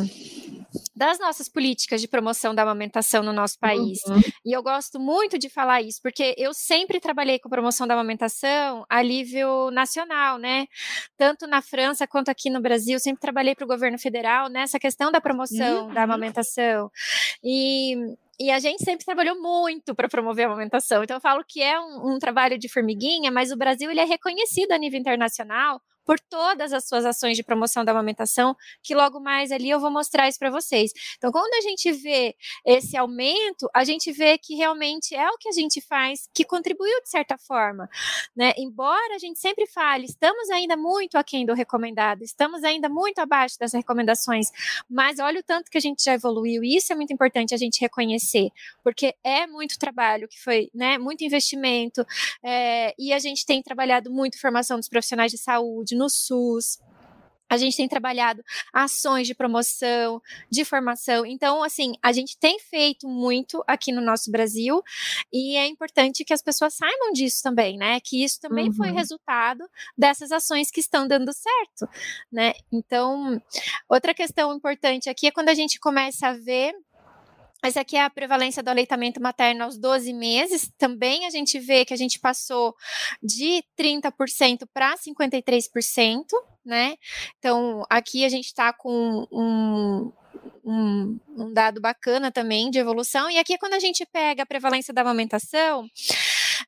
das 1.02 1.18
nossas 1.18 1.50
políticas 1.50 2.00
de 2.00 2.08
promoção 2.08 2.54
da 2.54 2.62
amamentação 2.62 3.24
no 3.24 3.34
nosso 3.34 3.58
país. 3.58 3.98
Uhum. 4.06 4.22
E 4.46 4.54
eu 4.56 4.62
gosto 4.62 5.00
muito 5.00 5.36
de 5.40 5.50
falar 5.50 5.82
isso, 5.82 6.00
porque 6.00 6.36
eu 6.38 6.54
sempre 6.54 7.00
trabalhei 7.00 7.40
com 7.40 7.50
promoção 7.50 7.88
da 7.88 7.96
amamentação 7.96 8.86
a 8.88 9.02
nível 9.02 9.72
nacional, 9.72 10.38
né? 10.38 10.68
Tanto 11.18 11.48
na 11.48 11.60
França 11.60 12.06
quanto 12.06 12.30
aqui 12.30 12.52
no 12.52 12.62
Brasil, 12.62 13.00
sempre 13.00 13.20
trabalhei 13.20 13.56
para 13.56 13.66
o 13.66 13.68
governo 13.68 13.98
federal 13.98 14.48
nessa 14.48 14.80
questão 14.80 15.12
da 15.12 15.20
promoção 15.20 15.88
uhum. 15.88 15.94
da 15.96 16.04
amamentação. 16.04 16.92
E 17.44 17.96
e 18.40 18.50
a 18.50 18.60
gente 18.60 18.84
sempre 18.84 19.06
trabalhou 19.06 19.40
muito 19.40 19.94
para 19.94 20.10
promover 20.10 20.46
a 20.46 20.48
amamentação. 20.50 21.04
Então 21.04 21.18
eu 21.18 21.22
falo 21.22 21.44
que 21.48 21.62
é 21.62 21.80
um, 21.80 22.14
um, 22.14 22.20
trabalho 22.20 22.58
de 22.58 22.70
formiguinha, 22.70 23.32
mas 23.32 23.52
o 23.52 23.58
Brasil 23.58 23.90
ele 23.90 24.00
é 24.00 24.06
reconhecido 24.06 24.72
a 24.72 24.78
nível 24.80 25.00
internacional 25.00 25.80
por 26.06 26.20
todas 26.20 26.74
as 26.74 26.88
suas 26.88 27.06
ações 27.06 27.38
de 27.38 27.44
promoção 27.44 27.86
da 27.86 27.92
amamentação, 27.92 28.56
que 28.82 28.94
logo 28.96 29.20
mais 29.20 29.52
ali 29.52 29.70
eu 29.70 29.80
vou 29.80 29.92
mostrar 29.92 30.28
isso 30.28 30.40
para 30.40 30.50
vocês. 30.50 30.92
Então, 31.18 31.32
quando 31.32 31.54
a 31.54 31.62
gente 31.62 31.92
vê 31.92 32.36
esse 32.66 32.98
aumento, 32.98 33.70
a 33.74 33.84
gente 33.84 34.12
vê 34.12 34.38
que 34.38 34.56
realmente 34.56 35.16
é 35.16 35.30
o 35.30 35.38
que 35.38 35.50
a 35.50 35.52
gente 35.52 35.82
faz 35.82 36.28
que 36.34 36.44
contribuiu 36.44 37.02
de 37.02 37.10
certa 37.10 37.38
forma, 37.38 37.90
né? 38.36 38.54
Embora 38.58 39.16
a 39.16 39.20
gente 39.20 39.40
sempre 39.40 39.66
fale, 39.68 40.06
estamos 40.06 40.50
ainda 40.50 40.76
muito 40.76 41.18
aquém 41.18 41.46
do 41.46 41.54
recomendado, 41.54 42.24
estamos 42.24 42.64
ainda 42.64 42.90
muito 42.90 43.20
abaixo 43.20 43.58
das 43.60 43.74
recomendações, 43.74 44.48
mas 44.90 45.20
olha 45.20 45.40
o 45.40 45.44
tanto 45.44 45.70
que 45.70 45.78
a 45.78 45.82
gente 45.82 46.04
já 46.04 46.14
evoluiu, 46.14 46.64
e 46.64 46.76
isso 46.76 46.92
é 46.92 46.96
muito 46.96 47.14
importante 47.14 47.54
a 47.54 47.58
gente 47.58 47.80
reconhecer, 47.80 48.50
porque 48.84 49.16
é 49.24 49.48
muito 49.48 49.78
trabalho 49.78 50.28
que 50.28 50.40
foi, 50.40 50.70
né, 50.74 50.98
muito 50.98 51.24
investimento, 51.24 52.06
é, 52.44 52.94
e 52.98 53.14
a 53.14 53.20
gente 53.20 53.46
tem 53.46 53.62
trabalhado 53.62 54.12
muito 54.12 54.40
formação 54.40 54.78
dos 54.78 54.90
profissionais 54.90 55.32
de 55.32 55.38
saúde, 55.38 55.91
saúde 55.92 55.96
no 55.96 56.10
SUS. 56.10 56.80
A 57.50 57.58
gente 57.58 57.76
tem 57.76 57.86
trabalhado 57.86 58.42
ações 58.72 59.28
de 59.28 59.36
promoção, 59.36 60.22
de 60.50 60.64
formação. 60.64 61.26
Então, 61.26 61.62
assim, 61.62 61.96
a 62.02 62.14
gente 62.14 62.38
tem 62.38 62.58
feito 62.60 63.10
muito 63.10 63.62
aqui 63.68 63.92
no 63.92 64.00
nosso 64.00 64.32
Brasil 64.32 64.82
e 65.34 65.58
é 65.58 65.68
importante 65.68 66.24
que 66.24 66.32
as 66.34 66.42
pessoas 66.42 66.76
saibam 66.76 67.12
disso 67.12 67.44
também, 67.44 67.78
né? 67.78 68.00
Que 68.00 68.24
isso 68.24 68.40
também 68.40 68.68
uhum. 68.68 68.74
foi 68.74 68.92
resultado 68.92 69.70
dessas 69.98 70.32
ações 70.32 70.72
que 70.72 70.80
estão 70.80 71.06
dando 71.06 71.34
certo, 71.34 71.90
né? 72.32 72.54
Então, 72.72 73.42
outra 73.90 74.14
questão 74.14 74.56
importante 74.56 75.10
aqui 75.10 75.28
é 75.28 75.32
quando 75.32 75.50
a 75.50 75.54
gente 75.54 75.78
começa 75.78 76.30
a 76.30 76.34
ver 76.34 76.74
essa 77.64 77.82
aqui 77.82 77.96
é 77.96 78.04
a 78.04 78.10
prevalência 78.10 78.64
do 78.64 78.70
aleitamento 78.70 79.22
materno 79.22 79.64
aos 79.64 79.78
12 79.78 80.14
meses. 80.14 80.72
Também 80.78 81.26
a 81.26 81.30
gente 81.30 81.60
vê 81.60 81.86
que 81.86 81.94
a 81.94 81.98
gente 81.98 82.20
passou 82.20 82.76
de 83.22 83.64
30% 83.78 84.68
para 84.74 84.96
53%, 84.98 86.26
né? 86.66 86.96
Então, 87.38 87.86
aqui 87.90 88.26
a 88.26 88.30
gente 88.30 88.46
está 88.46 88.74
com 88.74 89.28
um, 89.32 90.12
um, 90.64 91.20
um, 91.38 91.54
dado 91.54 91.80
bacana 91.80 92.32
também 92.32 92.72
de 92.72 92.80
evolução. 92.80 93.30
E 93.30 93.38
aqui, 93.38 93.58
quando 93.58 93.74
a 93.74 93.80
gente 93.80 94.06
pega 94.06 94.44
a 94.44 94.46
prevalência 94.46 94.94
da 94.94 95.02
amamentação, 95.02 95.88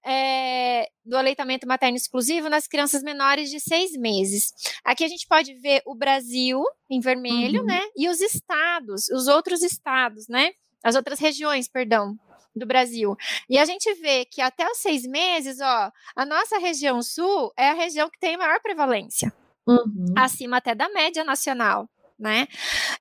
é, 0.05 0.89
do 1.05 1.17
aleitamento 1.17 1.67
materno 1.67 1.97
exclusivo 1.97 2.49
nas 2.49 2.67
crianças 2.67 3.01
menores 3.01 3.49
de 3.49 3.59
seis 3.59 3.93
meses. 3.93 4.53
Aqui 4.83 5.03
a 5.03 5.07
gente 5.07 5.27
pode 5.27 5.53
ver 5.55 5.81
o 5.85 5.95
Brasil 5.95 6.61
em 6.89 6.99
vermelho, 6.99 7.61
uhum. 7.61 7.65
né? 7.65 7.81
E 7.95 8.09
os 8.09 8.19
estados, 8.19 9.07
os 9.09 9.27
outros 9.27 9.61
estados, 9.61 10.27
né? 10.27 10.51
As 10.83 10.95
outras 10.95 11.19
regiões, 11.19 11.67
perdão, 11.67 12.17
do 12.55 12.65
Brasil. 12.65 13.15
E 13.49 13.57
a 13.57 13.65
gente 13.65 13.91
vê 13.95 14.25
que 14.25 14.41
até 14.41 14.69
os 14.69 14.77
seis 14.77 15.05
meses, 15.07 15.59
ó, 15.61 15.91
a 16.15 16.25
nossa 16.25 16.59
região 16.59 17.01
sul 17.01 17.51
é 17.57 17.69
a 17.69 17.73
região 17.73 18.09
que 18.09 18.19
tem 18.19 18.37
maior 18.37 18.59
prevalência, 18.61 19.33
uhum. 19.67 20.13
acima 20.15 20.57
até 20.57 20.75
da 20.75 20.89
média 20.89 21.23
nacional, 21.23 21.89
né? 22.19 22.47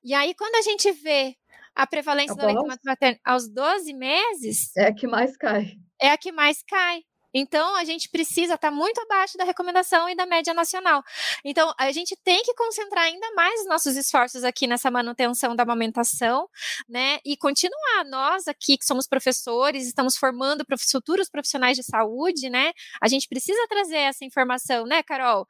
E 0.03 0.13
aí, 0.13 0.33
quando 0.33 0.55
a 0.55 0.61
gente 0.61 0.91
vê 0.91 1.35
a 1.75 1.87
prevalência 1.87 2.35
do 2.35 2.45
leite 2.45 2.79
materno 2.85 3.19
aos 3.25 3.47
12 3.49 3.93
meses. 3.93 4.75
É 4.77 4.87
a 4.87 4.93
que 4.93 5.07
mais 5.07 5.35
cai. 5.35 5.77
É 5.99 6.11
a 6.11 6.17
que 6.17 6.31
mais 6.31 6.61
cai. 6.63 7.01
Então, 7.33 7.75
a 7.75 7.83
gente 7.83 8.09
precisa 8.09 8.53
estar 8.55 8.69
tá 8.69 8.71
muito 8.71 8.99
abaixo 9.01 9.37
da 9.37 9.43
recomendação 9.43 10.07
e 10.07 10.15
da 10.15 10.25
média 10.25 10.53
nacional. 10.53 11.03
Então, 11.43 11.73
a 11.79 11.91
gente 11.91 12.15
tem 12.23 12.43
que 12.43 12.53
concentrar 12.53 13.05
ainda 13.05 13.33
mais 13.35 13.61
os 13.61 13.67
nossos 13.67 13.95
esforços 13.95 14.43
aqui 14.43 14.67
nessa 14.67 14.91
manutenção 14.91 15.55
da 15.55 15.63
amamentação, 15.63 16.47
né? 16.87 17.19
E 17.25 17.35
continuar. 17.35 17.73
Nós 18.05 18.47
aqui, 18.47 18.77
que 18.77 18.85
somos 18.85 19.07
professores, 19.07 19.87
estamos 19.87 20.17
formando 20.17 20.65
futuros 20.91 21.29
profissionais 21.29 21.77
de 21.77 21.83
saúde, 21.83 22.49
né? 22.49 22.71
A 23.01 23.07
gente 23.07 23.27
precisa 23.27 23.65
trazer 23.67 23.97
essa 23.97 24.25
informação, 24.25 24.85
né, 24.85 25.01
Carol? 25.01 25.47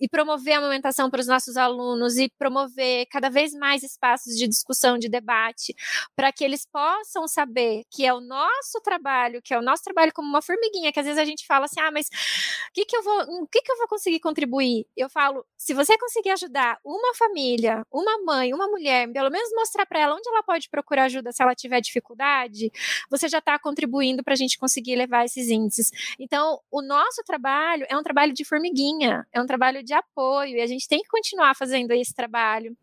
E 0.00 0.08
promover 0.08 0.54
a 0.54 0.58
amamentação 0.58 1.10
para 1.10 1.20
os 1.20 1.26
nossos 1.26 1.56
alunos 1.56 2.16
e 2.16 2.28
promover 2.38 3.06
cada 3.10 3.28
vez 3.28 3.52
mais 3.52 3.82
espaços 3.82 4.36
de 4.36 4.46
discussão, 4.46 4.98
de 4.98 5.08
debate, 5.08 5.74
para 6.14 6.32
que 6.32 6.44
eles 6.44 6.66
possam 6.66 7.26
saber 7.26 7.82
que 7.90 8.04
é 8.04 8.12
o 8.12 8.20
nosso 8.20 8.80
trabalho, 8.82 9.40
que 9.42 9.52
é 9.54 9.58
o 9.58 9.62
nosso 9.62 9.82
trabalho 9.82 10.12
como 10.12 10.28
uma 10.28 10.42
formiguinha, 10.42 10.92
que 10.92 11.00
às 11.00 11.06
vezes 11.06 11.20
a 11.20 11.23
gente 11.24 11.46
fala 11.46 11.66
assim: 11.66 11.80
"Ah, 11.80 11.90
mas 11.90 12.06
o 12.06 12.72
que 12.72 12.84
que 12.84 12.96
eu 12.96 13.02
vou, 13.02 13.42
o 13.42 13.46
que 13.46 13.60
que 13.62 13.72
eu 13.72 13.78
vou 13.78 13.88
conseguir 13.88 14.20
contribuir?". 14.20 14.86
Eu 14.96 15.08
falo: 15.08 15.44
"Se 15.56 15.74
você 15.74 15.96
conseguir 15.98 16.30
ajudar 16.30 16.78
uma 16.84 17.14
família, 17.14 17.84
uma 17.92 18.18
mãe, 18.24 18.52
uma 18.52 18.68
mulher, 18.68 19.10
pelo 19.12 19.30
menos 19.30 19.50
mostrar 19.54 19.86
para 19.86 20.00
ela 20.00 20.14
onde 20.14 20.28
ela 20.28 20.42
pode 20.42 20.68
procurar 20.68 21.04
ajuda 21.04 21.32
se 21.32 21.42
ela 21.42 21.54
tiver 21.54 21.80
dificuldade, 21.80 22.70
você 23.10 23.28
já 23.28 23.38
está 23.38 23.58
contribuindo 23.58 24.22
para 24.22 24.34
a 24.34 24.36
gente 24.36 24.58
conseguir 24.58 24.96
levar 24.96 25.24
esses 25.24 25.48
índices". 25.48 25.90
Então, 26.18 26.60
o 26.70 26.82
nosso 26.82 27.22
trabalho 27.24 27.86
é 27.88 27.96
um 27.96 28.02
trabalho 28.02 28.32
de 28.32 28.44
formiguinha, 28.44 29.26
é 29.32 29.40
um 29.40 29.46
trabalho 29.46 29.82
de 29.82 29.94
apoio 29.94 30.56
e 30.56 30.60
a 30.60 30.66
gente 30.66 30.88
tem 30.88 31.00
que 31.02 31.08
continuar 31.08 31.54
fazendo 31.54 31.92
esse 31.92 32.14
trabalho 32.14 32.76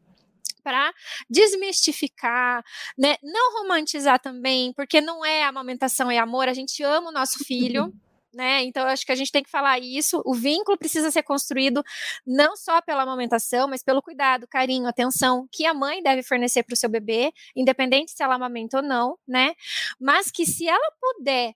para 0.64 0.94
desmistificar, 1.30 2.64
né? 2.98 3.16
Não 3.24 3.60
romantizar 3.60 4.20
também, 4.20 4.74
porque 4.74 5.02
não 5.02 5.26
é 5.26 5.44
amamentação, 5.44 6.10
é 6.10 6.18
amor. 6.18 6.48
A 6.48 6.54
gente 6.54 6.84
ama 6.84 7.10
o 7.10 7.12
nosso 7.12 7.44
filho. 7.44 7.92
Né? 8.34 8.64
Então, 8.64 8.88
acho 8.88 9.06
que 9.06 9.12
a 9.12 9.16
gente 9.16 9.32
tem 9.32 9.44
que 9.44 9.50
falar 9.50 9.80
isso. 9.80 10.22
O 10.26 10.34
vínculo 10.34 10.78
precisa 10.78 11.12
ser 11.12 11.22
construído 11.24 11.84
não 12.26 12.56
só 12.56 12.82
pela 12.82 13.04
amamentação, 13.04 13.68
mas 13.68 13.84
pelo 13.84 14.02
cuidado, 14.02 14.48
carinho, 14.48 14.88
atenção 14.88 15.48
que 15.52 15.66
a 15.66 15.74
mãe 15.74 16.02
deve 16.02 16.24
fornecer 16.24 16.64
para 16.64 16.74
o 16.74 16.78
seu 16.78 16.90
bebê, 16.90 17.34
independente 17.56 18.12
se 18.12 18.24
ela 18.24 18.36
amamenta 18.36 18.78
ou 18.78 18.84
não, 18.84 19.18
né? 19.28 19.54
Mas 20.00 20.32
que 20.32 20.46
se 20.46 20.68
ela 20.68 20.92
puder 21.00 21.54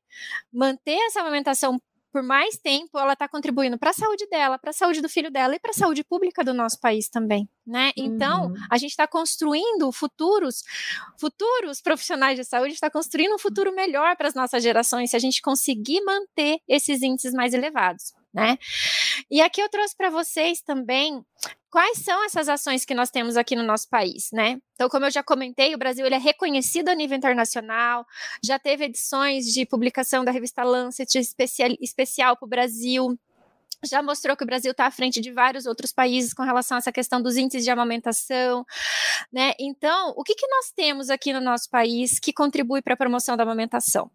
manter 0.52 0.98
essa 1.08 1.22
amamentação 1.22 1.80
por 2.16 2.24
mais 2.24 2.58
tempo, 2.58 2.98
ela 2.98 3.12
está 3.12 3.28
contribuindo 3.28 3.78
para 3.78 3.90
a 3.90 3.94
saúde 3.94 4.26
dela, 4.28 4.58
para 4.58 4.70
a 4.70 4.74
saúde 4.74 5.02
do 5.02 5.10
filho 5.10 5.30
dela 5.30 5.54
e 5.54 5.60
para 5.60 5.72
a 5.72 5.74
saúde 5.74 6.02
pública 6.02 6.46
do 6.46 6.54
nosso 6.54 6.80
país 6.80 7.10
também, 7.10 7.46
né? 7.68 7.92
Então, 7.98 8.46
uhum. 8.46 8.54
a 8.72 8.78
gente 8.78 8.92
está 8.92 9.06
construindo 9.06 9.92
futuros, 9.92 10.64
futuros 11.20 11.82
profissionais 11.82 12.38
de 12.38 12.46
saúde, 12.46 12.74
está 12.74 12.90
construindo 12.90 13.36
um 13.36 13.38
futuro 13.38 13.76
melhor 13.76 14.16
para 14.16 14.30
as 14.30 14.34
nossas 14.34 14.64
gerações 14.64 15.10
se 15.10 15.18
a 15.18 15.20
gente 15.20 15.42
conseguir 15.42 16.00
manter 16.06 16.60
esses 16.70 17.02
índices 17.02 17.34
mais 17.34 17.54
elevados 17.54 18.14
né? 18.36 18.60
E 19.32 19.42
aqui 19.42 19.62
eu 19.62 19.70
trouxe 19.70 19.96
para 19.96 20.10
vocês 20.10 20.62
também 20.62 21.24
quais 21.76 21.98
são 21.98 22.24
essas 22.24 22.48
ações 22.48 22.86
que 22.86 22.96
nós 22.96 23.12
temos 23.12 23.36
aqui 23.36 23.54
no 23.54 23.62
nosso 23.62 23.90
país, 23.90 24.30
né? 24.32 24.62
Então, 24.76 24.88
como 24.88 25.08
eu 25.08 25.12
já 25.12 25.22
comentei, 25.22 25.76
o 25.76 25.78
Brasil 25.78 26.06
ele 26.06 26.16
é 26.16 26.18
reconhecido 26.18 26.88
a 26.88 26.96
nível 26.96 27.18
internacional, 27.18 28.06
já 28.42 28.58
teve 28.58 28.86
edições 28.86 29.48
de 29.54 29.66
publicação 29.66 30.24
da 30.24 30.32
revista 30.32 30.64
Lancet 30.64 31.20
especial, 31.20 31.72
especial 31.82 32.38
para 32.38 32.46
o 32.46 32.50
Brasil, 32.50 33.20
já 33.86 34.02
mostrou 34.02 34.36
que 34.36 34.44
o 34.44 34.48
Brasil 34.48 34.72
está 34.72 34.86
à 34.86 34.92
frente 34.92 35.22
de 35.22 35.32
vários 35.32 35.66
outros 35.66 35.92
países 35.92 36.34
com 36.34 36.44
relação 36.44 36.76
a 36.76 36.80
essa 36.80 36.92
questão 36.92 37.22
dos 37.22 37.38
índices 37.38 37.64
de 37.64 37.70
amamentação, 37.70 38.66
né? 39.32 39.54
Então, 39.60 40.14
o 40.18 40.24
que, 40.24 40.36
que 40.36 40.48
nós 40.48 40.72
temos 40.72 41.10
aqui 41.10 41.32
no 41.34 41.42
nosso 41.42 41.70
país 41.70 42.20
que 42.20 42.34
contribui 42.34 42.82
para 42.82 42.94
a 42.94 42.98
promoção 42.98 43.38
da 43.38 43.44
amamentação? 43.44 44.10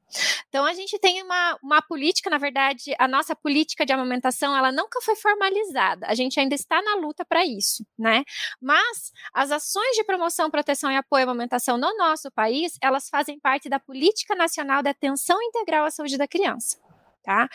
Então, 0.48 0.64
a 0.64 0.72
gente 0.72 0.98
tem 0.98 1.22
uma, 1.22 1.58
uma 1.62 1.82
política, 1.82 2.28
na 2.28 2.38
verdade, 2.38 2.94
a 2.98 3.06
nossa 3.06 3.34
política 3.34 3.86
de 3.86 3.92
amamentação, 3.92 4.56
ela 4.56 4.72
nunca 4.72 5.00
foi 5.00 5.16
formalizada, 5.16 6.06
a 6.06 6.14
gente 6.14 6.38
ainda 6.38 6.54
está 6.54 6.82
na 6.82 6.96
luta 6.96 7.24
para 7.24 7.44
isso, 7.44 7.86
né? 7.98 8.24
Mas 8.60 9.12
as 9.32 9.50
ações 9.50 9.96
de 9.96 10.04
promoção, 10.04 10.50
proteção 10.50 10.90
e 10.90 10.96
apoio 10.96 11.22
à 11.22 11.30
amamentação 11.30 11.76
no 11.76 11.96
nosso 11.96 12.30
país, 12.30 12.76
elas 12.82 13.08
fazem 13.08 13.38
parte 13.38 13.68
da 13.68 13.78
Política 13.78 14.34
Nacional 14.34 14.82
de 14.82 14.88
Atenção 14.88 15.40
Integral 15.42 15.84
à 15.84 15.90
Saúde 15.90 16.18
da 16.18 16.28
Criança 16.28 16.89
tá? 17.22 17.48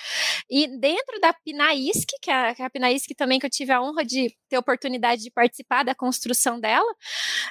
E 0.49 0.67
dentro 0.79 1.19
da 1.19 1.33
Pinaisc, 1.33 2.07
que 2.21 2.31
é, 2.31 2.53
que 2.55 2.61
é 2.61 2.65
a 2.65 2.69
Pinaisc 2.69 3.09
também 3.17 3.39
que 3.39 3.45
eu 3.45 3.49
tive 3.49 3.71
a 3.71 3.81
honra 3.81 4.05
de 4.05 4.35
ter 4.49 4.57
oportunidade 4.57 5.21
de 5.21 5.31
participar 5.31 5.83
da 5.83 5.95
construção 5.95 6.59
dela, 6.59 6.91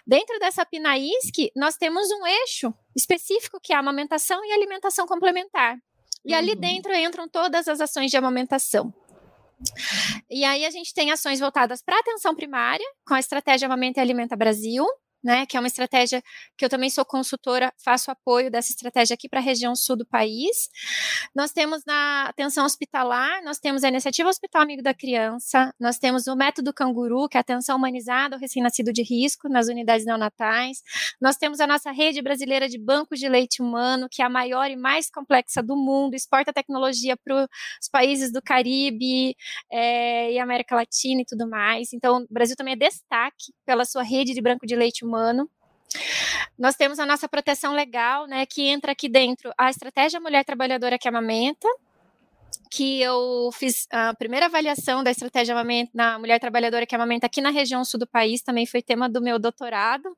dentro 0.06 0.38
dessa 0.38 0.64
Pinaisc, 0.64 1.50
nós 1.56 1.76
temos 1.76 2.08
um 2.10 2.26
eixo 2.26 2.72
específico 2.96 3.58
que 3.62 3.72
é 3.72 3.76
a 3.76 3.80
amamentação 3.80 4.44
e 4.44 4.52
alimentação 4.52 5.06
complementar. 5.06 5.76
E 6.24 6.32
uhum. 6.32 6.38
ali 6.38 6.54
dentro 6.54 6.94
entram 6.94 7.28
todas 7.28 7.68
as 7.68 7.80
ações 7.80 8.10
de 8.10 8.16
amamentação. 8.16 8.92
E 10.30 10.44
aí 10.44 10.64
a 10.64 10.70
gente 10.70 10.92
tem 10.92 11.10
ações 11.10 11.40
voltadas 11.40 11.82
para 11.82 11.98
atenção 11.98 12.34
primária, 12.34 12.84
com 13.06 13.14
a 13.14 13.20
estratégia 13.20 13.66
Amamenta 13.66 14.00
e 14.00 14.02
Alimenta 14.02 14.36
Brasil, 14.36 14.84
né, 15.24 15.46
que 15.46 15.56
é 15.56 15.60
uma 15.60 15.66
estratégia 15.66 16.22
que 16.56 16.64
eu 16.64 16.68
também 16.68 16.90
sou 16.90 17.02
consultora, 17.02 17.72
faço 17.82 18.10
apoio 18.10 18.50
dessa 18.50 18.70
estratégia 18.70 19.14
aqui 19.14 19.26
para 19.26 19.40
a 19.40 19.42
região 19.42 19.74
sul 19.74 19.96
do 19.96 20.04
país. 20.04 20.68
Nós 21.34 21.50
temos 21.50 21.82
na 21.86 22.26
atenção 22.28 22.66
hospitalar, 22.66 23.42
nós 23.42 23.58
temos 23.58 23.82
a 23.82 23.88
iniciativa 23.88 24.28
Hospital 24.28 24.60
Amigo 24.60 24.82
da 24.82 24.92
Criança, 24.92 25.72
nós 25.80 25.96
temos 25.96 26.26
o 26.26 26.36
método 26.36 26.74
Canguru, 26.74 27.26
que 27.26 27.38
é 27.38 27.40
a 27.40 27.40
atenção 27.40 27.78
humanizada 27.78 28.36
ao 28.36 28.40
recém-nascido 28.40 28.92
de 28.92 29.02
risco 29.02 29.48
nas 29.48 29.68
unidades 29.68 30.04
neonatais. 30.04 30.82
Nós 31.18 31.36
temos 31.38 31.58
a 31.58 31.66
nossa 31.66 31.90
rede 31.90 32.20
brasileira 32.20 32.68
de 32.68 32.78
bancos 32.78 33.18
de 33.18 33.28
leite 33.28 33.62
humano, 33.62 34.08
que 34.10 34.20
é 34.20 34.26
a 34.26 34.28
maior 34.28 34.70
e 34.70 34.76
mais 34.76 35.08
complexa 35.10 35.62
do 35.62 35.74
mundo, 35.74 36.14
exporta 36.14 36.52
tecnologia 36.52 37.16
para 37.16 37.48
os 37.80 37.88
países 37.90 38.30
do 38.30 38.42
Caribe 38.42 39.34
é, 39.72 40.32
e 40.32 40.38
América 40.38 40.76
Latina 40.76 41.22
e 41.22 41.24
tudo 41.24 41.48
mais. 41.48 41.94
Então, 41.94 42.18
o 42.18 42.26
Brasil 42.30 42.56
também 42.56 42.74
é 42.74 42.76
destaque 42.76 43.54
pela 43.64 43.86
sua 43.86 44.02
rede 44.02 44.34
de 44.34 44.42
banco 44.42 44.66
de 44.66 44.76
leite 44.76 45.02
humano 45.02 45.13
humano. 45.14 45.48
Nós 46.58 46.74
temos 46.74 46.98
a 46.98 47.06
nossa 47.06 47.28
proteção 47.28 47.72
legal, 47.72 48.26
né, 48.26 48.44
que 48.46 48.62
entra 48.62 48.92
aqui 48.92 49.08
dentro 49.08 49.52
a 49.56 49.70
estratégia 49.70 50.20
Mulher 50.20 50.44
Trabalhadora 50.44 50.98
que 50.98 51.08
Amamenta, 51.08 51.68
que 52.70 53.00
eu 53.00 53.50
fiz 53.52 53.86
a 53.90 54.14
primeira 54.14 54.46
avaliação 54.46 55.04
da 55.04 55.10
estratégia 55.10 55.54
na 55.92 56.18
mulher 56.18 56.40
trabalhadora 56.40 56.84
que 56.84 56.94
amamenta 56.94 57.26
aqui 57.26 57.40
na 57.40 57.50
região 57.50 57.84
sul 57.84 58.00
do 58.00 58.06
país, 58.06 58.42
também 58.42 58.66
foi 58.66 58.82
tema 58.82 59.08
do 59.08 59.20
meu 59.22 59.38
doutorado. 59.38 60.12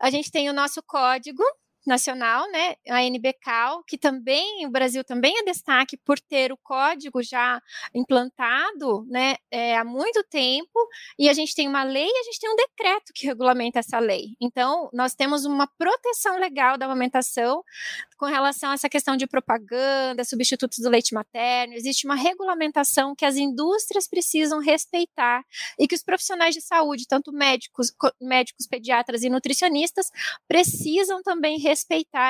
A 0.00 0.10
gente 0.10 0.30
tem 0.30 0.48
o 0.48 0.52
nosso 0.54 0.82
código, 0.82 1.42
nacional, 1.86 2.50
né, 2.50 2.74
a 2.88 3.02
NBCal, 3.02 3.82
que 3.84 3.96
também 3.96 4.66
o 4.66 4.70
Brasil 4.70 5.04
também 5.04 5.38
é 5.38 5.44
destaque 5.44 5.96
por 5.96 6.18
ter 6.18 6.52
o 6.52 6.56
código 6.56 7.22
já 7.22 7.60
implantado, 7.94 9.06
né, 9.08 9.36
é, 9.50 9.76
há 9.76 9.84
muito 9.84 10.22
tempo, 10.24 10.88
e 11.18 11.28
a 11.28 11.32
gente 11.32 11.54
tem 11.54 11.68
uma 11.68 11.82
lei 11.82 12.06
e 12.06 12.20
a 12.20 12.22
gente 12.24 12.40
tem 12.40 12.50
um 12.50 12.56
decreto 12.56 13.12
que 13.14 13.26
regulamenta 13.26 13.78
essa 13.78 13.98
lei. 13.98 14.36
Então, 14.40 14.88
nós 14.92 15.14
temos 15.14 15.44
uma 15.44 15.66
proteção 15.78 16.38
legal 16.38 16.76
da 16.76 16.86
amamentação 16.86 17.62
com 18.16 18.26
relação 18.26 18.70
a 18.70 18.74
essa 18.74 18.88
questão 18.88 19.16
de 19.16 19.26
propaganda, 19.26 20.24
substitutos 20.24 20.78
do 20.78 20.88
leite 20.88 21.14
materno, 21.14 21.74
existe 21.74 22.06
uma 22.06 22.14
regulamentação 22.14 23.14
que 23.14 23.24
as 23.24 23.36
indústrias 23.36 24.08
precisam 24.08 24.58
respeitar 24.58 25.44
e 25.78 25.86
que 25.86 25.94
os 25.94 26.02
profissionais 26.02 26.54
de 26.54 26.60
saúde, 26.60 27.06
tanto 27.06 27.32
médicos, 27.32 27.92
médicos, 28.20 28.66
pediatras 28.66 29.22
e 29.22 29.28
nutricionistas, 29.28 30.10
precisam 30.48 31.22
também 31.22 31.58
respeitar, 31.58 31.75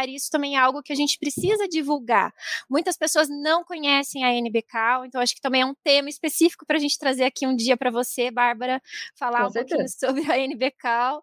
e 0.08 0.14
isso 0.16 0.30
também 0.30 0.56
é 0.56 0.58
algo 0.58 0.82
que 0.82 0.92
a 0.92 0.96
gente 0.96 1.18
precisa 1.18 1.68
divulgar. 1.68 2.34
Muitas 2.68 2.96
pessoas 2.96 3.28
não 3.28 3.64
conhecem 3.64 4.24
a 4.24 4.32
NBCal, 4.32 5.04
então 5.04 5.20
acho 5.20 5.34
que 5.34 5.40
também 5.40 5.62
é 5.62 5.66
um 5.66 5.74
tema 5.74 6.08
específico 6.08 6.66
para 6.66 6.76
a 6.76 6.80
gente 6.80 6.98
trazer 6.98 7.24
aqui 7.24 7.46
um 7.46 7.54
dia 7.54 7.76
para 7.76 7.90
você, 7.90 8.30
Bárbara, 8.30 8.82
falar 9.14 9.42
Com 9.42 9.46
um 9.46 9.50
certeza. 9.50 9.76
pouquinho 9.76 10.22
sobre 10.26 10.32
a 10.32 10.38
NBCal. 10.38 11.22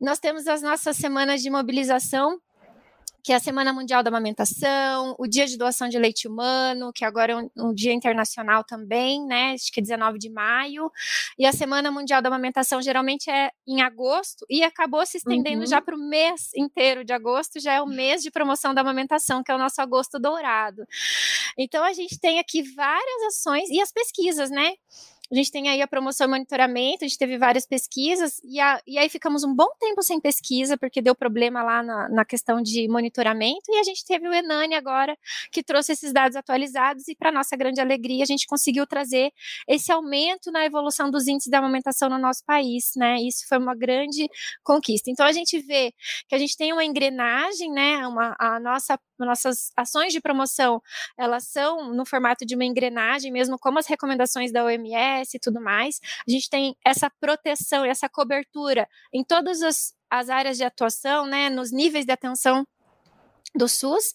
Nós 0.00 0.18
temos 0.18 0.46
as 0.46 0.62
nossas 0.62 0.96
semanas 0.96 1.42
de 1.42 1.50
mobilização 1.50 2.40
que 3.30 3.34
é 3.34 3.36
a 3.36 3.38
Semana 3.38 3.72
Mundial 3.72 4.02
da 4.02 4.08
Amamentação, 4.08 5.14
o 5.16 5.24
Dia 5.24 5.46
de 5.46 5.56
Doação 5.56 5.88
de 5.88 5.96
Leite 5.96 6.26
Humano, 6.26 6.92
que 6.92 7.04
agora 7.04 7.32
é 7.32 7.36
um, 7.36 7.48
um, 7.58 7.72
dia 7.72 7.92
internacional 7.92 8.64
também, 8.64 9.24
né? 9.24 9.52
Acho 9.52 9.70
que 9.70 9.78
é 9.78 9.82
19 9.84 10.18
de 10.18 10.28
maio. 10.28 10.90
E 11.38 11.46
a 11.46 11.52
Semana 11.52 11.92
Mundial 11.92 12.20
da 12.20 12.28
Amamentação 12.28 12.82
geralmente 12.82 13.30
é 13.30 13.52
em 13.68 13.82
agosto 13.82 14.44
e 14.50 14.64
acabou 14.64 15.06
se 15.06 15.18
estendendo 15.18 15.60
uhum. 15.60 15.66
já 15.68 15.80
para 15.80 15.94
o 15.94 16.08
mês 16.08 16.50
inteiro 16.56 17.04
de 17.04 17.12
agosto, 17.12 17.60
já 17.60 17.74
é 17.74 17.80
o 17.80 17.86
mês 17.86 18.20
de 18.20 18.32
promoção 18.32 18.74
da 18.74 18.80
amamentação, 18.80 19.44
que 19.44 19.52
é 19.52 19.54
o 19.54 19.58
nosso 19.58 19.80
agosto 19.80 20.18
dourado. 20.18 20.82
Então 21.56 21.84
a 21.84 21.92
gente 21.92 22.18
tem 22.18 22.40
aqui 22.40 22.64
várias 22.74 23.22
ações 23.28 23.70
e 23.70 23.80
as 23.80 23.92
pesquisas, 23.92 24.50
né? 24.50 24.72
A 25.32 25.36
gente 25.36 25.52
tem 25.52 25.68
aí 25.68 25.80
a 25.80 25.86
promoção 25.86 26.26
e 26.26 26.30
monitoramento, 26.30 27.04
a 27.04 27.08
gente 27.08 27.16
teve 27.16 27.38
várias 27.38 27.64
pesquisas, 27.64 28.40
e, 28.44 28.58
a, 28.58 28.80
e 28.84 28.98
aí 28.98 29.08
ficamos 29.08 29.44
um 29.44 29.54
bom 29.54 29.68
tempo 29.78 30.02
sem 30.02 30.20
pesquisa, 30.20 30.76
porque 30.76 31.00
deu 31.00 31.14
problema 31.14 31.62
lá 31.62 31.82
na, 31.84 32.08
na 32.08 32.24
questão 32.24 32.60
de 32.60 32.88
monitoramento, 32.88 33.62
e 33.68 33.78
a 33.78 33.84
gente 33.84 34.04
teve 34.04 34.28
o 34.28 34.34
Enani 34.34 34.74
agora, 34.74 35.16
que 35.52 35.62
trouxe 35.62 35.92
esses 35.92 36.12
dados 36.12 36.36
atualizados, 36.36 37.06
e 37.06 37.14
para 37.14 37.30
nossa 37.30 37.56
grande 37.56 37.80
alegria, 37.80 38.24
a 38.24 38.26
gente 38.26 38.44
conseguiu 38.46 38.86
trazer 38.86 39.30
esse 39.68 39.92
aumento 39.92 40.50
na 40.50 40.64
evolução 40.64 41.10
dos 41.10 41.28
índices 41.28 41.50
da 41.50 41.58
amamentação 41.58 42.08
no 42.08 42.18
nosso 42.18 42.44
país, 42.44 42.90
né? 42.96 43.16
Isso 43.20 43.46
foi 43.48 43.58
uma 43.58 43.76
grande 43.76 44.28
conquista. 44.64 45.10
Então 45.10 45.24
a 45.24 45.32
gente 45.32 45.60
vê 45.60 45.92
que 46.28 46.34
a 46.34 46.38
gente 46.38 46.56
tem 46.56 46.72
uma 46.72 46.84
engrenagem, 46.84 47.70
né? 47.70 48.06
Uma, 48.06 48.34
a 48.38 48.58
nossa 48.58 48.98
nossas 49.18 49.70
ações 49.76 50.14
de 50.14 50.20
promoção, 50.20 50.80
elas 51.18 51.44
são 51.44 51.92
no 51.92 52.06
formato 52.06 52.46
de 52.46 52.54
uma 52.54 52.64
engrenagem, 52.64 53.30
mesmo 53.30 53.58
como 53.58 53.78
as 53.78 53.86
recomendações 53.86 54.50
da 54.50 54.64
OMS 54.64 55.19
e 55.34 55.38
tudo 55.38 55.60
mais. 55.60 56.00
A 56.26 56.30
gente 56.30 56.48
tem 56.48 56.76
essa 56.84 57.10
proteção 57.20 57.84
essa 57.84 58.08
cobertura 58.08 58.88
em 59.12 59.24
todas 59.24 59.62
as, 59.62 59.94
as 60.08 60.28
áreas 60.28 60.56
de 60.56 60.64
atuação, 60.64 61.26
né, 61.26 61.50
nos 61.50 61.72
níveis 61.72 62.04
de 62.04 62.12
atenção 62.12 62.66
do 63.54 63.68
SUS 63.68 64.12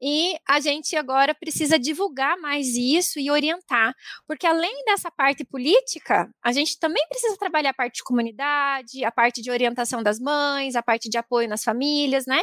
e 0.00 0.36
a 0.48 0.60
gente 0.60 0.96
agora 0.96 1.34
precisa 1.34 1.78
divulgar 1.78 2.38
mais 2.38 2.68
isso 2.68 3.18
e 3.18 3.30
orientar, 3.30 3.94
porque 4.26 4.46
além 4.46 4.84
dessa 4.84 5.10
parte 5.10 5.44
política, 5.44 6.30
a 6.42 6.52
gente 6.52 6.78
também 6.78 7.06
precisa 7.08 7.36
trabalhar 7.36 7.70
a 7.70 7.74
parte 7.74 7.96
de 7.96 8.04
comunidade, 8.04 9.04
a 9.04 9.10
parte 9.10 9.42
de 9.42 9.50
orientação 9.50 10.02
das 10.02 10.18
mães, 10.18 10.74
a 10.74 10.82
parte 10.82 11.08
de 11.08 11.18
apoio 11.18 11.48
nas 11.48 11.62
famílias, 11.62 12.26
né? 12.26 12.40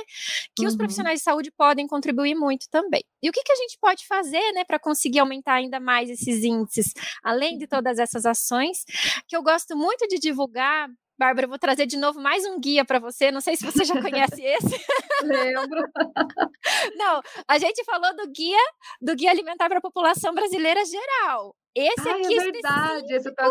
Que 0.56 0.64
uhum. 0.64 0.70
os 0.70 0.76
profissionais 0.76 1.20
de 1.20 1.24
saúde 1.24 1.52
podem 1.52 1.88
contribuir 1.88 2.36
muito 2.36 2.68
também. 2.70 3.04
E 3.22 3.30
o 3.30 3.32
que, 3.32 3.44
que 3.44 3.52
a 3.52 3.56
gente 3.56 3.78
pode 3.82 4.06
fazer, 4.06 4.52
né, 4.54 4.64
para 4.64 4.80
conseguir 4.80 5.20
aumentar 5.20 5.56
ainda 5.56 5.80
mais 5.80 6.10
esses 6.10 6.44
índices, 6.44 6.94
além 7.24 7.58
de 7.58 7.68
todas 7.68 7.98
essas 7.98 8.26
ações, 8.26 8.84
que 9.28 9.36
eu 9.36 9.42
gosto 9.42 9.76
muito 9.76 10.08
de 10.08 10.20
divulgar 10.20 10.88
Bárbara, 11.18 11.46
eu 11.46 11.50
vou 11.50 11.60
trazer 11.60 11.86
de 11.86 11.98
novo 11.98 12.20
mais 12.20 12.46
um 12.46 12.60
guia 12.60 12.84
para 12.84 13.00
você. 13.00 13.32
Não 13.32 13.40
sei 13.40 13.56
se 13.56 13.66
você 13.66 13.86
já 13.86 14.02
conhece 14.02 14.42
esse. 14.44 14.86
Lembro. 15.24 15.82
Não, 16.96 17.22
a 17.48 17.58
gente 17.58 17.84
falou 17.86 18.16
do 18.16 18.28
guia 18.32 18.60
do 19.02 19.16
guia 19.16 19.32
alimentar 19.32 19.70
para 19.70 19.78
a 19.78 19.82
população 19.82 20.34
brasileira 20.34 20.84
geral. 20.84 21.56
Esse 21.74 22.10
Ai, 22.10 22.22
aqui 22.22 22.38
é 22.38 22.44
verdade. 22.44 23.14
Esse 23.14 23.34
tá... 23.34 23.50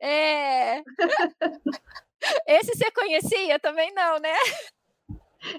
É. 0.00 0.82
Esse 2.46 2.76
você 2.76 2.90
conhecia 2.90 3.58
também 3.58 3.92
não, 3.94 4.18
né? 4.18 4.34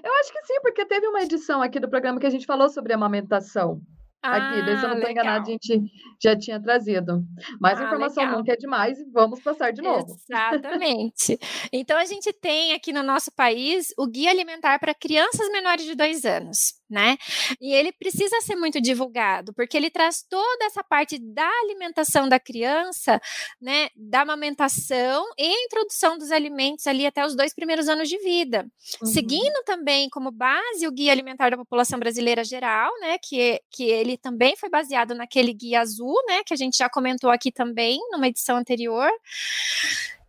Eu 0.02 0.14
acho 0.20 0.32
que 0.32 0.46
sim, 0.46 0.60
porque 0.62 0.86
teve 0.86 1.06
uma 1.06 1.22
edição 1.22 1.60
aqui 1.60 1.78
do 1.78 1.90
programa 1.90 2.18
que 2.18 2.26
a 2.26 2.30
gente 2.30 2.46
falou 2.46 2.70
sobre 2.70 2.94
amamentação. 2.94 3.82
Aqui, 4.24 4.60
ah, 4.60 4.78
se 4.78 4.84
eu 4.84 4.88
não 4.88 4.96
estou 4.96 5.10
enganada, 5.10 5.42
a 5.42 5.50
gente 5.50 5.82
já 6.18 6.34
tinha 6.34 6.58
trazido. 6.58 7.22
Mais 7.60 7.78
ah, 7.78 7.84
informação 7.84 8.24
legal. 8.24 8.38
nunca 8.38 8.52
é 8.54 8.56
demais 8.56 8.98
e 8.98 9.04
vamos 9.10 9.42
passar 9.42 9.70
de 9.70 9.82
novo. 9.82 10.16
Exatamente. 10.30 11.38
então, 11.70 11.98
a 11.98 12.06
gente 12.06 12.32
tem 12.32 12.72
aqui 12.72 12.90
no 12.90 13.02
nosso 13.02 13.30
país 13.30 13.92
o 13.98 14.06
Guia 14.06 14.30
Alimentar 14.30 14.78
para 14.78 14.94
Crianças 14.94 15.46
Menores 15.52 15.84
de 15.84 15.94
dois 15.94 16.24
anos 16.24 16.72
né? 16.94 17.18
E 17.60 17.74
ele 17.74 17.90
precisa 17.92 18.40
ser 18.40 18.54
muito 18.54 18.80
divulgado, 18.80 19.52
porque 19.52 19.76
ele 19.76 19.90
traz 19.90 20.22
toda 20.22 20.64
essa 20.64 20.82
parte 20.84 21.18
da 21.18 21.48
alimentação 21.64 22.28
da 22.28 22.38
criança, 22.38 23.20
né? 23.60 23.88
Da 23.96 24.20
amamentação 24.20 25.26
e 25.36 25.64
introdução 25.64 26.16
dos 26.16 26.30
alimentos 26.30 26.86
ali 26.86 27.04
até 27.04 27.26
os 27.26 27.34
dois 27.34 27.52
primeiros 27.52 27.88
anos 27.88 28.08
de 28.08 28.16
vida. 28.18 28.64
Uhum. 29.02 29.08
Seguindo 29.08 29.64
também 29.64 30.08
como 30.08 30.30
base 30.30 30.86
o 30.86 30.92
Guia 30.92 31.10
Alimentar 31.10 31.50
da 31.50 31.56
População 31.56 31.98
Brasileira 31.98 32.44
Geral, 32.44 32.92
né? 33.00 33.18
Que, 33.18 33.60
que 33.70 33.84
ele 33.84 34.16
também 34.16 34.54
foi 34.56 34.70
baseado 34.70 35.14
naquele 35.14 35.52
guia 35.52 35.80
azul, 35.80 36.14
né? 36.28 36.44
Que 36.44 36.54
a 36.54 36.56
gente 36.56 36.78
já 36.78 36.88
comentou 36.88 37.30
aqui 37.30 37.50
também, 37.50 37.98
numa 38.12 38.28
edição 38.28 38.56
anterior. 38.56 39.10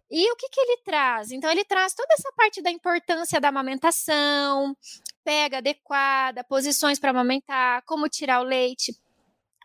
E 0.09 0.31
o 0.31 0.35
que, 0.35 0.49
que 0.49 0.59
ele 0.59 0.77
traz? 0.83 1.31
Então, 1.31 1.51
ele 1.51 1.65
traz 1.65 1.93
toda 1.93 2.13
essa 2.13 2.31
parte 2.37 2.61
da 2.61 2.71
importância 2.71 3.41
da 3.41 3.49
amamentação, 3.49 4.75
pega 5.25 5.57
adequada, 5.57 6.43
posições 6.43 6.99
para 6.99 7.09
amamentar, 7.09 7.81
como 7.85 8.07
tirar 8.07 8.39
o 8.39 8.43
leite. 8.43 8.95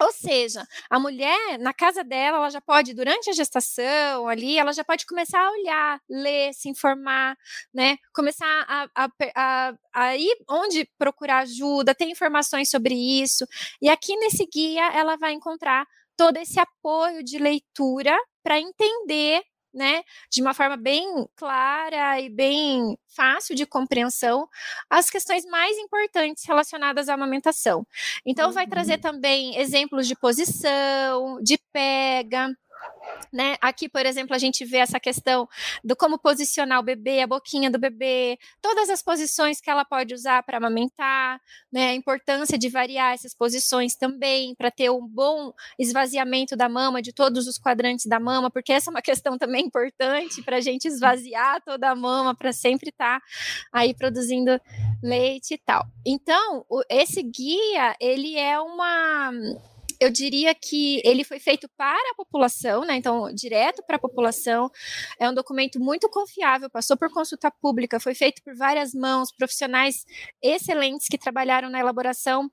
Ou 0.02 0.10
seja, 0.12 0.66
a 0.88 0.98
mulher, 0.98 1.58
na 1.58 1.74
casa 1.74 2.02
dela, 2.02 2.38
ela 2.38 2.48
já 2.48 2.60
pode, 2.60 2.94
durante 2.94 3.28
a 3.28 3.34
gestação 3.34 4.26
ali, 4.26 4.58
ela 4.58 4.72
já 4.72 4.82
pode 4.82 5.04
começar 5.04 5.38
a 5.38 5.50
olhar, 5.50 6.00
ler, 6.08 6.54
se 6.54 6.70
informar, 6.70 7.36
né? 7.72 7.98
Começar 8.14 8.46
a, 8.66 8.88
a, 8.94 9.08
a, 9.36 9.74
a 9.92 10.16
ir 10.16 10.34
onde 10.48 10.88
procurar 10.98 11.40
ajuda, 11.40 11.94
ter 11.94 12.06
informações 12.06 12.70
sobre 12.70 12.94
isso. 12.94 13.44
E 13.82 13.90
aqui 13.90 14.16
nesse 14.16 14.46
guia, 14.46 14.90
ela 14.94 15.16
vai 15.16 15.34
encontrar 15.34 15.86
todo 16.16 16.38
esse 16.38 16.58
apoio 16.58 17.22
de 17.22 17.38
leitura 17.38 18.16
para 18.42 18.58
entender 18.58 19.42
né, 19.72 20.02
de 20.30 20.42
uma 20.42 20.54
forma 20.54 20.76
bem 20.76 21.26
clara 21.36 22.20
e 22.20 22.28
bem 22.28 22.98
fácil 23.08 23.54
de 23.54 23.66
compreensão, 23.66 24.48
as 24.88 25.10
questões 25.10 25.44
mais 25.44 25.76
importantes 25.78 26.44
relacionadas 26.46 27.08
à 27.08 27.14
amamentação. 27.14 27.86
Então, 28.24 28.52
vai 28.52 28.66
trazer 28.66 28.94
uhum. 28.94 29.00
também 29.00 29.56
exemplos 29.58 30.06
de 30.06 30.14
posição, 30.16 31.40
de 31.42 31.58
pega, 31.72 32.54
né? 33.32 33.56
Aqui, 33.60 33.88
por 33.88 34.04
exemplo, 34.04 34.34
a 34.34 34.38
gente 34.38 34.64
vê 34.64 34.78
essa 34.78 34.98
questão 34.98 35.48
do 35.84 35.94
como 35.94 36.18
posicionar 36.18 36.80
o 36.80 36.82
bebê, 36.82 37.20
a 37.20 37.26
boquinha 37.26 37.70
do 37.70 37.78
bebê, 37.78 38.38
todas 38.60 38.90
as 38.90 39.02
posições 39.02 39.60
que 39.60 39.70
ela 39.70 39.84
pode 39.84 40.14
usar 40.14 40.42
para 40.42 40.58
amamentar, 40.58 41.40
né? 41.72 41.90
A 41.90 41.94
importância 41.94 42.58
de 42.58 42.68
variar 42.68 43.14
essas 43.14 43.34
posições 43.34 43.94
também 43.94 44.54
para 44.54 44.70
ter 44.70 44.90
um 44.90 45.06
bom 45.06 45.52
esvaziamento 45.78 46.56
da 46.56 46.68
mama, 46.68 47.00
de 47.00 47.12
todos 47.12 47.46
os 47.46 47.58
quadrantes 47.58 48.06
da 48.06 48.18
mama, 48.18 48.50
porque 48.50 48.72
essa 48.72 48.90
é 48.90 48.92
uma 48.92 49.02
questão 49.02 49.38
também 49.38 49.66
importante 49.66 50.42
para 50.42 50.56
a 50.56 50.60
gente 50.60 50.88
esvaziar 50.88 51.62
toda 51.62 51.90
a 51.90 51.94
mama 51.94 52.34
para 52.34 52.52
sempre 52.52 52.90
estar 52.90 53.20
tá 53.20 53.26
aí 53.72 53.94
produzindo 53.94 54.60
leite 55.02 55.54
e 55.54 55.58
tal. 55.58 55.86
Então, 56.04 56.64
esse 56.88 57.22
guia 57.22 57.94
ele 58.00 58.36
é 58.36 58.58
uma 58.60 59.32
eu 60.00 60.10
diria 60.10 60.54
que 60.54 61.02
ele 61.04 61.22
foi 61.24 61.38
feito 61.38 61.68
para 61.76 62.10
a 62.10 62.14
população, 62.14 62.84
né? 62.84 62.96
Então, 62.96 63.32
direto 63.34 63.82
para 63.86 63.96
a 63.96 63.98
população. 63.98 64.70
É 65.18 65.28
um 65.28 65.34
documento 65.34 65.78
muito 65.78 66.08
confiável, 66.08 66.70
passou 66.70 66.96
por 66.96 67.12
consulta 67.12 67.50
pública, 67.50 68.00
foi 68.00 68.14
feito 68.14 68.42
por 68.42 68.56
várias 68.56 68.94
mãos, 68.94 69.30
profissionais 69.30 70.04
excelentes 70.42 71.06
que 71.08 71.18
trabalharam 71.18 71.68
na 71.68 71.78
elaboração 71.78 72.50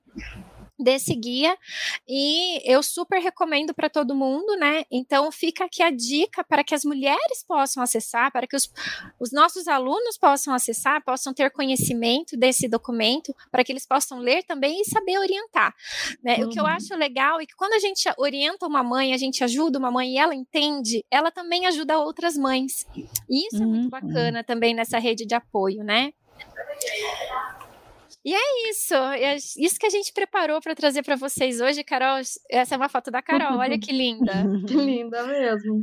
desse 0.78 1.14
guia 1.14 1.56
e 2.06 2.60
eu 2.64 2.82
super 2.82 3.20
recomendo 3.20 3.74
para 3.74 3.88
todo 3.88 4.14
mundo, 4.14 4.56
né? 4.56 4.84
Então 4.90 5.30
fica 5.32 5.64
aqui 5.64 5.82
a 5.82 5.90
dica 5.90 6.44
para 6.44 6.62
que 6.62 6.74
as 6.74 6.84
mulheres 6.84 7.44
possam 7.46 7.82
acessar, 7.82 8.30
para 8.30 8.46
que 8.46 8.56
os, 8.56 8.70
os 9.18 9.32
nossos 9.32 9.66
alunos 9.66 10.16
possam 10.16 10.54
acessar, 10.54 11.02
possam 11.04 11.34
ter 11.34 11.50
conhecimento 11.50 12.36
desse 12.36 12.68
documento, 12.68 13.34
para 13.50 13.64
que 13.64 13.72
eles 13.72 13.86
possam 13.86 14.18
ler 14.18 14.44
também 14.44 14.80
e 14.80 14.84
saber 14.84 15.18
orientar. 15.18 15.74
Né? 16.22 16.36
Uhum. 16.36 16.46
O 16.46 16.48
que 16.50 16.58
eu 16.58 16.64
uhum. 16.64 16.70
acho 16.70 16.94
legal 16.94 17.40
é 17.40 17.46
que 17.46 17.56
quando 17.56 17.72
a 17.72 17.78
gente 17.78 18.08
orienta 18.16 18.66
uma 18.66 18.82
mãe, 18.82 19.12
a 19.12 19.16
gente 19.16 19.42
ajuda 19.42 19.78
uma 19.78 19.90
mãe 19.90 20.14
e 20.14 20.18
ela 20.18 20.34
entende, 20.34 21.04
ela 21.10 21.30
também 21.30 21.66
ajuda 21.66 21.98
outras 21.98 22.36
mães. 22.36 22.86
E 23.28 23.46
isso 23.46 23.56
uhum. 23.56 23.62
é 23.62 23.66
muito 23.66 23.84
uhum. 23.84 23.90
bacana 23.90 24.44
também 24.44 24.74
nessa 24.74 24.98
rede 24.98 25.26
de 25.26 25.34
apoio, 25.34 25.82
né? 25.82 26.12
E 28.28 28.34
é 28.34 28.70
isso, 28.70 28.94
é 28.94 29.36
isso 29.36 29.78
que 29.80 29.86
a 29.86 29.90
gente 29.90 30.12
preparou 30.12 30.60
para 30.60 30.74
trazer 30.74 31.02
para 31.02 31.16
vocês 31.16 31.62
hoje, 31.62 31.82
Carol. 31.82 32.20
Essa 32.50 32.74
é 32.74 32.76
uma 32.76 32.90
foto 32.90 33.10
da 33.10 33.22
Carol, 33.22 33.56
olha 33.56 33.78
que 33.78 33.90
linda. 33.90 34.44
que 34.68 34.74
linda 34.74 35.26
mesmo. 35.26 35.82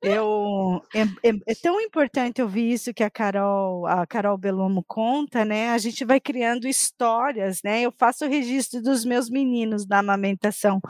Eu, 0.00 0.80
é, 0.94 1.02
é, 1.28 1.32
é, 1.48 1.54
tão 1.60 1.80
importante 1.80 2.40
ouvir 2.40 2.70
isso 2.72 2.94
que 2.94 3.02
a 3.02 3.10
Carol, 3.10 3.84
a 3.88 4.06
Carol 4.06 4.38
Belomo 4.38 4.84
conta, 4.86 5.44
né? 5.44 5.70
A 5.70 5.78
gente 5.78 6.04
vai 6.04 6.20
criando 6.20 6.68
histórias, 6.68 7.58
né? 7.64 7.82
Eu 7.82 7.90
faço 7.90 8.24
o 8.24 8.28
registro 8.28 8.80
dos 8.80 9.04
meus 9.04 9.28
meninos 9.28 9.84
da 9.84 9.98
amamentação, 9.98 10.80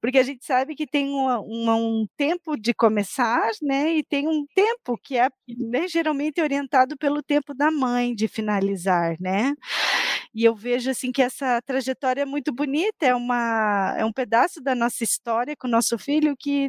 porque 0.00 0.18
a 0.18 0.24
gente 0.24 0.44
sabe 0.44 0.74
que 0.74 0.84
tem 0.84 1.10
uma, 1.10 1.38
uma, 1.38 1.76
um 1.76 2.04
tempo 2.16 2.56
de 2.56 2.74
começar, 2.74 3.50
né? 3.62 3.94
E 3.94 4.02
tem 4.02 4.26
um 4.26 4.44
tempo 4.52 4.98
que 5.00 5.16
é 5.16 5.28
né, 5.56 5.86
geralmente 5.86 6.42
orientado 6.42 6.96
pelo 6.98 7.22
tempo 7.22 7.54
da 7.54 7.70
mãe 7.70 8.12
de 8.12 8.26
finalizar, 8.26 9.16
né? 9.20 9.54
E 10.34 10.44
eu 10.44 10.54
vejo 10.54 10.90
assim 10.90 11.12
que 11.12 11.20
essa 11.22 11.60
trajetória 11.62 12.22
é 12.22 12.24
muito 12.24 12.52
bonita, 12.52 13.04
é 13.06 13.14
uma 13.14 13.94
é 13.98 14.04
um 14.04 14.12
pedaço 14.12 14.60
da 14.62 14.74
nossa 14.74 15.04
história 15.04 15.54
com 15.56 15.66
o 15.68 15.70
nosso 15.70 15.98
filho 15.98 16.34
que 16.38 16.68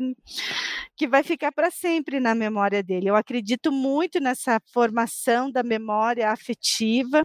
que 0.98 1.08
vai 1.08 1.24
ficar 1.24 1.52
para 1.52 1.72
sempre 1.72 2.20
na 2.20 2.36
memória 2.36 2.84
dele. 2.84 3.10
Eu 3.10 3.16
acredito 3.16 3.72
muito 3.72 4.20
nessa 4.20 4.60
formação 4.74 5.52
da 5.52 5.64
memória 5.64 6.30
afetiva 6.32 7.24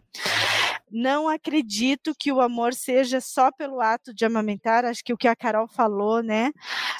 não 0.91 1.27
acredito 1.27 2.13
que 2.17 2.31
o 2.31 2.41
amor 2.41 2.73
seja 2.73 3.21
só 3.21 3.51
pelo 3.51 3.81
ato 3.81 4.13
de 4.13 4.25
amamentar, 4.25 4.85
acho 4.85 5.03
que 5.03 5.13
o 5.13 5.17
que 5.17 5.27
a 5.27 5.35
Carol 5.35 5.67
falou, 5.67 6.21
né? 6.21 6.51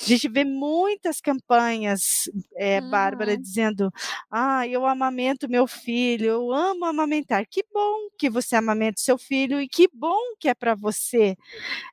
A 0.01 0.03
gente 0.03 0.27
vê 0.27 0.43
muitas 0.43 1.19
campanhas, 1.19 2.29
é, 2.55 2.79
uhum. 2.79 2.89
Bárbara, 2.89 3.37
dizendo: 3.37 3.91
Ah, 4.31 4.67
eu 4.67 4.85
amamento 4.85 5.49
meu 5.49 5.67
filho, 5.67 6.25
eu 6.27 6.51
amo 6.51 6.85
amamentar. 6.85 7.45
Que 7.49 7.63
bom 7.73 8.09
que 8.17 8.29
você 8.29 8.55
amamenta 8.55 9.01
seu 9.01 9.17
filho 9.17 9.61
e 9.61 9.67
que 9.67 9.87
bom 9.93 10.19
que 10.39 10.47
é 10.49 10.53
para 10.53 10.75
você 10.75 11.35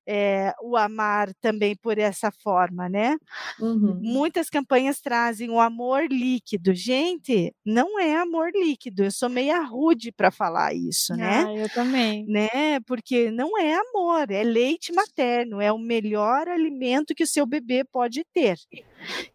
é, 0.07 0.53
o 0.63 0.77
amar 0.77 1.33
também 1.41 1.77
por 1.77 1.99
essa 1.99 2.31
forma, 2.31 2.89
né? 2.89 3.17
Uhum. 3.61 3.99
Muitas 4.03 4.49
campanhas 4.49 5.01
trazem 5.01 5.51
o 5.51 5.61
amor 5.61 6.07
líquido. 6.11 6.75
Gente, 6.75 7.55
não 7.65 7.99
é 7.99 8.17
amor 8.17 8.51
líquido, 8.55 9.05
eu 9.05 9.11
sou 9.11 9.29
meia 9.29 9.61
rude 9.63 10.13
para 10.13 10.31
falar 10.31 10.75
isso, 10.75 11.15
né? 11.15 11.45
Ah, 11.47 11.55
eu 11.55 11.69
também 11.71 11.86
também. 11.87 12.27
Né? 12.27 12.81
Porque 12.87 13.31
não 13.31 13.59
é 13.59 13.75
amor, 13.75 14.31
é 14.31 14.43
leite 14.43 14.93
materno, 14.93 15.61
é 15.61 15.73
o 15.73 15.79
melhor 15.79 16.49
alimento 16.49 17.15
que 17.15 17.25
o 17.25 17.27
seu 17.27 17.47
bebê 17.47 17.85
pode 17.85 18.25
ter. 18.33 18.59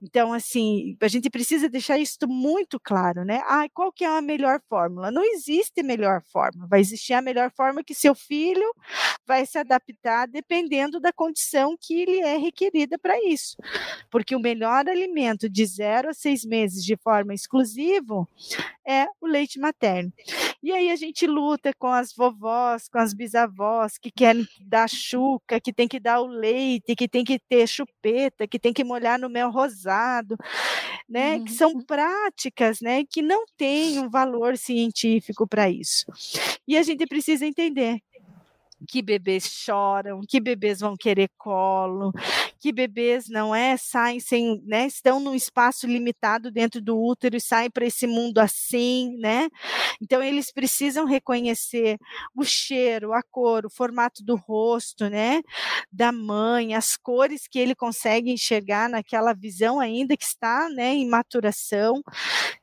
Então, 0.01 0.33
assim, 0.33 0.97
a 1.01 1.07
gente 1.07 1.29
precisa 1.29 1.69
deixar 1.69 1.97
isso 1.97 2.17
muito 2.27 2.79
claro, 2.79 3.23
né? 3.23 3.41
Ah, 3.45 3.67
qual 3.73 3.91
que 3.91 4.03
é 4.03 4.07
a 4.07 4.21
melhor 4.21 4.59
fórmula? 4.67 5.11
Não 5.11 5.23
existe 5.23 5.83
melhor 5.83 6.21
forma. 6.23 6.67
Vai 6.67 6.79
existir 6.79 7.13
a 7.13 7.21
melhor 7.21 7.51
forma 7.51 7.83
que 7.83 7.93
seu 7.93 8.13
filho 8.13 8.65
vai 9.25 9.45
se 9.45 9.57
adaptar 9.57 10.27
dependendo 10.27 10.99
da 10.99 11.13
condição 11.13 11.77
que 11.79 12.01
ele 12.01 12.19
é 12.19 12.37
requerida 12.37 12.97
para 12.97 13.17
isso. 13.25 13.55
Porque 14.09 14.35
o 14.35 14.39
melhor 14.39 14.87
alimento 14.89 15.49
de 15.49 15.65
zero 15.65 16.09
a 16.09 16.13
seis 16.13 16.43
meses 16.43 16.83
de 16.83 16.97
forma 16.97 17.33
exclusiva 17.33 18.27
é 18.85 19.05
o 19.21 19.27
leite 19.27 19.59
materno. 19.59 20.11
E 20.63 20.71
aí 20.71 20.91
a 20.91 20.95
gente 20.95 21.25
luta 21.25 21.71
com 21.77 21.87
as 21.87 22.13
vovós, 22.13 22.40
com 22.91 22.97
as 22.97 23.13
bisavós 23.13 23.97
que 23.97 24.11
querem 24.11 24.47
dar 24.61 24.89
chuca, 24.89 25.59
que 25.59 25.71
tem 25.71 25.87
que 25.87 25.99
dar 25.99 26.21
o 26.21 26.27
leite, 26.27 26.95
que 26.95 27.07
tem 27.07 27.23
que 27.23 27.39
ter 27.39 27.67
chupeta, 27.67 28.47
que 28.47 28.59
tem 28.59 28.73
que 28.73 28.83
molhar 28.83 29.19
no 29.19 29.29
mel 29.29 29.49
rosado, 29.49 30.35
né? 31.07 31.35
Uhum. 31.35 31.45
Que 31.45 31.51
são 31.53 31.81
práticas, 31.81 32.81
né? 32.81 33.03
Que 33.09 33.21
não 33.21 33.45
têm 33.57 33.99
um 33.99 34.09
valor 34.09 34.57
científico 34.57 35.47
para 35.47 35.69
isso. 35.69 36.05
E 36.67 36.77
a 36.77 36.83
gente 36.83 37.05
precisa 37.05 37.45
entender 37.45 37.99
que 38.87 39.01
bebês 39.01 39.45
choram, 39.45 40.21
que 40.27 40.39
bebês 40.39 40.79
vão 40.79 40.95
querer 40.97 41.29
colo, 41.37 42.11
que 42.59 42.71
bebês 42.71 43.27
não 43.29 43.53
é 43.55 43.77
saem 43.77 44.19
sem, 44.19 44.61
né, 44.65 44.85
estão 44.87 45.19
num 45.19 45.35
espaço 45.35 45.87
limitado 45.87 46.51
dentro 46.51 46.81
do 46.81 46.97
útero 46.99 47.35
e 47.37 47.41
saem 47.41 47.69
para 47.69 47.85
esse 47.85 48.07
mundo 48.07 48.39
assim, 48.39 49.15
né? 49.19 49.49
Então 50.01 50.21
eles 50.21 50.51
precisam 50.51 51.05
reconhecer 51.05 51.97
o 52.35 52.43
cheiro, 52.43 53.13
a 53.13 53.21
cor, 53.23 53.65
o 53.65 53.69
formato 53.69 54.23
do 54.23 54.35
rosto, 54.35 55.09
né, 55.09 55.41
da 55.91 56.11
mãe, 56.11 56.75
as 56.75 56.97
cores 56.97 57.47
que 57.47 57.59
ele 57.59 57.75
consegue 57.75 58.31
enxergar 58.31 58.89
naquela 58.89 59.33
visão 59.33 59.79
ainda 59.79 60.15
que 60.17 60.23
está, 60.25 60.69
né, 60.69 60.93
em 60.93 61.07
maturação. 61.07 62.01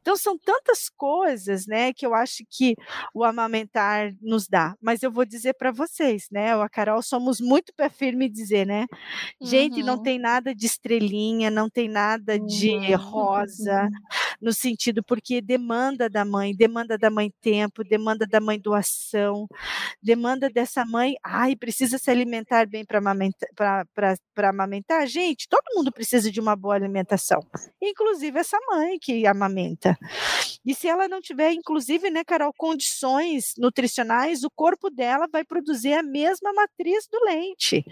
Então 0.00 0.16
são 0.16 0.38
tantas 0.38 0.88
coisas, 0.88 1.66
né, 1.66 1.92
que 1.92 2.06
eu 2.06 2.14
acho 2.14 2.44
que 2.50 2.74
o 3.14 3.24
amamentar 3.24 4.12
nos 4.20 4.48
dá. 4.48 4.74
Mas 4.80 5.02
eu 5.02 5.10
vou 5.12 5.24
dizer 5.24 5.54
para 5.54 5.70
você 5.72 6.07
vocês, 6.08 6.28
né? 6.30 6.52
Eu, 6.52 6.62
a 6.62 6.68
Carol, 6.68 7.02
somos 7.02 7.40
muito 7.40 7.72
pé 7.76 7.88
firme 7.88 8.28
dizer, 8.28 8.66
né? 8.66 8.86
Gente, 9.40 9.82
não 9.82 9.96
uhum. 9.96 10.02
tem 10.02 10.18
nada 10.18 10.54
de 10.54 10.66
estrelinha, 10.66 11.50
não 11.50 11.68
tem 11.68 11.88
nada 11.88 12.38
de 12.38 12.70
uhum. 12.70 12.96
rosa, 12.96 13.88
no 14.40 14.52
sentido, 14.52 15.02
porque 15.02 15.40
demanda 15.40 16.08
da 16.08 16.24
mãe, 16.24 16.54
demanda 16.54 16.96
da 16.96 17.10
mãe 17.10 17.32
tempo, 17.40 17.84
demanda 17.84 18.26
da 18.26 18.40
mãe 18.40 18.58
doação, 18.58 19.46
demanda 20.02 20.48
dessa 20.48 20.84
mãe, 20.84 21.14
ai, 21.24 21.56
precisa 21.56 21.98
se 21.98 22.10
alimentar 22.10 22.66
bem 22.66 22.84
para 22.84 22.98
amamentar, 22.98 23.86
amamentar. 24.36 25.06
Gente, 25.06 25.48
todo 25.48 25.74
mundo 25.74 25.92
precisa 25.92 26.30
de 26.30 26.40
uma 26.40 26.54
boa 26.54 26.74
alimentação, 26.74 27.40
inclusive 27.82 28.38
essa 28.38 28.58
mãe 28.70 28.98
que 28.98 29.26
amamenta. 29.26 29.98
E 30.64 30.74
se 30.74 30.86
ela 30.88 31.08
não 31.08 31.20
tiver, 31.20 31.52
inclusive, 31.52 32.10
né, 32.10 32.22
Carol, 32.24 32.52
condições 32.56 33.54
nutricionais, 33.58 34.44
o 34.44 34.50
corpo 34.50 34.90
dela 34.90 35.26
vai 35.30 35.44
produzir 35.44 35.94
a 35.94 36.02
mesma 36.02 36.52
matriz 36.52 37.08
do 37.10 37.18
leite, 37.24 37.84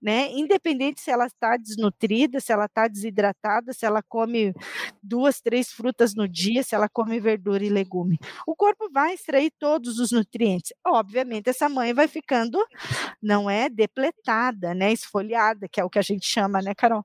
né? 0.00 0.30
Independente 0.32 1.00
se 1.00 1.10
ela 1.10 1.26
está 1.26 1.56
desnutrida, 1.56 2.40
se 2.40 2.52
ela 2.52 2.66
está 2.66 2.86
desidratada, 2.86 3.72
se 3.72 3.86
ela 3.86 4.02
come 4.02 4.54
duas, 5.02 5.40
três 5.40 5.70
frutas 5.72 5.87
no 6.16 6.28
dia, 6.28 6.62
se 6.62 6.74
ela 6.74 6.88
come 6.88 7.20
verdura 7.20 7.64
e 7.64 7.68
legume. 7.68 8.18
O 8.46 8.54
corpo 8.54 8.88
vai 8.92 9.14
extrair 9.14 9.52
todos 9.58 9.98
os 9.98 10.12
nutrientes. 10.12 10.72
Obviamente, 10.86 11.48
essa 11.48 11.68
mãe 11.68 11.92
vai 11.92 12.08
ficando, 12.08 12.58
não 13.22 13.48
é 13.48 13.68
depletada, 13.68 14.74
né? 14.74 14.92
Esfoliada, 14.92 15.68
que 15.68 15.80
é 15.80 15.84
o 15.84 15.90
que 15.90 15.98
a 15.98 16.02
gente 16.02 16.26
chama, 16.26 16.60
né, 16.60 16.74
Carol? 16.74 17.04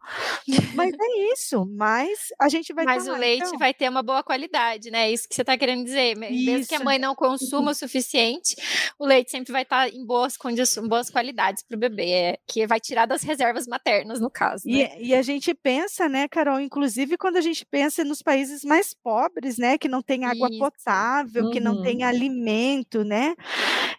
Mas 0.76 0.94
é 0.94 1.34
isso. 1.34 1.66
Mas 1.66 2.20
a 2.40 2.50
gente 2.50 2.74
vai. 2.74 2.86
Mas 2.86 3.06
tomar, 3.06 3.18
o 3.18 3.20
leite 3.20 3.48
então. 3.48 3.60
vai 3.60 3.74
ter 3.74 3.90
uma 3.90 4.04
boa 4.04 4.24
qualidade, 4.24 4.90
né? 4.92 5.08
É 5.08 5.12
isso 5.12 5.28
que 5.28 5.36
você 5.36 5.42
está 5.42 5.58
querendo 5.58 5.84
dizer. 5.84 6.18
Mesmo 6.18 6.60
isso. 6.60 6.70
que 6.70 6.76
a 6.76 6.80
mãe 6.80 7.00
não 7.00 7.16
consuma 7.16 7.72
o 7.72 7.76
suficiente, 7.76 8.56
o 8.98 9.06
leite 9.06 9.32
sempre 9.32 9.52
vai 9.52 9.64
estar 9.64 9.90
tá 9.90 9.96
em 9.96 10.06
boas 10.06 10.38
condições, 10.38 10.88
boas 10.88 11.10
qualidades 11.10 11.64
para 11.64 11.76
o 11.76 11.80
bebê, 11.80 12.10
é, 12.10 12.38
que 12.48 12.66
vai 12.68 12.80
tirar 12.80 13.06
das 13.06 13.24
reservas 13.24 13.68
maternas, 13.68 14.20
no 14.20 14.30
caso. 14.30 14.64
Né? 14.66 14.92
E, 15.00 15.10
e, 15.10 15.16
a 15.16 15.22
gente 15.22 15.54
pensa, 15.54 16.10
né, 16.10 16.28
Carol, 16.28 16.60
inclusive 16.60 17.18
quando 17.18 17.38
a 17.38 17.42
gente 17.42 17.66
pensa 17.66 18.04
nos 18.04 18.22
países 18.22 18.64
mais 18.74 18.92
pobres, 18.92 19.60
né, 19.60 19.78
que 19.78 19.88
não 19.88 20.02
tem 20.02 20.26
água 20.26 20.50
Isso. 20.50 20.58
potável, 20.58 21.46
uhum. 21.46 21.52
que 21.52 21.60
não 21.60 21.84
tem 21.84 21.98
uhum. 21.98 22.08
alimento, 22.08 23.04
né? 23.04 23.36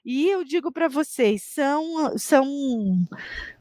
E 0.05 0.29
eu 0.29 0.43
digo 0.45 0.73
para 0.73 0.89
vocês, 0.89 1.45
são, 1.45 2.19
são, 2.19 2.45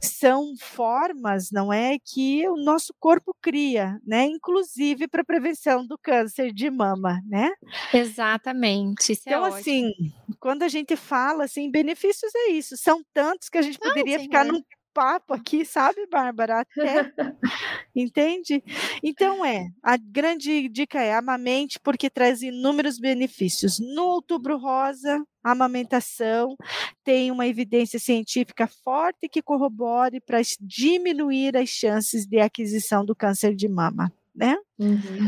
são 0.02 0.56
formas, 0.60 1.52
não 1.52 1.72
é, 1.72 1.98
que 2.04 2.48
o 2.50 2.56
nosso 2.56 2.96
corpo 3.00 3.36
cria, 3.40 4.00
né? 4.04 4.26
Inclusive 4.26 5.08
para 5.08 5.24
prevenção 5.24 5.86
do 5.86 6.00
câncer 6.00 6.52
de 6.52 6.72
mama, 6.72 7.22
né? 7.28 7.52
Exatamente. 7.94 9.12
É 9.12 9.16
então, 9.22 9.46
é 9.46 9.50
assim, 9.50 9.94
quando 10.40 10.64
a 10.64 10.68
gente 10.68 10.96
fala 10.96 11.44
assim, 11.44 11.70
benefícios 11.70 12.34
é 12.34 12.52
isso. 12.52 12.76
São 12.76 13.04
tantos 13.14 13.50
que 13.50 13.58
a 13.60 13.62
gente 13.62 13.78
poderia 13.78 14.18
Não, 14.18 14.24
ficar 14.24 14.44
num 14.44 14.64
papo 14.94 15.34
aqui, 15.34 15.66
sabe, 15.66 16.06
Bárbara? 16.08 16.62
Até. 16.62 17.12
Entende? 17.96 18.64
Então 19.02 19.44
é, 19.46 19.70
a 19.82 19.98
grande 19.98 20.70
dica 20.70 21.02
é 21.02 21.14
amamente 21.14 21.80
porque 21.80 22.10
traz 22.10 22.42
inúmeros 22.42 23.00
benefícios. 23.00 23.80
No 23.80 24.04
outubro 24.04 24.58
rosa, 24.58 25.24
a 25.44 25.52
amamentação 25.52 26.56
tem 27.04 27.32
uma 27.32 27.48
evidência 27.48 28.00
científica 28.00 28.68
forte 28.84 29.28
que 29.28 29.42
corrobore 29.42 30.22
para 30.22 30.40
diminuir 30.62 31.58
as 31.58 31.70
chances 31.70 32.26
de 32.26 32.40
aquisição 32.40 33.04
do 33.04 33.16
câncer 33.16 33.56
de 33.56 33.68
mama, 33.68 34.12
né? 34.34 34.56
Uhum. 34.80 35.28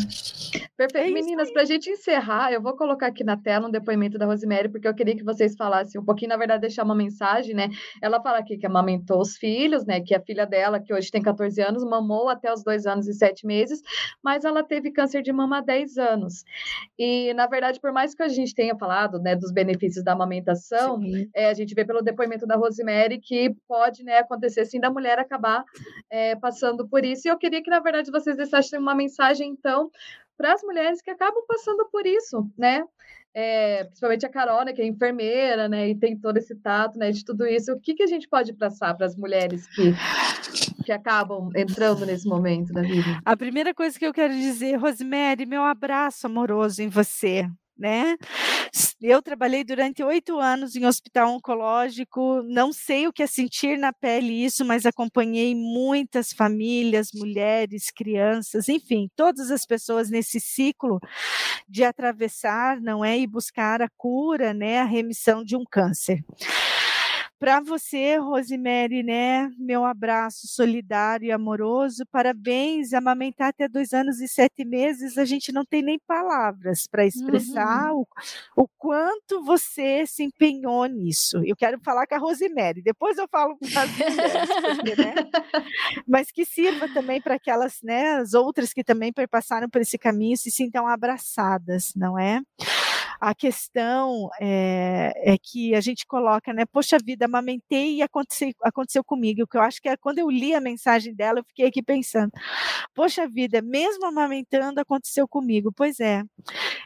Perfeito. 0.75 1.07
É 1.07 1.11
Meninas, 1.11 1.51
para 1.51 1.61
a 1.61 1.65
gente 1.65 1.89
encerrar, 1.89 2.51
eu 2.51 2.61
vou 2.61 2.75
colocar 2.75 3.07
aqui 3.07 3.23
na 3.23 3.37
tela 3.37 3.67
um 3.67 3.71
depoimento 3.71 4.17
da 4.17 4.25
Rosemary, 4.25 4.69
porque 4.69 4.87
eu 4.87 4.93
queria 4.93 5.15
que 5.15 5.23
vocês 5.23 5.55
falassem 5.55 6.01
um 6.01 6.03
pouquinho, 6.03 6.29
na 6.29 6.37
verdade, 6.37 6.61
deixar 6.61 6.83
uma 6.83 6.95
mensagem, 6.95 7.53
né? 7.53 7.69
Ela 8.01 8.21
fala 8.21 8.39
aqui 8.39 8.57
que 8.57 8.65
amamentou 8.65 9.21
os 9.21 9.37
filhos, 9.37 9.85
né? 9.85 10.01
Que 10.01 10.15
a 10.15 10.19
filha 10.19 10.45
dela, 10.45 10.79
que 10.79 10.93
hoje 10.93 11.11
tem 11.11 11.21
14 11.21 11.61
anos, 11.61 11.83
mamou 11.83 12.27
até 12.27 12.51
os 12.51 12.63
dois 12.63 12.87
anos 12.87 13.07
e 13.07 13.13
sete 13.13 13.45
meses, 13.45 13.81
mas 14.23 14.43
ela 14.43 14.63
teve 14.63 14.91
câncer 14.91 15.21
de 15.21 15.31
mama 15.31 15.59
há 15.59 15.61
10 15.61 15.97
anos. 15.97 16.43
E, 16.97 17.31
na 17.35 17.45
verdade, 17.45 17.79
por 17.79 17.93
mais 17.93 18.15
que 18.15 18.23
a 18.23 18.27
gente 18.27 18.55
tenha 18.55 18.75
falado 18.75 19.19
né, 19.19 19.35
dos 19.35 19.51
benefícios 19.51 20.03
da 20.03 20.13
amamentação, 20.13 20.99
é, 21.35 21.49
a 21.49 21.53
gente 21.53 21.75
vê 21.75 21.85
pelo 21.85 22.01
depoimento 22.01 22.47
da 22.47 22.55
Rosemary 22.55 23.19
que 23.19 23.55
pode 23.67 24.03
né, 24.03 24.17
acontecer 24.17 24.65
sim 24.65 24.79
da 24.79 24.89
mulher 24.89 25.19
acabar 25.19 25.63
é, 26.09 26.35
passando 26.35 26.87
por 26.87 27.05
isso. 27.05 27.27
E 27.27 27.31
eu 27.31 27.37
queria 27.37 27.61
que, 27.61 27.69
na 27.69 27.79
verdade, 27.79 28.11
vocês 28.11 28.35
deixassem 28.35 28.79
uma 28.79 28.95
mensagem 28.95 29.34
mensagem, 29.35 29.49
então, 29.49 29.91
para 30.37 30.53
as 30.53 30.63
mulheres 30.63 31.01
que 31.01 31.11
acabam 31.11 31.43
passando 31.47 31.85
por 31.91 32.05
isso, 32.05 32.49
né? 32.57 32.83
É, 33.37 33.83
principalmente 33.83 34.25
a 34.25 34.29
Carol, 34.29 34.63
né, 34.63 34.71
que 34.71 34.81
é 34.81 34.85
enfermeira, 34.85 35.67
né, 35.67 35.89
e 35.89 35.95
tem 35.95 36.17
todo 36.17 36.37
esse 36.37 36.55
tato, 36.55 36.97
né, 36.97 37.11
de 37.11 37.25
tudo 37.25 37.45
isso. 37.45 37.73
O 37.73 37.79
que, 37.79 37.93
que 37.93 38.03
a 38.03 38.07
gente 38.07 38.29
pode 38.29 38.53
passar 38.53 38.93
para 38.95 39.05
as 39.05 39.17
mulheres 39.17 39.67
que, 39.67 39.93
que 40.85 40.91
acabam 40.93 41.49
entrando 41.53 42.05
nesse 42.05 42.25
momento 42.25 42.71
da 42.71 42.81
vida? 42.81 43.19
A 43.25 43.35
primeira 43.35 43.73
coisa 43.73 43.99
que 43.99 44.07
eu 44.07 44.13
quero 44.13 44.33
dizer, 44.33 44.77
Rosemary, 44.77 45.45
meu 45.45 45.63
abraço 45.63 46.27
amoroso 46.27 46.81
em 46.81 46.87
você, 46.87 47.45
né? 47.77 48.17
Eu 49.01 49.21
trabalhei 49.21 49.63
durante 49.63 50.03
oito 50.03 50.39
anos 50.39 50.75
em 50.75 50.85
hospital 50.85 51.29
oncológico, 51.29 52.41
não 52.43 52.73
sei 52.73 53.07
o 53.07 53.13
que 53.13 53.23
é 53.23 53.27
sentir 53.27 53.77
na 53.77 53.93
pele 53.93 54.45
isso, 54.45 54.65
mas 54.65 54.85
acompanhei 54.85 55.53
muitas 55.55 56.33
famílias, 56.33 57.09
mulheres, 57.13 57.91
crianças, 57.91 58.67
enfim, 58.67 59.09
todas 59.15 59.51
as 59.51 59.65
pessoas 59.65 60.09
nesse 60.09 60.39
ciclo 60.39 60.99
de 61.67 61.83
atravessar, 61.83 62.79
não 62.81 63.03
é, 63.03 63.17
e 63.17 63.27
buscar 63.27 63.81
a 63.81 63.89
cura, 63.97 64.53
né, 64.53 64.79
a 64.79 64.85
remissão 64.85 65.43
de 65.43 65.55
um 65.55 65.63
câncer. 65.69 66.23
Para 67.37 67.59
você, 67.59 68.15
Rosemary, 68.17 69.03
né? 69.03 69.51
Meu 69.57 69.83
abraço 69.83 70.47
solidário 70.47 71.27
e 71.27 71.31
amoroso. 71.31 72.05
Parabéns, 72.09 72.93
amamentar 72.93 73.49
até 73.49 73.67
dois 73.67 73.91
anos 73.91 74.21
e 74.21 74.27
sete 74.27 74.63
meses. 74.63 75.17
A 75.17 75.25
gente 75.25 75.51
não 75.51 75.65
tem 75.65 75.81
nem 75.81 75.99
palavras 76.07 76.87
para 76.87 77.05
expressar 77.05 77.93
uhum. 77.93 78.05
o, 78.55 78.63
o 78.63 78.67
quanto 78.77 79.43
você 79.43 80.07
se 80.07 80.23
empenhou 80.23 80.85
nisso. 80.85 81.41
Eu 81.45 81.55
quero 81.55 81.77
falar 81.83 82.07
com 82.07 82.15
a 82.15 82.17
Rosemary, 82.17 82.81
depois 82.81 83.17
eu 83.17 83.27
falo 83.27 83.57
com 83.57 83.65
as 83.65 83.89
mulheres, 83.91 84.49
porque, 84.77 84.95
né? 84.95 85.15
Mas 86.07 86.31
que 86.31 86.45
sirva 86.45 86.87
também 86.93 87.21
para 87.21 87.35
aquelas, 87.35 87.79
né? 87.83 88.13
As 88.13 88.33
outras 88.33 88.71
que 88.71 88.83
também 88.83 89.11
perpassaram 89.11 89.69
por 89.69 89.81
esse 89.81 89.97
caminho 89.97 90.37
se 90.37 90.49
sintam 90.49 90.87
abraçadas, 90.87 91.93
não 91.95 92.17
é? 92.17 92.41
A 93.19 93.33
questão 93.33 94.29
é, 94.39 95.33
é, 95.33 95.37
que 95.41 95.73
a 95.75 95.81
gente 95.81 96.05
coloca, 96.05 96.53
né? 96.53 96.65
Poxa 96.65 96.97
vida, 97.03 97.25
amamentei 97.25 97.95
e 97.95 98.01
aconteceu, 98.01 98.51
aconteceu 98.61 99.03
comigo. 99.03 99.47
Que 99.47 99.57
eu 99.57 99.61
acho 99.61 99.81
que 99.81 99.89
é, 99.89 99.97
quando 99.97 100.19
eu 100.19 100.29
li 100.29 100.53
a 100.53 100.61
mensagem 100.61 101.13
dela, 101.13 101.39
eu 101.39 101.45
fiquei 101.45 101.67
aqui 101.67 101.81
pensando: 101.81 102.31
poxa 102.93 103.27
vida, 103.27 103.61
mesmo 103.61 104.05
amamentando, 104.05 104.79
aconteceu 104.79 105.27
comigo. 105.27 105.71
Pois 105.75 105.99
é, 105.99 106.23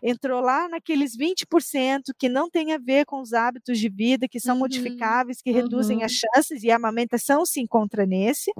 entrou 0.03 0.41
lá 0.41 0.67
naqueles 0.69 1.15
20% 1.17 2.13
que 2.17 2.29
não 2.29 2.49
tem 2.49 2.73
a 2.73 2.77
ver 2.77 3.05
com 3.05 3.21
os 3.21 3.33
hábitos 3.33 3.77
de 3.79 3.89
vida, 3.89 4.27
que 4.27 4.39
são 4.39 4.55
uhum, 4.55 4.61
modificáveis, 4.61 5.41
que 5.41 5.49
uhum. 5.49 5.55
reduzem 5.55 6.03
as 6.03 6.11
chances, 6.11 6.63
e 6.63 6.71
a 6.71 6.75
amamentação 6.75 7.45
se 7.45 7.59
encontra 7.59 8.05
nesse, 8.05 8.51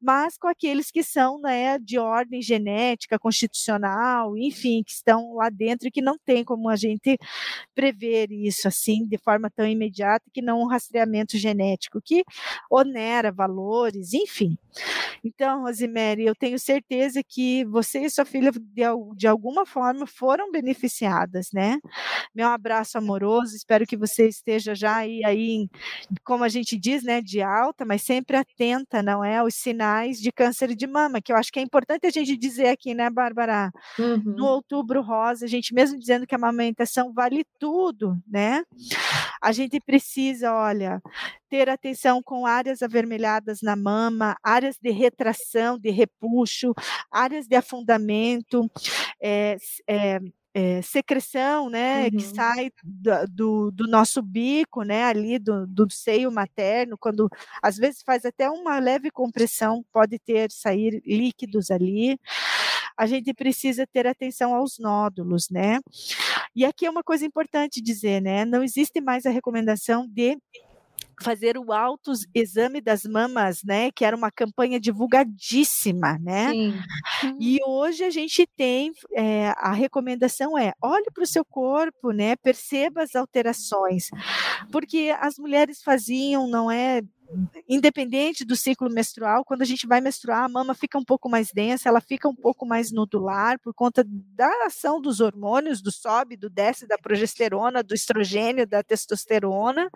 mas 0.00 0.36
com 0.36 0.48
aqueles 0.48 0.90
que 0.90 1.02
são 1.02 1.40
né, 1.40 1.78
de 1.78 1.98
ordem 1.98 2.42
genética, 2.42 3.18
constitucional, 3.18 4.36
enfim, 4.36 4.82
que 4.84 4.92
estão 4.92 5.34
lá 5.34 5.48
dentro 5.50 5.88
e 5.88 5.90
que 5.90 6.02
não 6.02 6.16
tem 6.24 6.44
como 6.44 6.68
a 6.68 6.76
gente 6.76 6.91
gente 6.92 7.18
prever 7.74 8.30
isso 8.30 8.68
assim 8.68 9.06
de 9.06 9.18
forma 9.18 9.50
tão 9.50 9.66
imediata 9.66 10.24
que 10.32 10.42
não 10.42 10.62
um 10.62 10.66
rastreamento 10.66 11.36
genético 11.36 12.00
que 12.02 12.24
onera 12.70 13.32
valores, 13.32 14.12
enfim. 14.12 14.56
Então, 15.24 15.62
Rosemary, 15.62 16.24
eu 16.24 16.34
tenho 16.34 16.58
certeza 16.58 17.22
que 17.26 17.64
você 17.66 18.00
e 18.00 18.10
sua 18.10 18.24
filha 18.24 18.50
de, 18.50 18.82
de 19.16 19.26
alguma 19.26 19.64
forma 19.64 20.06
foram 20.06 20.50
beneficiadas, 20.50 21.48
né? 21.52 21.78
Meu 22.34 22.48
abraço 22.48 22.98
amoroso, 22.98 23.54
espero 23.54 23.86
que 23.86 23.96
você 23.96 24.28
esteja 24.28 24.74
já 24.74 24.96
aí, 24.96 25.24
aí 25.24 25.68
como 26.24 26.44
a 26.44 26.48
gente 26.48 26.76
diz, 26.78 27.02
né, 27.02 27.20
de 27.20 27.40
alta, 27.40 27.84
mas 27.84 28.02
sempre 28.02 28.36
atenta, 28.36 29.02
não 29.02 29.24
é, 29.24 29.38
aos 29.38 29.54
sinais 29.54 30.18
de 30.18 30.32
câncer 30.32 30.74
de 30.74 30.86
mama, 30.86 31.20
que 31.20 31.32
eu 31.32 31.36
acho 31.36 31.52
que 31.52 31.58
é 31.58 31.62
importante 31.62 32.06
a 32.06 32.10
gente 32.10 32.36
dizer 32.36 32.68
aqui, 32.68 32.94
né, 32.94 33.08
Bárbara? 33.10 33.70
Uhum. 33.98 34.34
No 34.36 34.46
outubro 34.46 35.02
rosa, 35.02 35.44
a 35.44 35.48
gente 35.48 35.74
mesmo 35.74 35.98
dizendo 35.98 36.26
que 36.26 36.34
a 36.34 36.38
vale 37.12 37.44
tudo, 37.58 38.16
né? 38.26 38.64
A 39.40 39.52
gente 39.52 39.80
precisa, 39.80 40.52
olha, 40.54 41.02
ter 41.48 41.68
atenção 41.68 42.22
com 42.22 42.46
áreas 42.46 42.82
avermelhadas 42.82 43.60
na 43.62 43.76
mama, 43.76 44.36
áreas 44.42 44.76
de 44.80 44.90
retração, 44.90 45.78
de 45.78 45.90
repuxo, 45.90 46.72
áreas 47.10 47.46
de 47.46 47.56
afundamento, 47.56 48.70
é, 49.20 49.56
é, 49.88 50.20
é, 50.54 50.82
secreção, 50.82 51.70
né, 51.70 52.04
uhum. 52.04 52.10
que 52.10 52.22
sai 52.22 52.70
do, 52.84 53.26
do, 53.28 53.70
do, 53.70 53.86
nosso 53.86 54.20
bico, 54.20 54.82
né, 54.82 55.04
ali 55.04 55.38
do, 55.38 55.66
do, 55.66 55.90
seio 55.90 56.30
materno, 56.30 56.98
quando 56.98 57.28
às 57.62 57.76
vezes 57.76 58.02
faz 58.02 58.24
até 58.24 58.50
uma 58.50 58.78
leve 58.78 59.10
compressão, 59.10 59.84
pode 59.92 60.18
ter 60.18 60.50
sair 60.50 61.02
líquidos 61.06 61.70
ali. 61.70 62.18
A 63.02 63.06
gente 63.06 63.34
precisa 63.34 63.84
ter 63.84 64.06
atenção 64.06 64.54
aos 64.54 64.78
nódulos, 64.78 65.48
né? 65.50 65.80
E 66.54 66.64
aqui 66.64 66.86
é 66.86 66.90
uma 66.90 67.02
coisa 67.02 67.26
importante 67.26 67.82
dizer, 67.82 68.22
né? 68.22 68.44
Não 68.44 68.62
existe 68.62 69.00
mais 69.00 69.26
a 69.26 69.30
recomendação 69.30 70.06
de 70.06 70.38
fazer 71.20 71.58
o 71.58 71.72
autoexame 71.72 72.80
das 72.80 73.02
mamas, 73.02 73.64
né? 73.64 73.90
Que 73.90 74.04
era 74.04 74.16
uma 74.16 74.30
campanha 74.30 74.78
divulgadíssima, 74.78 76.16
né? 76.20 76.50
Sim. 76.52 77.36
E 77.40 77.58
hoje 77.66 78.04
a 78.04 78.10
gente 78.10 78.46
tem 78.56 78.92
é, 79.16 79.52
a 79.56 79.72
recomendação 79.72 80.56
é 80.56 80.72
olhe 80.80 81.06
para 81.12 81.24
o 81.24 81.26
seu 81.26 81.44
corpo, 81.44 82.12
né? 82.12 82.36
Perceba 82.36 83.02
as 83.02 83.16
alterações, 83.16 84.10
porque 84.70 85.12
as 85.18 85.38
mulheres 85.38 85.82
faziam, 85.82 86.46
não 86.46 86.70
é? 86.70 87.02
Independente 87.68 88.44
do 88.44 88.56
ciclo 88.56 88.90
menstrual, 88.90 89.44
quando 89.44 89.62
a 89.62 89.64
gente 89.64 89.86
vai 89.86 90.00
menstruar, 90.00 90.44
a 90.44 90.48
mama 90.48 90.74
fica 90.74 90.98
um 90.98 91.04
pouco 91.04 91.28
mais 91.28 91.50
densa, 91.52 91.88
ela 91.88 92.00
fica 92.00 92.28
um 92.28 92.34
pouco 92.34 92.66
mais 92.66 92.92
nodular 92.92 93.58
por 93.60 93.74
conta 93.74 94.04
da 94.06 94.50
ação 94.66 95.00
dos 95.00 95.20
hormônios, 95.20 95.80
do 95.80 95.90
sobe, 95.90 96.36
do 96.36 96.50
desce, 96.50 96.86
da 96.86 96.98
progesterona, 96.98 97.82
do 97.82 97.94
estrogênio, 97.94 98.66
da 98.66 98.82
testosterona. 98.82 99.90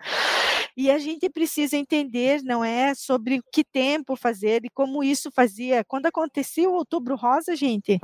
E 0.76 0.90
a 0.90 0.98
gente 0.98 1.30
precisa 1.30 1.76
entender, 1.76 2.42
não 2.42 2.64
é, 2.64 2.94
sobre 2.94 3.40
que 3.50 3.64
tempo 3.64 4.14
fazer 4.14 4.64
e 4.64 4.70
como 4.70 5.02
isso 5.02 5.30
fazia. 5.30 5.84
Quando 5.84 6.06
acontecia 6.06 6.68
o 6.68 6.74
outubro 6.74 7.16
rosa, 7.16 7.56
gente, 7.56 7.98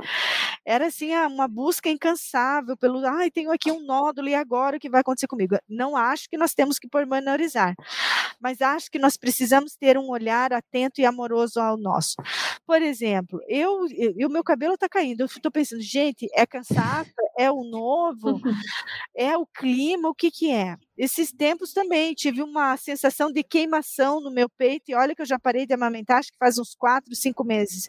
era 0.65 0.87
assim 0.87 1.13
ah, 1.13 1.27
uma 1.27 1.47
busca 1.47 1.89
incansável 1.89 2.75
pelo, 2.77 3.05
ai, 3.05 3.29
tenho 3.29 3.51
aqui 3.51 3.71
um 3.71 3.85
nódulo 3.85 4.27
e 4.27 4.35
agora 4.35 4.77
o 4.77 4.79
que 4.79 4.89
vai 4.89 5.01
acontecer 5.01 5.27
comigo? 5.27 5.57
Não 5.67 5.95
acho 5.95 6.29
que 6.29 6.37
nós 6.37 6.53
temos 6.53 6.79
que 6.79 6.87
pormenorizar, 6.87 7.75
mas 8.43 8.61
acho 8.61 8.91
que 8.91 8.99
nós 8.99 9.15
precisamos 9.15 9.73
ter 9.77 9.97
um 9.97 10.09
olhar 10.09 10.51
atento 10.51 10.99
e 10.99 11.05
amoroso 11.05 11.61
ao 11.61 11.77
nosso. 11.77 12.15
Por 12.67 12.81
exemplo, 12.81 13.39
eu, 13.47 13.85
o 14.25 14.29
meu 14.29 14.43
cabelo 14.43 14.73
está 14.73 14.89
caindo, 14.89 15.21
eu 15.21 15.25
estou 15.27 15.49
pensando, 15.49 15.81
gente, 15.81 16.27
é 16.35 16.45
cansaço, 16.45 17.09
é 17.37 17.51
o 17.51 17.63
novo, 17.63 18.39
é 19.15 19.37
o 19.37 19.45
clima, 19.45 20.09
o 20.09 20.15
que 20.15 20.31
que 20.31 20.51
é? 20.51 20.77
Esses 20.95 21.31
tempos 21.31 21.73
também 21.73 22.13
tive 22.13 22.43
uma 22.43 22.77
sensação 22.77 23.31
de 23.31 23.43
queimação 23.43 24.21
no 24.21 24.29
meu 24.29 24.47
peito 24.47 24.91
e 24.91 24.95
olha 24.95 25.15
que 25.15 25.21
eu 25.23 25.25
já 25.25 25.39
parei 25.39 25.65
de 25.65 25.73
amamentar, 25.73 26.19
acho 26.19 26.31
que 26.31 26.37
faz 26.37 26.59
uns 26.59 26.75
quatro, 26.75 27.15
cinco 27.15 27.43
meses. 27.43 27.87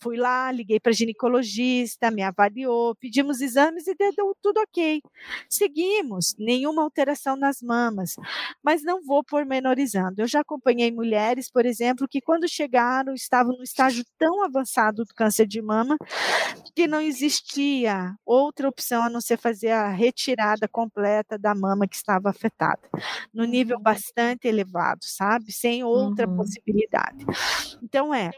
Fui 0.00 0.16
lá, 0.16 0.52
liguei 0.52 0.78
para 0.78 0.92
ginecologista, 0.92 2.10
me 2.10 2.22
avaliou, 2.22 2.94
pedimos 2.94 3.40
exames 3.40 3.88
e 3.88 3.94
deu 3.96 4.36
tudo 4.40 4.60
ok. 4.60 5.02
Seguimos, 5.50 6.36
nenhuma 6.38 6.82
alteração 6.82 7.34
nas 7.36 7.60
mamas, 7.60 8.14
mas 8.62 8.82
não 8.84 9.02
vou 9.02 9.24
pormenorizando. 9.24 10.22
Eu 10.22 10.28
já 10.28 10.40
acompanhei 10.40 10.92
mulheres, 10.92 11.50
por 11.50 11.66
exemplo, 11.66 12.06
que 12.08 12.20
quando 12.20 12.48
chegaram 12.48 13.12
estavam 13.14 13.56
no 13.56 13.64
estágio 13.64 14.04
tão 14.16 14.44
avançado 14.44 15.04
do 15.04 15.14
câncer 15.14 15.46
de 15.46 15.60
mama 15.60 15.96
que 16.74 16.86
não 16.86 17.00
existia 17.00 18.14
outra 18.24 18.68
opção 18.76 19.02
a 19.02 19.08
não 19.08 19.22
ser 19.22 19.38
fazer 19.38 19.70
a 19.70 19.88
retirada 19.88 20.68
completa 20.68 21.38
da 21.38 21.54
mama 21.54 21.88
que 21.88 21.96
estava 21.96 22.28
afetada, 22.28 22.82
no 23.32 23.44
nível 23.44 23.78
uhum. 23.78 23.82
bastante 23.82 24.46
elevado, 24.46 25.00
sabe? 25.02 25.50
Sem 25.50 25.82
outra 25.82 26.28
uhum. 26.28 26.36
possibilidade. 26.36 27.24
Então, 27.82 28.12
é, 28.12 28.30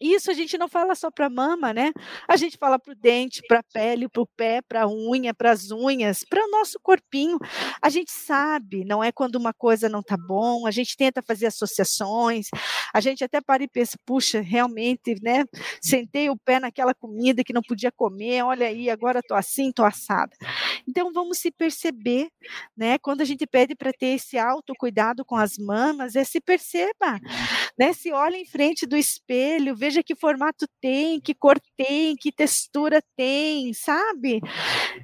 isso 0.00 0.30
a 0.30 0.34
gente 0.34 0.58
não 0.58 0.68
fala 0.68 0.94
só 0.94 1.10
para 1.10 1.30
mama, 1.30 1.72
né? 1.72 1.92
A 2.28 2.36
gente 2.36 2.56
fala 2.58 2.78
para 2.78 2.92
o 2.92 2.96
dente, 2.96 3.42
para 3.46 3.60
a 3.60 3.62
pele, 3.62 4.08
para 4.08 4.22
o 4.22 4.26
pé, 4.26 4.60
para 4.62 4.82
a 4.82 4.88
unha, 4.88 5.32
para 5.32 5.52
as 5.52 5.70
unhas, 5.70 6.24
para 6.28 6.44
o 6.44 6.50
nosso 6.50 6.78
corpinho. 6.82 7.38
A 7.80 7.88
gente 7.88 8.10
sabe, 8.10 8.84
não 8.84 9.02
é 9.02 9.12
quando 9.12 9.36
uma 9.36 9.52
coisa 9.52 9.88
não 9.88 10.00
está 10.00 10.16
bom, 10.16 10.66
a 10.66 10.70
gente 10.70 10.96
tenta 10.96 11.22
fazer 11.22 11.46
associações, 11.46 12.48
a 12.92 13.00
gente 13.00 13.22
até 13.24 13.40
para 13.40 13.62
e 13.62 13.68
pensa, 13.68 13.96
puxa, 14.04 14.40
realmente, 14.40 15.16
né? 15.22 15.44
Sentei 15.80 16.28
o 16.28 16.36
pé 16.36 16.58
naquela 16.58 16.94
comida 16.94 17.44
que 17.44 17.52
não 17.52 17.62
podia 17.62 17.92
comer, 17.92 18.42
olha 18.42 18.66
aí, 18.66 18.90
agora 18.90 19.20
estou 19.20 19.36
assim, 19.36 19.68
estou 19.68 19.84
assada. 19.84 20.36
Então 20.88 21.12
vamos 21.12 21.38
se 21.38 21.50
perceber, 21.50 22.28
né? 22.76 22.98
Quando 22.98 23.20
a 23.20 23.24
gente 23.24 23.46
pede 23.46 23.74
para 23.74 23.92
ter 23.92 24.14
esse 24.14 24.38
autocuidado 24.38 25.24
com 25.24 25.36
as 25.36 25.56
mamas, 25.56 26.16
é 26.16 26.24
se 26.24 26.40
perceba, 26.40 27.20
né? 27.78 27.92
Se 27.92 28.12
olha 28.12 28.36
em 28.36 28.46
frente 28.46 28.86
do 28.86 28.96
espelho, 28.96 29.76
veja 29.84 30.02
que 30.02 30.14
formato 30.14 30.66
tem, 30.80 31.20
que 31.20 31.34
cor 31.34 31.60
tem, 31.76 32.16
que 32.16 32.32
textura 32.32 33.02
tem, 33.14 33.74
sabe? 33.74 34.40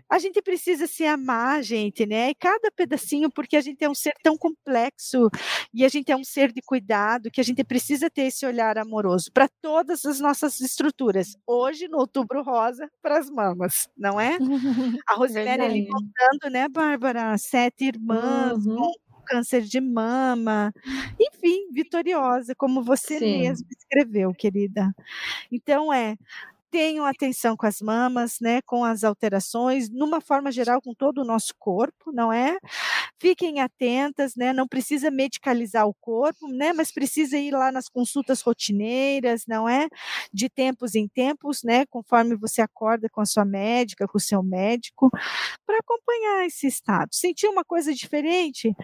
A 0.09 0.19
gente 0.19 0.41
precisa 0.41 0.87
se 0.87 1.05
amar, 1.05 1.63
gente, 1.63 2.07
né? 2.07 2.31
E 2.31 2.35
cada 2.35 2.71
pedacinho, 2.71 3.31
porque 3.31 3.57
a 3.59 3.61
gente 3.61 3.85
é 3.85 3.91
um 3.91 3.95
ser 3.95 4.15
tão 4.23 4.39
complexo 4.39 5.29
e 5.75 5.85
a 5.85 5.89
gente 5.89 6.11
é 6.11 6.17
um 6.17 6.25
ser 6.25 6.51
de 6.51 6.63
cuidado 6.63 7.31
que 7.31 7.43
a 7.43 7.45
gente 7.45 7.63
precisa 7.63 8.09
ter 8.09 8.23
esse 8.23 8.47
olhar 8.47 8.79
amoroso 8.79 9.31
para 9.35 9.51
todas 9.61 10.07
as 10.07 10.19
nossas 10.19 10.59
estruturas. 10.61 11.37
Hoje, 11.47 11.87
no 11.87 11.99
Outubro 11.99 12.43
Rosa, 12.43 12.91
para 13.03 13.19
as 13.19 13.29
mamas, 13.29 13.87
não 13.95 14.19
é? 14.19 14.39
A 15.07 15.15
Rosemary 15.15 15.63
ali 15.63 15.87
contando, 15.87 16.51
né, 16.51 16.69
Bárbara? 16.69 17.37
Sete 17.37 17.85
irmãs, 17.85 18.65
uhum 18.65 18.93
câncer 19.27 19.63
de 19.63 19.81
mama, 19.81 20.73
enfim, 21.21 21.71
vitoriosa, 21.73 22.55
como 22.55 22.83
você 22.83 23.19
Sim. 23.19 23.39
mesmo 23.41 23.67
escreveu, 23.71 24.33
querida. 24.35 24.93
Então 25.53 25.93
é 25.93 26.17
tenham 26.71 27.05
atenção 27.05 27.57
com 27.57 27.67
as 27.67 27.81
mamas, 27.81 28.39
né, 28.41 28.63
com 28.63 28.85
as 28.85 29.05
alterações, 29.05 29.91
numa 29.91 30.21
forma 30.21 30.53
geral 30.53 30.81
com 30.81 30.95
todo 30.95 31.19
o 31.23 31.25
nosso 31.25 31.55
corpo, 31.59 32.13
não 32.13 32.33
é? 32.33 32.59
Fiquem 33.19 33.61
atentas, 33.61 34.35
né, 34.37 34.53
não 34.53 34.67
precisa 34.69 35.11
medicalizar 35.11 35.87
o 35.87 35.95
corpo, 35.95 36.49
né, 36.49 36.73
mas 36.73 36.93
precisa 36.93 37.37
ir 37.39 37.53
lá 37.53 37.73
nas 37.73 37.89
consultas 37.89 38.41
rotineiras, 38.43 39.45
não 39.47 39.69
é? 39.69 39.89
De 40.33 40.49
tempos 40.49 40.95
em 40.95 41.09
tempos, 41.09 41.63
né, 41.63 41.85
conforme 41.87 42.37
você 42.37 42.63
acorda 42.63 43.09
com 43.11 43.21
a 43.21 43.27
sua 43.27 43.45
médica, 43.45 44.07
com 44.07 44.19
o 44.19 44.21
seu 44.21 44.43
médico, 44.43 45.11
para 45.67 45.79
acompanhar 45.79 46.47
esse 46.47 46.67
estado. 46.67 47.09
Sentiu 47.13 47.51
uma 47.51 47.65
coisa 47.65 47.93
diferente? 47.95 48.75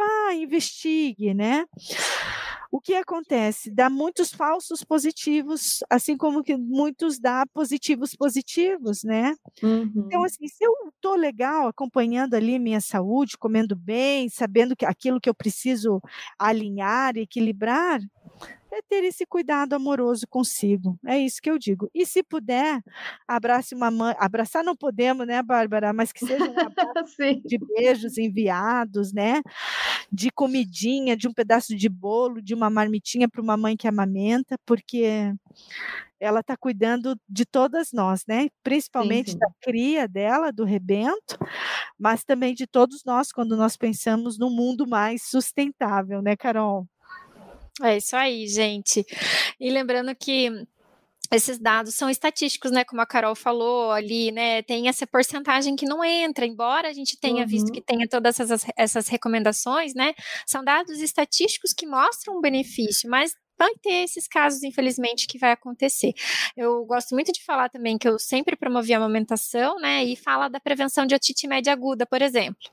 vá, 0.00 0.34
investigue, 0.34 1.34
né? 1.34 1.64
O 2.72 2.80
que 2.80 2.94
acontece? 2.94 3.70
Dá 3.70 3.90
muitos 3.90 4.30
falsos 4.32 4.84
positivos, 4.84 5.80
assim 5.90 6.16
como 6.16 6.42
que 6.42 6.56
muitos 6.56 7.18
dá 7.18 7.44
positivos 7.52 8.14
positivos, 8.14 9.02
né? 9.02 9.34
Então, 9.58 9.70
uhum. 9.70 9.92
Então, 10.06 10.24
assim, 10.24 10.46
se 10.46 10.64
eu 10.64 10.72
estou 10.94 11.16
legal 11.16 11.68
acompanhando 11.68 12.34
ali 12.34 12.58
minha 12.58 12.80
saúde, 12.80 13.38
comendo 13.38 13.74
bem, 13.74 14.28
sabendo 14.28 14.76
que 14.76 14.84
aquilo 14.84 15.20
que 15.20 15.28
eu 15.28 15.34
preciso 15.34 16.00
alinhar, 16.38 17.16
equilibrar, 17.16 18.00
é 18.72 18.82
ter 18.82 19.04
esse 19.04 19.26
cuidado 19.26 19.74
amoroso 19.74 20.26
consigo. 20.28 20.98
É 21.06 21.18
isso 21.18 21.40
que 21.42 21.50
eu 21.50 21.58
digo. 21.58 21.90
E 21.94 22.06
se 22.06 22.22
puder, 22.22 22.82
abrace 23.26 23.74
uma 23.74 23.90
mãe. 23.90 24.14
Abraçar 24.18 24.62
não 24.64 24.76
podemos, 24.76 25.26
né, 25.26 25.42
Bárbara? 25.42 25.92
Mas 25.92 26.12
que 26.12 26.26
seja 26.26 26.44
um 26.44 26.58
abraço 26.58 27.16
de 27.44 27.58
beijos 27.58 28.18
enviados, 28.18 29.12
né? 29.12 29.42
De 30.10 30.30
comidinha, 30.30 31.16
de 31.16 31.28
um 31.28 31.32
pedaço 31.32 31.76
de 31.76 31.88
bolo, 31.88 32.40
de 32.40 32.54
uma 32.54 32.70
marmitinha 32.70 33.28
para 33.28 33.42
uma 33.42 33.56
mãe 33.56 33.76
que 33.76 33.88
amamenta, 33.88 34.56
porque 34.64 35.34
ela 36.20 36.40
está 36.40 36.56
cuidando 36.56 37.18
de 37.26 37.46
todas 37.46 37.92
nós, 37.92 38.24
né? 38.28 38.48
Principalmente 38.62 39.30
sim, 39.30 39.32
sim. 39.32 39.38
da 39.38 39.48
cria 39.60 40.06
dela, 40.06 40.52
do 40.52 40.64
rebento, 40.64 41.38
mas 41.98 42.22
também 42.22 42.54
de 42.54 42.66
todos 42.66 43.02
nós 43.04 43.32
quando 43.32 43.56
nós 43.56 43.76
pensamos 43.76 44.38
num 44.38 44.50
mundo 44.50 44.86
mais 44.86 45.22
sustentável, 45.22 46.20
né, 46.20 46.36
Carol? 46.36 46.86
É 47.82 47.96
isso 47.96 48.16
aí, 48.16 48.46
gente. 48.46 49.04
E 49.58 49.70
lembrando 49.70 50.14
que 50.14 50.50
esses 51.30 51.58
dados 51.58 51.94
são 51.94 52.10
estatísticos, 52.10 52.72
né? 52.72 52.84
Como 52.84 53.00
a 53.00 53.06
Carol 53.06 53.36
falou 53.36 53.92
ali, 53.92 54.32
né? 54.32 54.62
Tem 54.62 54.88
essa 54.88 55.06
porcentagem 55.06 55.76
que 55.76 55.86
não 55.86 56.04
entra, 56.04 56.44
embora 56.44 56.88
a 56.88 56.92
gente 56.92 57.18
tenha 57.18 57.42
uhum. 57.42 57.48
visto 57.48 57.72
que 57.72 57.80
tenha 57.80 58.08
todas 58.08 58.40
essas, 58.40 58.66
essas 58.76 59.08
recomendações, 59.08 59.94
né? 59.94 60.12
São 60.44 60.64
dados 60.64 61.00
estatísticos 61.00 61.72
que 61.72 61.86
mostram 61.86 62.36
um 62.36 62.40
benefício, 62.40 63.08
mas 63.08 63.32
vai 63.60 63.74
ter 63.74 64.04
esses 64.04 64.26
casos, 64.26 64.62
infelizmente, 64.62 65.26
que 65.26 65.38
vai 65.38 65.52
acontecer. 65.52 66.14
Eu 66.56 66.82
gosto 66.86 67.14
muito 67.14 67.30
de 67.30 67.44
falar 67.44 67.68
também 67.68 67.98
que 67.98 68.08
eu 68.08 68.18
sempre 68.18 68.56
promovi 68.56 68.94
a 68.94 68.96
amamentação, 68.96 69.78
né? 69.78 70.02
E 70.02 70.16
fala 70.16 70.48
da 70.48 70.58
prevenção 70.58 71.04
de 71.04 71.14
otite 71.14 71.46
média 71.46 71.70
aguda, 71.70 72.06
por 72.06 72.22
exemplo. 72.22 72.70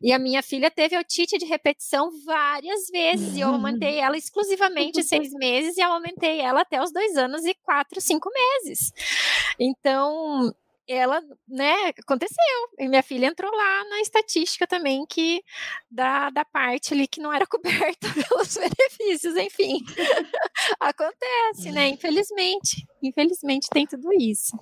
E 0.00 0.12
a 0.12 0.18
minha 0.18 0.42
filha 0.42 0.70
teve 0.70 0.96
otite 0.96 1.36
de 1.36 1.44
repetição 1.44 2.10
várias 2.24 2.88
vezes 2.88 3.36
e 3.36 3.40
eu 3.40 3.48
aumentei 3.48 3.98
ela 3.98 4.16
exclusivamente 4.16 5.02
seis 5.04 5.30
meses 5.34 5.76
e 5.76 5.82
aumentei 5.82 6.40
ela 6.40 6.62
até 6.62 6.82
os 6.82 6.90
dois 6.90 7.18
anos 7.18 7.44
e 7.44 7.54
quatro, 7.62 8.00
cinco 8.00 8.30
meses. 8.32 8.92
Então, 9.58 10.54
ela, 10.92 11.20
né, 11.48 11.92
aconteceu. 11.98 12.36
E 12.78 12.88
minha 12.88 13.02
filha 13.02 13.26
entrou 13.26 13.50
lá 13.50 13.84
na 13.88 14.00
estatística 14.00 14.66
também 14.66 15.04
que 15.08 15.42
da, 15.90 16.30
da 16.30 16.44
parte 16.44 16.94
ali 16.94 17.06
que 17.06 17.20
não 17.20 17.32
era 17.32 17.46
coberta 17.48 18.08
pelos 18.12 18.56
benefícios, 18.56 19.36
enfim. 19.36 19.78
Acontece, 20.80 21.70
né? 21.72 21.88
Infelizmente. 21.88 22.86
Infelizmente 23.02 23.68
tem 23.70 23.86
tudo 23.86 24.12
isso. 24.12 24.58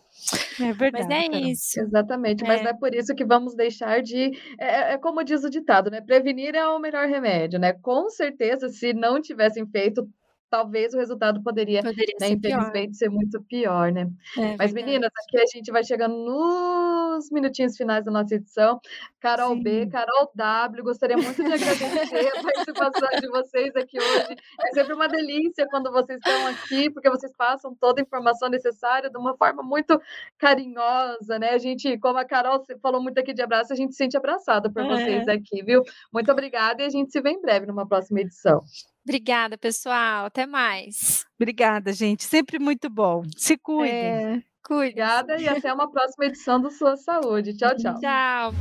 É 0.61 0.72
verdade. 0.72 1.07
Mas 1.09 1.35
é 1.35 1.41
isso. 1.41 1.81
Exatamente, 1.81 2.45
é. 2.45 2.47
mas 2.47 2.62
não 2.62 2.70
é 2.70 2.74
por 2.74 2.95
isso 2.95 3.14
que 3.14 3.24
vamos 3.24 3.55
deixar 3.55 4.03
de. 4.03 4.31
É, 4.59 4.68
é, 4.68 4.93
é 4.93 4.99
como 4.99 5.24
diz 5.24 5.45
o 5.45 5.51
ditado, 5.51 5.91
né? 5.91 6.01
Prevenir 6.01 6.55
é 6.55 6.66
o 6.68 6.79
melhor 6.79 7.07
remédio, 7.09 7.59
né? 7.59 7.72
Com 7.72 8.09
certeza, 8.11 8.68
se 8.68 8.93
não 8.93 9.20
tivessem 9.20 9.66
feito 9.66 10.09
talvez 10.49 10.95
o 10.95 10.99
resultado 10.99 11.43
poderia, 11.43 11.83
poderia 11.83 12.15
né, 12.21 12.27
ser 12.27 12.33
infelizmente, 12.35 12.73
pior. 12.73 12.95
ser 12.95 13.09
muito 13.09 13.43
pior, 13.43 13.93
né? 13.93 14.09
É, 14.37 14.57
Mas, 14.57 14.73
verdade. 14.73 14.75
meninas, 14.75 15.11
aqui 15.25 15.39
a 15.39 15.47
gente 15.47 15.71
vai 15.71 15.85
chegando 15.85 16.17
nos 16.17 17.31
minutinhos 17.31 17.77
finais 17.77 18.05
da 18.05 18.11
nossa 18.11 18.35
edição. 18.35 18.81
Carol 19.21 19.55
Sim. 19.55 19.63
B, 19.63 19.87
Carol 19.87 20.31
W, 20.35 20.83
gostaria 20.83 21.17
muito 21.17 21.37
de 21.37 21.53
agradecer 21.53 22.29
a 22.29 22.43
participação 22.43 23.21
de 23.21 23.29
vocês 23.29 23.77
aqui 23.77 23.99
hoje. 23.99 24.37
É 24.67 24.73
sempre 24.73 24.95
uma 24.95 25.09
delícia 25.09 25.67
quando 25.71 25.91
vocês 25.91 26.19
estão 26.19 26.47
aqui, 26.47 26.91
porque 26.91 27.11
vocês 27.11 27.33
passam 27.37 27.75
toda 27.75 28.01
a 28.01 28.03
informação 28.03 28.49
necessária 28.49 29.11
de 29.11 29.19
uma 29.19 29.37
forma 29.37 29.63
muito 29.63 30.01
carinhosa, 30.39 31.39
né? 31.39 31.51
A 31.51 31.59
gente, 31.59 31.99
como 31.99 32.19
a 32.19 32.25
Carol 32.25 32.65
falou 32.81 33.03
muito 33.03 33.19
aqui 33.19 33.35
de 33.35 33.43
abraço, 33.43 33.73
a 33.73 33.77
gente 33.77 33.93
se 33.93 33.99
sente 33.99 34.17
abraçada 34.17 34.71
por 34.71 34.83
é. 34.83 34.89
vocês 34.89 35.29
aqui, 35.29 35.63
viu? 35.63 35.83
Muito 36.13 36.31
obrigada 36.31 36.83
e 36.83 36.87
a 36.87 36.91
gente 36.91 37.11
se 37.11 37.21
vê 37.21 37.31
em 37.31 37.41
breve 37.41 37.67
numa 37.67 37.87
próxima 37.87 38.21
edição. 38.21 38.63
Obrigada, 39.09 39.57
pessoal. 39.57 40.27
Até 40.27 40.45
mais. 40.45 41.25
Obrigada, 41.41 41.95
gente. 41.95 42.25
Sempre 42.25 42.59
muito 42.59 42.91
bom. 42.91 43.23
Se 43.39 43.57
cuidem. 43.57 43.95
É, 43.95 44.43
Obrigada 44.71 45.41
e 45.41 45.49
até 45.49 45.73
uma 45.73 45.91
próxima 45.91 46.27
edição 46.27 46.61
do 46.61 46.71
Sua 46.71 46.95
Saúde. 46.95 47.57
Tchau, 47.57 47.75
tchau. 47.75 47.99
Tchau. 47.99 48.55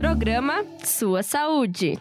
Programa 0.00 0.64
Sua 0.84 1.22
Saúde. 1.22 1.96